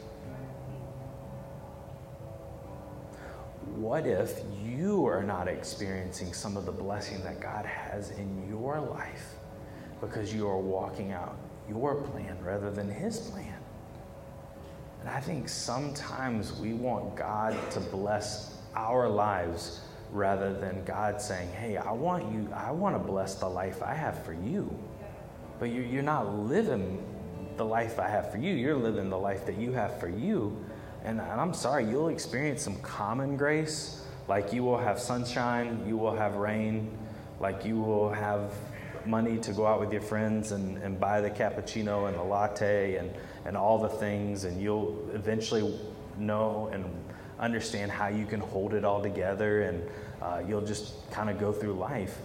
What 3.74 4.06
if 4.06 4.40
you 4.64 5.04
are 5.06 5.22
not 5.22 5.48
experiencing 5.48 6.32
some 6.32 6.56
of 6.56 6.64
the 6.64 6.72
blessing 6.72 7.22
that 7.24 7.40
God 7.40 7.66
has 7.66 8.10
in 8.12 8.48
your 8.48 8.80
life 8.80 9.34
because 10.00 10.32
you 10.32 10.46
are 10.48 10.58
walking 10.58 11.12
out 11.12 11.36
your 11.68 11.96
plan 11.96 12.38
rather 12.42 12.70
than 12.70 12.88
His 12.88 13.18
plan? 13.18 13.55
And 15.06 15.14
I 15.14 15.20
think 15.20 15.48
sometimes 15.48 16.52
we 16.54 16.72
want 16.72 17.14
God 17.14 17.56
to 17.70 17.78
bless 17.78 18.56
our 18.74 19.08
lives 19.08 19.78
rather 20.10 20.52
than 20.52 20.84
God 20.84 21.22
saying, 21.22 21.48
Hey, 21.52 21.76
I 21.76 21.92
want 21.92 22.32
you, 22.32 22.48
I 22.52 22.72
want 22.72 22.96
to 22.96 22.98
bless 22.98 23.36
the 23.36 23.46
life 23.46 23.84
I 23.84 23.94
have 23.94 24.24
for 24.24 24.32
you. 24.32 24.68
But 25.60 25.66
you're 25.66 26.02
not 26.02 26.34
living 26.34 27.06
the 27.56 27.64
life 27.64 28.00
I 28.00 28.08
have 28.08 28.32
for 28.32 28.38
you, 28.38 28.52
you're 28.52 28.74
living 28.74 29.08
the 29.08 29.16
life 29.16 29.46
that 29.46 29.56
you 29.56 29.70
have 29.74 30.00
for 30.00 30.08
you. 30.08 30.56
And 31.04 31.20
I'm 31.20 31.54
sorry, 31.54 31.88
you'll 31.88 32.08
experience 32.08 32.62
some 32.62 32.80
common 32.80 33.36
grace, 33.36 34.04
like 34.26 34.52
you 34.52 34.64
will 34.64 34.78
have 34.78 34.98
sunshine, 34.98 35.84
you 35.86 35.96
will 35.96 36.16
have 36.16 36.34
rain, 36.34 36.90
like 37.38 37.64
you 37.64 37.80
will 37.80 38.12
have 38.12 38.52
money 39.04 39.38
to 39.38 39.52
go 39.52 39.68
out 39.68 39.78
with 39.78 39.92
your 39.92 40.02
friends 40.02 40.50
and, 40.50 40.78
and 40.78 40.98
buy 40.98 41.20
the 41.20 41.30
cappuccino 41.30 42.08
and 42.08 42.16
the 42.16 42.24
latte 42.24 42.96
and, 42.96 43.12
and 43.46 43.56
all 43.56 43.78
the 43.78 43.88
things, 43.88 44.44
and 44.44 44.60
you'll 44.60 45.08
eventually 45.14 45.78
know 46.18 46.68
and 46.72 46.84
understand 47.38 47.90
how 47.90 48.08
you 48.08 48.26
can 48.26 48.40
hold 48.40 48.74
it 48.74 48.84
all 48.84 49.00
together, 49.00 49.62
and 49.62 49.88
uh, 50.20 50.42
you'll 50.46 50.64
just 50.64 51.08
kind 51.12 51.30
of 51.30 51.38
go 51.38 51.52
through 51.52 51.74
life, 51.74 52.18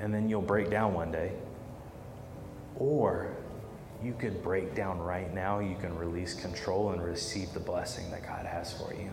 and 0.00 0.12
then 0.12 0.28
you'll 0.28 0.42
break 0.42 0.70
down 0.70 0.92
one 0.92 1.10
day. 1.10 1.32
Or 2.76 3.34
you 4.04 4.14
could 4.18 4.42
break 4.42 4.74
down 4.74 4.98
right 4.98 5.32
now, 5.32 5.60
you 5.60 5.76
can 5.76 5.96
release 5.96 6.34
control 6.34 6.90
and 6.90 7.02
receive 7.02 7.52
the 7.52 7.60
blessing 7.60 8.10
that 8.10 8.22
God 8.22 8.44
has 8.44 8.72
for 8.72 8.92
you. 8.94 9.10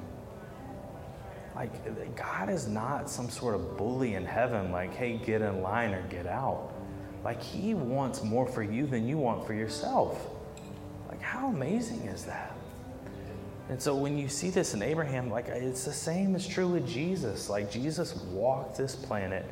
Like, 1.55 2.17
God 2.17 2.49
is 2.49 2.67
not 2.67 3.09
some 3.09 3.29
sort 3.29 3.55
of 3.55 3.77
bully 3.77 4.15
in 4.15 4.25
heaven, 4.25 4.73
like, 4.73 4.93
hey, 4.93 5.17
get 5.17 5.41
in 5.41 5.61
line 5.61 5.93
or 5.93 6.01
get 6.09 6.27
out. 6.27 6.73
Like, 7.23 7.41
He 7.41 7.73
wants 7.73 8.21
more 8.21 8.45
for 8.45 8.61
you 8.61 8.85
than 8.85 9.07
you 9.07 9.17
want 9.17 9.47
for 9.47 9.53
yourself. 9.53 10.34
How 11.25 11.47
amazing 11.47 12.01
is 12.01 12.23
that? 12.25 12.55
And 13.69 13.81
so 13.81 13.95
when 13.95 14.15
you 14.15 14.29
see 14.29 14.51
this 14.51 14.75
in 14.75 14.83
Abraham, 14.83 15.31
like 15.31 15.47
it's 15.47 15.83
the 15.83 15.91
same 15.91 16.35
is 16.35 16.47
true 16.47 16.67
with 16.67 16.87
Jesus. 16.87 17.49
Like 17.49 17.71
Jesus 17.71 18.15
walked 18.31 18.77
this 18.77 18.95
planet 18.95 19.43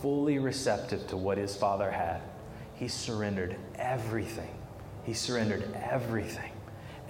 fully 0.00 0.38
receptive 0.38 1.06
to 1.08 1.18
what 1.18 1.36
his 1.36 1.54
father 1.54 1.90
had. 1.90 2.22
He 2.74 2.88
surrendered 2.88 3.56
everything. 3.76 4.48
He 5.04 5.12
surrendered 5.12 5.70
everything. 5.74 6.50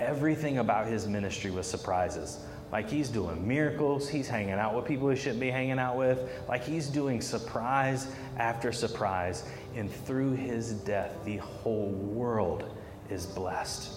Everything 0.00 0.58
about 0.58 0.88
his 0.88 1.06
ministry 1.06 1.52
was 1.52 1.68
surprises. 1.68 2.40
Like 2.72 2.90
he's 2.90 3.08
doing 3.08 3.46
miracles, 3.46 4.08
he's 4.08 4.26
hanging 4.26 4.54
out 4.54 4.74
with 4.74 4.86
people 4.86 5.08
he 5.08 5.14
shouldn't 5.14 5.40
be 5.40 5.52
hanging 5.52 5.78
out 5.78 5.96
with. 5.96 6.18
Like 6.48 6.64
he's 6.64 6.88
doing 6.88 7.20
surprise 7.20 8.08
after 8.38 8.72
surprise. 8.72 9.44
And 9.76 9.88
through 9.88 10.32
his 10.32 10.72
death, 10.72 11.14
the 11.24 11.36
whole 11.36 11.90
world 11.90 12.68
is 13.10 13.26
blessed. 13.26 13.90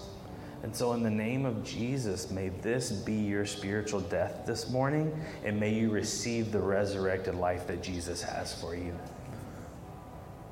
And 0.62 0.74
so, 0.74 0.92
in 0.92 1.02
the 1.02 1.10
name 1.10 1.46
of 1.46 1.62
Jesus, 1.62 2.30
may 2.30 2.48
this 2.48 2.90
be 2.90 3.14
your 3.14 3.46
spiritual 3.46 4.00
death 4.00 4.42
this 4.44 4.70
morning, 4.70 5.18
and 5.44 5.58
may 5.58 5.72
you 5.72 5.90
receive 5.90 6.50
the 6.50 6.60
resurrected 6.60 7.36
life 7.36 7.66
that 7.68 7.82
Jesus 7.82 8.20
has 8.22 8.60
for 8.60 8.74
you. 8.74 8.92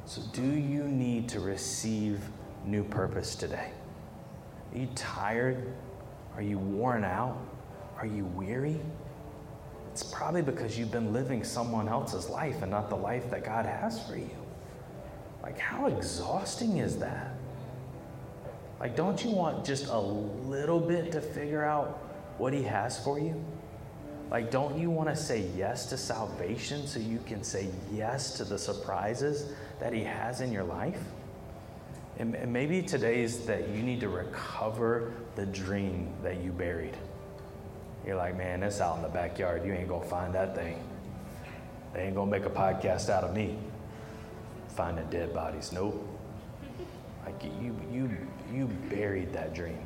So, 0.04 0.22
do 0.32 0.46
you 0.46 0.84
need 0.84 1.28
to 1.30 1.40
receive 1.40 2.20
new 2.64 2.84
purpose 2.84 3.34
today? 3.34 3.72
Are 4.72 4.78
you 4.78 4.88
tired? 4.94 5.72
Are 6.36 6.42
you 6.42 6.58
worn 6.58 7.02
out? 7.02 7.38
Are 7.98 8.06
you 8.06 8.26
weary? 8.26 8.78
It's 9.90 10.02
probably 10.02 10.42
because 10.42 10.78
you've 10.78 10.92
been 10.92 11.12
living 11.12 11.42
someone 11.42 11.88
else's 11.88 12.28
life 12.28 12.62
and 12.62 12.70
not 12.70 12.90
the 12.90 12.96
life 12.96 13.30
that 13.30 13.44
God 13.44 13.66
has 13.66 14.06
for 14.06 14.16
you. 14.16 14.36
Like, 15.42 15.58
how 15.58 15.86
exhausting 15.86 16.78
is 16.78 16.98
that? 16.98 17.35
Like, 18.78 18.94
don't 18.94 19.22
you 19.24 19.30
want 19.30 19.64
just 19.64 19.88
a 19.88 19.98
little 19.98 20.80
bit 20.80 21.12
to 21.12 21.20
figure 21.20 21.64
out 21.64 21.98
what 22.38 22.52
He 22.52 22.62
has 22.62 23.02
for 23.02 23.18
you? 23.18 23.42
Like, 24.30 24.50
don't 24.50 24.78
you 24.78 24.90
want 24.90 25.08
to 25.08 25.16
say 25.16 25.48
yes 25.56 25.86
to 25.86 25.96
salvation 25.96 26.86
so 26.86 26.98
you 26.98 27.18
can 27.26 27.44
say 27.44 27.68
yes 27.92 28.36
to 28.38 28.44
the 28.44 28.58
surprises 28.58 29.52
that 29.80 29.92
He 29.92 30.02
has 30.02 30.40
in 30.40 30.52
your 30.52 30.64
life? 30.64 31.00
And, 32.18 32.34
maybe 32.50 32.82
today's 32.82 33.40
that 33.46 33.68
you 33.68 33.82
need 33.82 34.00
to 34.00 34.08
recover 34.08 35.12
the 35.34 35.46
dream 35.46 36.12
that 36.22 36.42
you 36.42 36.50
buried. 36.50 36.96
You're 38.06 38.16
like, 38.16 38.36
man, 38.36 38.62
it's 38.62 38.80
out 38.80 38.96
in 38.96 39.02
the 39.02 39.08
backyard. 39.08 39.66
You 39.66 39.72
ain't 39.72 39.88
going 39.88 40.02
to 40.02 40.08
find 40.08 40.34
that 40.34 40.54
thing. 40.54 40.82
They 41.92 42.04
ain't 42.04 42.14
going 42.14 42.30
to 42.30 42.38
make 42.38 42.46
a 42.46 42.54
podcast 42.54 43.10
out 43.10 43.24
of 43.24 43.34
me 43.34 43.58
finding 44.68 45.08
dead 45.10 45.34
bodies. 45.34 45.72
Nope. 45.72 46.06
Like 47.24 47.42
you, 47.60 47.76
you, 47.92 48.10
you 48.52 48.66
buried 48.90 49.32
that 49.32 49.54
dream. 49.54 49.78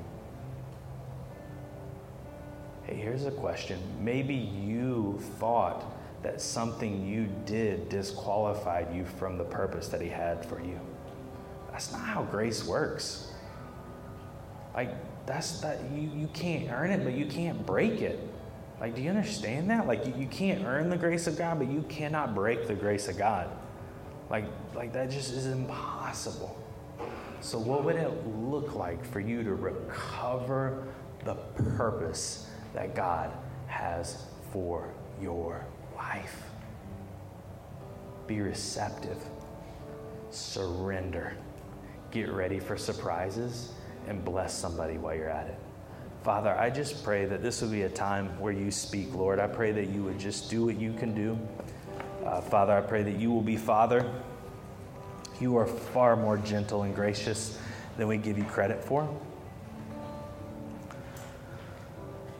Hey, 2.84 2.96
here's 2.96 3.26
a 3.26 3.30
question. 3.30 3.78
Maybe 4.00 4.34
you 4.34 5.18
thought 5.38 5.84
that 6.22 6.40
something 6.40 7.06
you 7.06 7.28
did 7.46 7.88
disqualified 7.88 8.94
you 8.94 9.04
from 9.04 9.38
the 9.38 9.44
purpose 9.44 9.88
that 9.88 10.00
He 10.00 10.08
had 10.08 10.44
for 10.44 10.60
you. 10.60 10.78
That's 11.70 11.92
not 11.92 12.00
how 12.00 12.24
grace 12.24 12.64
works. 12.64 13.32
Like, 14.74 14.90
that's 15.26 15.60
that 15.60 15.78
you, 15.92 16.10
you 16.14 16.28
can't 16.34 16.70
earn 16.70 16.90
it, 16.90 17.04
but 17.04 17.14
you 17.14 17.26
can't 17.26 17.64
break 17.64 18.02
it. 18.02 18.18
Like, 18.80 18.94
do 18.94 19.02
you 19.02 19.10
understand 19.10 19.70
that? 19.70 19.86
Like, 19.86 20.06
you, 20.06 20.14
you 20.16 20.26
can't 20.26 20.64
earn 20.64 20.90
the 20.90 20.96
grace 20.96 21.26
of 21.26 21.36
God, 21.36 21.58
but 21.58 21.68
you 21.68 21.82
cannot 21.88 22.34
break 22.34 22.66
the 22.66 22.74
grace 22.74 23.08
of 23.08 23.18
God. 23.18 23.48
Like, 24.30 24.46
like 24.74 24.92
that 24.92 25.10
just 25.10 25.32
is 25.32 25.46
impossible. 25.46 26.56
So, 27.40 27.58
what 27.58 27.84
would 27.84 27.96
it 27.96 28.26
look 28.26 28.74
like 28.74 29.02
for 29.04 29.20
you 29.20 29.42
to 29.42 29.54
recover 29.54 30.86
the 31.24 31.34
purpose 31.76 32.50
that 32.74 32.94
God 32.94 33.32
has 33.66 34.24
for 34.52 34.92
your 35.22 35.64
life? 35.96 36.42
Be 38.26 38.40
receptive, 38.40 39.18
surrender, 40.30 41.34
get 42.10 42.30
ready 42.30 42.60
for 42.60 42.76
surprises, 42.76 43.72
and 44.06 44.22
bless 44.22 44.56
somebody 44.56 44.98
while 44.98 45.14
you're 45.14 45.30
at 45.30 45.46
it. 45.46 45.58
Father, 46.22 46.54
I 46.54 46.68
just 46.68 47.02
pray 47.02 47.24
that 47.24 47.42
this 47.42 47.62
would 47.62 47.70
be 47.70 47.82
a 47.82 47.88
time 47.88 48.38
where 48.38 48.52
you 48.52 48.70
speak, 48.70 49.14
Lord. 49.14 49.38
I 49.38 49.46
pray 49.46 49.72
that 49.72 49.88
you 49.88 50.04
would 50.04 50.18
just 50.18 50.50
do 50.50 50.66
what 50.66 50.78
you 50.78 50.92
can 50.92 51.14
do. 51.14 51.38
Uh, 52.24 52.42
Father, 52.42 52.74
I 52.74 52.82
pray 52.82 53.02
that 53.02 53.16
you 53.16 53.30
will 53.30 53.40
be 53.40 53.56
Father. 53.56 54.04
You 55.40 55.56
are 55.56 55.66
far 55.66 56.16
more 56.16 56.36
gentle 56.36 56.82
and 56.82 56.94
gracious 56.94 57.58
than 57.96 58.08
we 58.08 58.18
give 58.18 58.36
you 58.36 58.44
credit 58.44 58.84
for. 58.84 59.08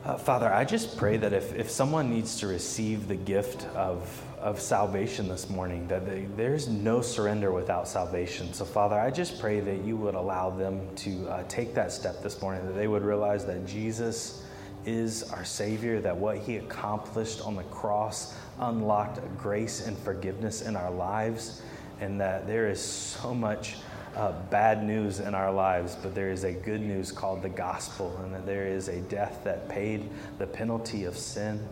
Uh, 0.03 0.17
Father, 0.17 0.51
I 0.51 0.65
just 0.65 0.97
pray 0.97 1.17
that 1.17 1.31
if, 1.31 1.53
if 1.53 1.69
someone 1.69 2.09
needs 2.09 2.39
to 2.39 2.47
receive 2.47 3.07
the 3.07 3.15
gift 3.15 3.67
of, 3.75 4.23
of 4.39 4.59
salvation 4.59 5.27
this 5.27 5.47
morning, 5.47 5.87
that 5.89 6.07
they, 6.07 6.25
there's 6.35 6.67
no 6.67 7.01
surrender 7.01 7.51
without 7.51 7.87
salvation. 7.87 8.51
So, 8.53 8.65
Father, 8.65 8.99
I 8.99 9.11
just 9.11 9.39
pray 9.39 9.59
that 9.59 9.83
you 9.83 9.95
would 9.97 10.15
allow 10.15 10.49
them 10.49 10.87
to 10.97 11.27
uh, 11.29 11.43
take 11.47 11.75
that 11.75 11.91
step 11.91 12.23
this 12.23 12.41
morning, 12.41 12.65
that 12.65 12.73
they 12.73 12.87
would 12.87 13.03
realize 13.03 13.45
that 13.45 13.67
Jesus 13.67 14.43
is 14.85 15.21
our 15.31 15.45
Savior, 15.45 15.99
that 16.01 16.17
what 16.17 16.37
He 16.37 16.57
accomplished 16.57 17.41
on 17.41 17.55
the 17.55 17.63
cross 17.63 18.35
unlocked 18.59 19.19
grace 19.37 19.85
and 19.85 19.95
forgiveness 19.99 20.63
in 20.63 20.75
our 20.75 20.89
lives, 20.89 21.61
and 22.01 22.19
that 22.19 22.47
there 22.47 22.67
is 22.67 22.81
so 22.81 23.33
much 23.33 23.75
uh, 24.15 24.33
bad 24.49 24.83
news 24.83 25.19
in 25.19 25.33
our 25.33 25.51
lives, 25.51 25.95
but 26.01 26.13
there 26.13 26.31
is 26.31 26.43
a 26.43 26.51
good 26.51 26.81
news 26.81 27.11
called 27.11 27.41
the 27.41 27.49
gospel, 27.49 28.19
and 28.23 28.33
that 28.33 28.45
there 28.45 28.67
is 28.67 28.89
a 28.89 28.99
death 29.01 29.41
that 29.43 29.69
paid 29.69 30.09
the 30.37 30.47
penalty 30.47 31.05
of 31.05 31.15
sin, 31.15 31.65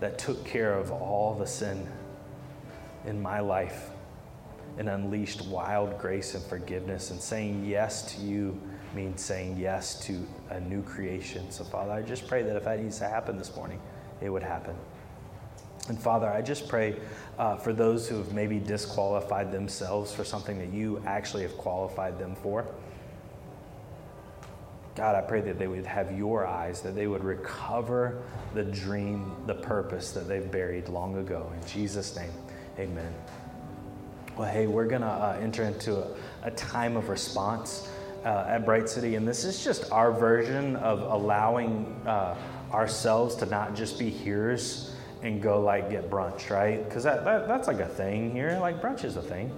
that 0.00 0.18
took 0.18 0.44
care 0.44 0.74
of 0.74 0.90
all 0.90 1.34
the 1.34 1.46
sin 1.46 1.86
in 3.06 3.20
my 3.22 3.40
life, 3.40 3.90
and 4.76 4.88
unleashed 4.88 5.46
wild 5.46 5.98
grace 5.98 6.34
and 6.34 6.44
forgiveness. 6.44 7.10
And 7.10 7.20
saying 7.20 7.64
yes 7.64 8.14
to 8.14 8.22
you 8.22 8.60
means 8.94 9.22
saying 9.22 9.56
yes 9.56 10.04
to 10.06 10.26
a 10.50 10.60
new 10.60 10.82
creation. 10.82 11.50
So, 11.50 11.64
Father, 11.64 11.92
I 11.92 12.02
just 12.02 12.26
pray 12.26 12.42
that 12.42 12.56
if 12.56 12.64
that 12.64 12.80
needs 12.80 12.98
to 12.98 13.08
happen 13.08 13.38
this 13.38 13.54
morning, 13.54 13.80
it 14.20 14.28
would 14.28 14.42
happen. 14.42 14.74
And 15.88 16.00
Father, 16.00 16.28
I 16.28 16.42
just 16.42 16.68
pray 16.68 16.96
uh, 17.38 17.56
for 17.56 17.72
those 17.72 18.08
who 18.08 18.18
have 18.18 18.32
maybe 18.32 18.58
disqualified 18.58 19.50
themselves 19.50 20.12
for 20.12 20.24
something 20.24 20.58
that 20.58 20.72
you 20.72 21.02
actually 21.06 21.42
have 21.42 21.56
qualified 21.56 22.18
them 22.18 22.34
for. 22.36 22.66
God, 24.94 25.14
I 25.14 25.22
pray 25.22 25.40
that 25.40 25.58
they 25.58 25.66
would 25.66 25.86
have 25.86 26.16
your 26.16 26.46
eyes, 26.46 26.82
that 26.82 26.94
they 26.94 27.06
would 27.06 27.24
recover 27.24 28.22
the 28.54 28.64
dream, 28.64 29.32
the 29.46 29.54
purpose 29.54 30.12
that 30.12 30.28
they've 30.28 30.50
buried 30.50 30.88
long 30.88 31.16
ago. 31.16 31.50
In 31.60 31.66
Jesus' 31.66 32.16
name, 32.16 32.32
amen. 32.78 33.14
Well, 34.36 34.50
hey, 34.50 34.66
we're 34.66 34.86
going 34.86 35.02
to 35.02 35.08
uh, 35.08 35.38
enter 35.40 35.64
into 35.64 35.96
a, 35.96 36.08
a, 36.42 36.50
time 36.52 36.96
of 36.96 37.08
response 37.08 37.88
uh, 38.24 38.44
at 38.48 38.64
Bright 38.64 38.88
City, 38.88 39.14
and 39.14 39.26
this 39.26 39.44
is 39.44 39.64
just 39.64 39.90
our 39.90 40.12
version 40.12 40.76
of 40.76 41.00
allowing 41.02 41.86
uh, 42.06 42.36
ourselves 42.72 43.34
to 43.36 43.46
not 43.46 43.74
just 43.74 43.98
be 43.98 44.10
hearers 44.10 44.89
and 45.22 45.42
go 45.42 45.60
like 45.60 45.90
get 45.90 46.10
brunch, 46.10 46.50
right? 46.50 46.82
Because 46.84 47.04
that, 47.04 47.24
that, 47.24 47.46
that's 47.46 47.68
like 47.68 47.80
a 47.80 47.88
thing 47.88 48.30
here. 48.32 48.58
Like 48.60 48.80
brunch 48.80 49.04
is 49.04 49.16
a 49.16 49.22
thing. 49.22 49.52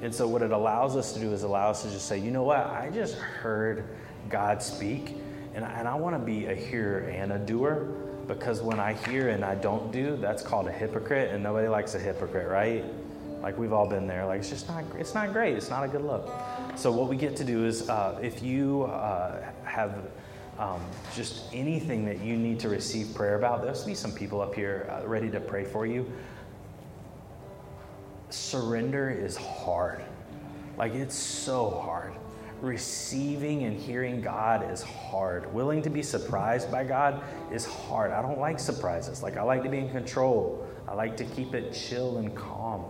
And 0.00 0.14
so 0.14 0.28
what 0.28 0.42
it 0.42 0.52
allows 0.52 0.96
us 0.96 1.12
to 1.14 1.20
do 1.20 1.32
is 1.32 1.42
allow 1.42 1.70
us 1.70 1.82
to 1.82 1.90
just 1.90 2.06
say, 2.06 2.18
you 2.18 2.30
know 2.30 2.44
what? 2.44 2.58
I 2.58 2.90
just 2.94 3.16
heard 3.16 3.84
God 4.28 4.62
speak, 4.62 5.16
and 5.54 5.64
I, 5.64 5.70
and 5.72 5.88
I 5.88 5.94
want 5.96 6.14
to 6.14 6.24
be 6.24 6.46
a 6.46 6.54
hearer 6.54 7.00
and 7.08 7.32
a 7.32 7.38
doer. 7.38 7.88
Because 8.28 8.60
when 8.60 8.78
I 8.78 8.92
hear 8.92 9.30
and 9.30 9.42
I 9.42 9.54
don't 9.54 9.90
do, 9.90 10.16
that's 10.16 10.42
called 10.42 10.68
a 10.68 10.72
hypocrite, 10.72 11.32
and 11.32 11.42
nobody 11.42 11.66
likes 11.66 11.94
a 11.94 11.98
hypocrite, 11.98 12.48
right? 12.48 12.84
Like 13.42 13.56
we've 13.58 13.72
all 13.72 13.88
been 13.88 14.06
there. 14.06 14.26
Like 14.26 14.40
it's 14.40 14.50
just 14.50 14.68
not, 14.68 14.84
it's 14.98 15.14
not 15.14 15.32
great. 15.32 15.56
It's 15.56 15.70
not 15.70 15.82
a 15.82 15.88
good 15.88 16.04
look. 16.04 16.30
So 16.76 16.92
what 16.92 17.08
we 17.08 17.16
get 17.16 17.36
to 17.36 17.44
do 17.44 17.64
is, 17.64 17.88
uh, 17.88 18.18
if 18.22 18.42
you 18.42 18.84
uh, 18.84 19.40
have 19.64 19.94
um, 20.58 20.80
just 21.14 21.44
anything 21.52 22.04
that 22.06 22.20
you 22.20 22.36
need 22.36 22.58
to 22.60 22.68
receive 22.68 23.14
prayer 23.14 23.36
about, 23.36 23.62
there'll 23.62 23.86
be 23.86 23.94
some 23.94 24.12
people 24.12 24.40
up 24.40 24.54
here 24.54 24.90
uh, 24.90 25.06
ready 25.06 25.30
to 25.30 25.40
pray 25.40 25.64
for 25.64 25.86
you. 25.86 26.10
Surrender 28.30 29.08
is 29.08 29.36
hard. 29.36 30.02
Like, 30.76 30.94
it's 30.94 31.14
so 31.14 31.70
hard. 31.70 32.12
Receiving 32.60 33.64
and 33.64 33.78
hearing 33.78 34.20
God 34.20 34.70
is 34.72 34.82
hard. 34.82 35.52
Willing 35.54 35.80
to 35.82 35.90
be 35.90 36.02
surprised 36.02 36.72
by 36.72 36.82
God 36.82 37.22
is 37.52 37.64
hard. 37.64 38.10
I 38.10 38.20
don't 38.20 38.40
like 38.40 38.58
surprises. 38.58 39.22
Like, 39.22 39.36
I 39.36 39.42
like 39.42 39.62
to 39.62 39.68
be 39.68 39.78
in 39.78 39.90
control, 39.90 40.66
I 40.88 40.94
like 40.94 41.16
to 41.18 41.24
keep 41.24 41.54
it 41.54 41.72
chill 41.72 42.18
and 42.18 42.34
calm. 42.34 42.84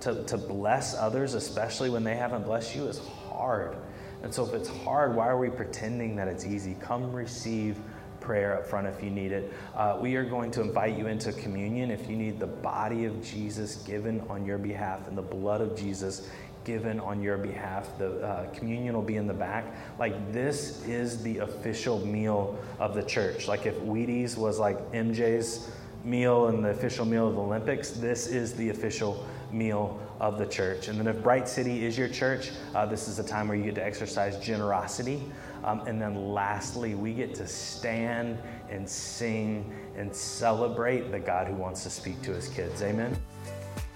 To, 0.00 0.24
to 0.24 0.36
bless 0.36 0.96
others, 0.96 1.34
especially 1.34 1.88
when 1.88 2.04
they 2.04 2.16
haven't 2.16 2.44
blessed 2.44 2.74
you, 2.74 2.88
is 2.88 3.00
hard. 3.28 3.76
And 4.22 4.32
so, 4.32 4.44
if 4.44 4.54
it's 4.54 4.68
hard, 4.68 5.14
why 5.14 5.28
are 5.28 5.38
we 5.38 5.50
pretending 5.50 6.16
that 6.16 6.28
it's 6.28 6.46
easy? 6.46 6.76
Come 6.80 7.12
receive 7.12 7.76
prayer 8.20 8.56
up 8.56 8.66
front 8.66 8.86
if 8.86 9.02
you 9.02 9.10
need 9.10 9.32
it. 9.32 9.52
Uh, 9.74 9.98
we 10.00 10.14
are 10.14 10.24
going 10.24 10.50
to 10.52 10.60
invite 10.60 10.96
you 10.96 11.08
into 11.08 11.32
communion 11.32 11.90
if 11.90 12.08
you 12.08 12.16
need 12.16 12.38
the 12.38 12.46
body 12.46 13.04
of 13.04 13.22
Jesus 13.22 13.76
given 13.76 14.20
on 14.30 14.46
your 14.46 14.58
behalf 14.58 15.08
and 15.08 15.18
the 15.18 15.22
blood 15.22 15.60
of 15.60 15.76
Jesus 15.76 16.30
given 16.64 17.00
on 17.00 17.20
your 17.20 17.36
behalf. 17.36 17.98
The 17.98 18.24
uh, 18.24 18.50
communion 18.50 18.94
will 18.94 19.02
be 19.02 19.16
in 19.16 19.26
the 19.26 19.34
back. 19.34 19.64
Like, 19.98 20.32
this 20.32 20.86
is 20.86 21.22
the 21.22 21.38
official 21.38 22.04
meal 22.06 22.56
of 22.78 22.94
the 22.94 23.02
church. 23.02 23.48
Like, 23.48 23.66
if 23.66 23.74
Wheaties 23.80 24.36
was 24.36 24.60
like 24.60 24.78
MJ's 24.92 25.70
meal 26.04 26.46
and 26.46 26.64
the 26.64 26.70
official 26.70 27.04
meal 27.04 27.28
of 27.28 27.34
the 27.34 27.40
Olympics, 27.40 27.90
this 27.90 28.26
is 28.28 28.54
the 28.54 28.70
official 28.70 29.26
meal 29.50 30.00
of 30.22 30.38
the 30.38 30.46
church. 30.46 30.86
And 30.86 30.98
then, 30.98 31.08
if 31.08 31.20
Bright 31.20 31.48
City 31.48 31.84
is 31.84 31.98
your 31.98 32.08
church, 32.08 32.52
uh, 32.76 32.86
this 32.86 33.08
is 33.08 33.18
a 33.18 33.24
time 33.24 33.48
where 33.48 33.56
you 33.56 33.64
get 33.64 33.74
to 33.74 33.84
exercise 33.84 34.38
generosity. 34.38 35.20
Um, 35.64 35.80
and 35.80 36.00
then, 36.00 36.32
lastly, 36.32 36.94
we 36.94 37.12
get 37.12 37.34
to 37.34 37.46
stand 37.46 38.38
and 38.70 38.88
sing 38.88 39.74
and 39.96 40.14
celebrate 40.14 41.10
the 41.10 41.18
God 41.18 41.48
who 41.48 41.54
wants 41.54 41.82
to 41.82 41.90
speak 41.90 42.22
to 42.22 42.32
his 42.32 42.48
kids. 42.48 42.82
Amen. 42.82 43.16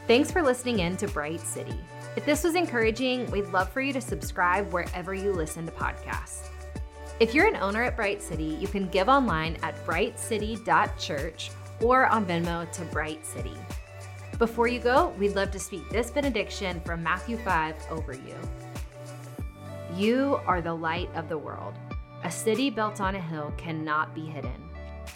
Thanks 0.09 0.31
for 0.31 0.43
listening 0.43 0.81
in 0.81 0.97
to 0.99 1.09
Bright 1.09 1.41
City. 1.41 1.79
If 2.17 2.27
this 2.27 2.43
was 2.43 2.57
encouraging, 2.57 3.31
we'd 3.31 3.47
love 3.47 3.71
for 3.71 3.81
you 3.81 3.93
to 3.93 4.01
subscribe 4.01 4.73
wherever 4.73 5.15
you 5.15 5.33
listen 5.33 5.65
to 5.67 5.73
podcasts. 5.73 6.49
If 7.21 7.35
you're 7.35 7.47
an 7.47 7.57
owner 7.57 7.83
at 7.83 7.97
Bright 7.97 8.21
City, 8.21 8.59
you 8.61 8.67
can 8.67 8.89
give 8.89 9.09
online 9.09 9.59
at 9.63 9.75
brightcity.church 9.87 11.51
or 11.81 12.07
on 12.07 12.27
Venmo 12.27 12.71
to 12.73 12.83
Bright 12.87 13.25
City. 13.25 13.55
Before 14.39 14.69
you 14.69 14.81
go, 14.81 15.15
we'd 15.19 15.35
love 15.35 15.51
to 15.53 15.59
speak 15.59 15.89
this 15.89 16.11
benediction 16.11 16.83
from 16.85 17.03
Matthew 17.03 17.39
5 17.39 17.75
over 17.89 18.13
you. 18.13 18.35
You 19.95 20.41
are 20.47 20.61
the 20.61 20.75
light 20.75 21.09
of 21.15 21.31
the 21.31 21.39
world. 21.39 21.73
A 22.23 22.31
city 22.31 22.69
built 22.69 23.01
on 23.01 23.15
a 23.15 23.21
hill 23.21 23.55
cannot 23.57 24.15
be 24.15 24.27
hidden. 24.27 24.69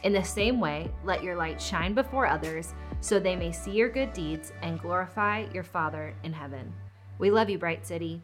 In 0.04 0.14
the 0.14 0.24
same 0.24 0.58
way, 0.58 0.90
let 1.04 1.22
your 1.22 1.36
light 1.36 1.60
shine 1.60 1.92
before 1.92 2.26
others 2.26 2.72
so 3.02 3.20
they 3.20 3.36
may 3.36 3.52
see 3.52 3.72
your 3.72 3.90
good 3.90 4.14
deeds 4.14 4.54
and 4.62 4.80
glorify 4.80 5.44
your 5.52 5.64
Father 5.64 6.14
in 6.22 6.32
heaven. 6.32 6.72
We 7.18 7.30
love 7.30 7.50
you, 7.50 7.58
Bright 7.58 7.86
City. 7.86 8.22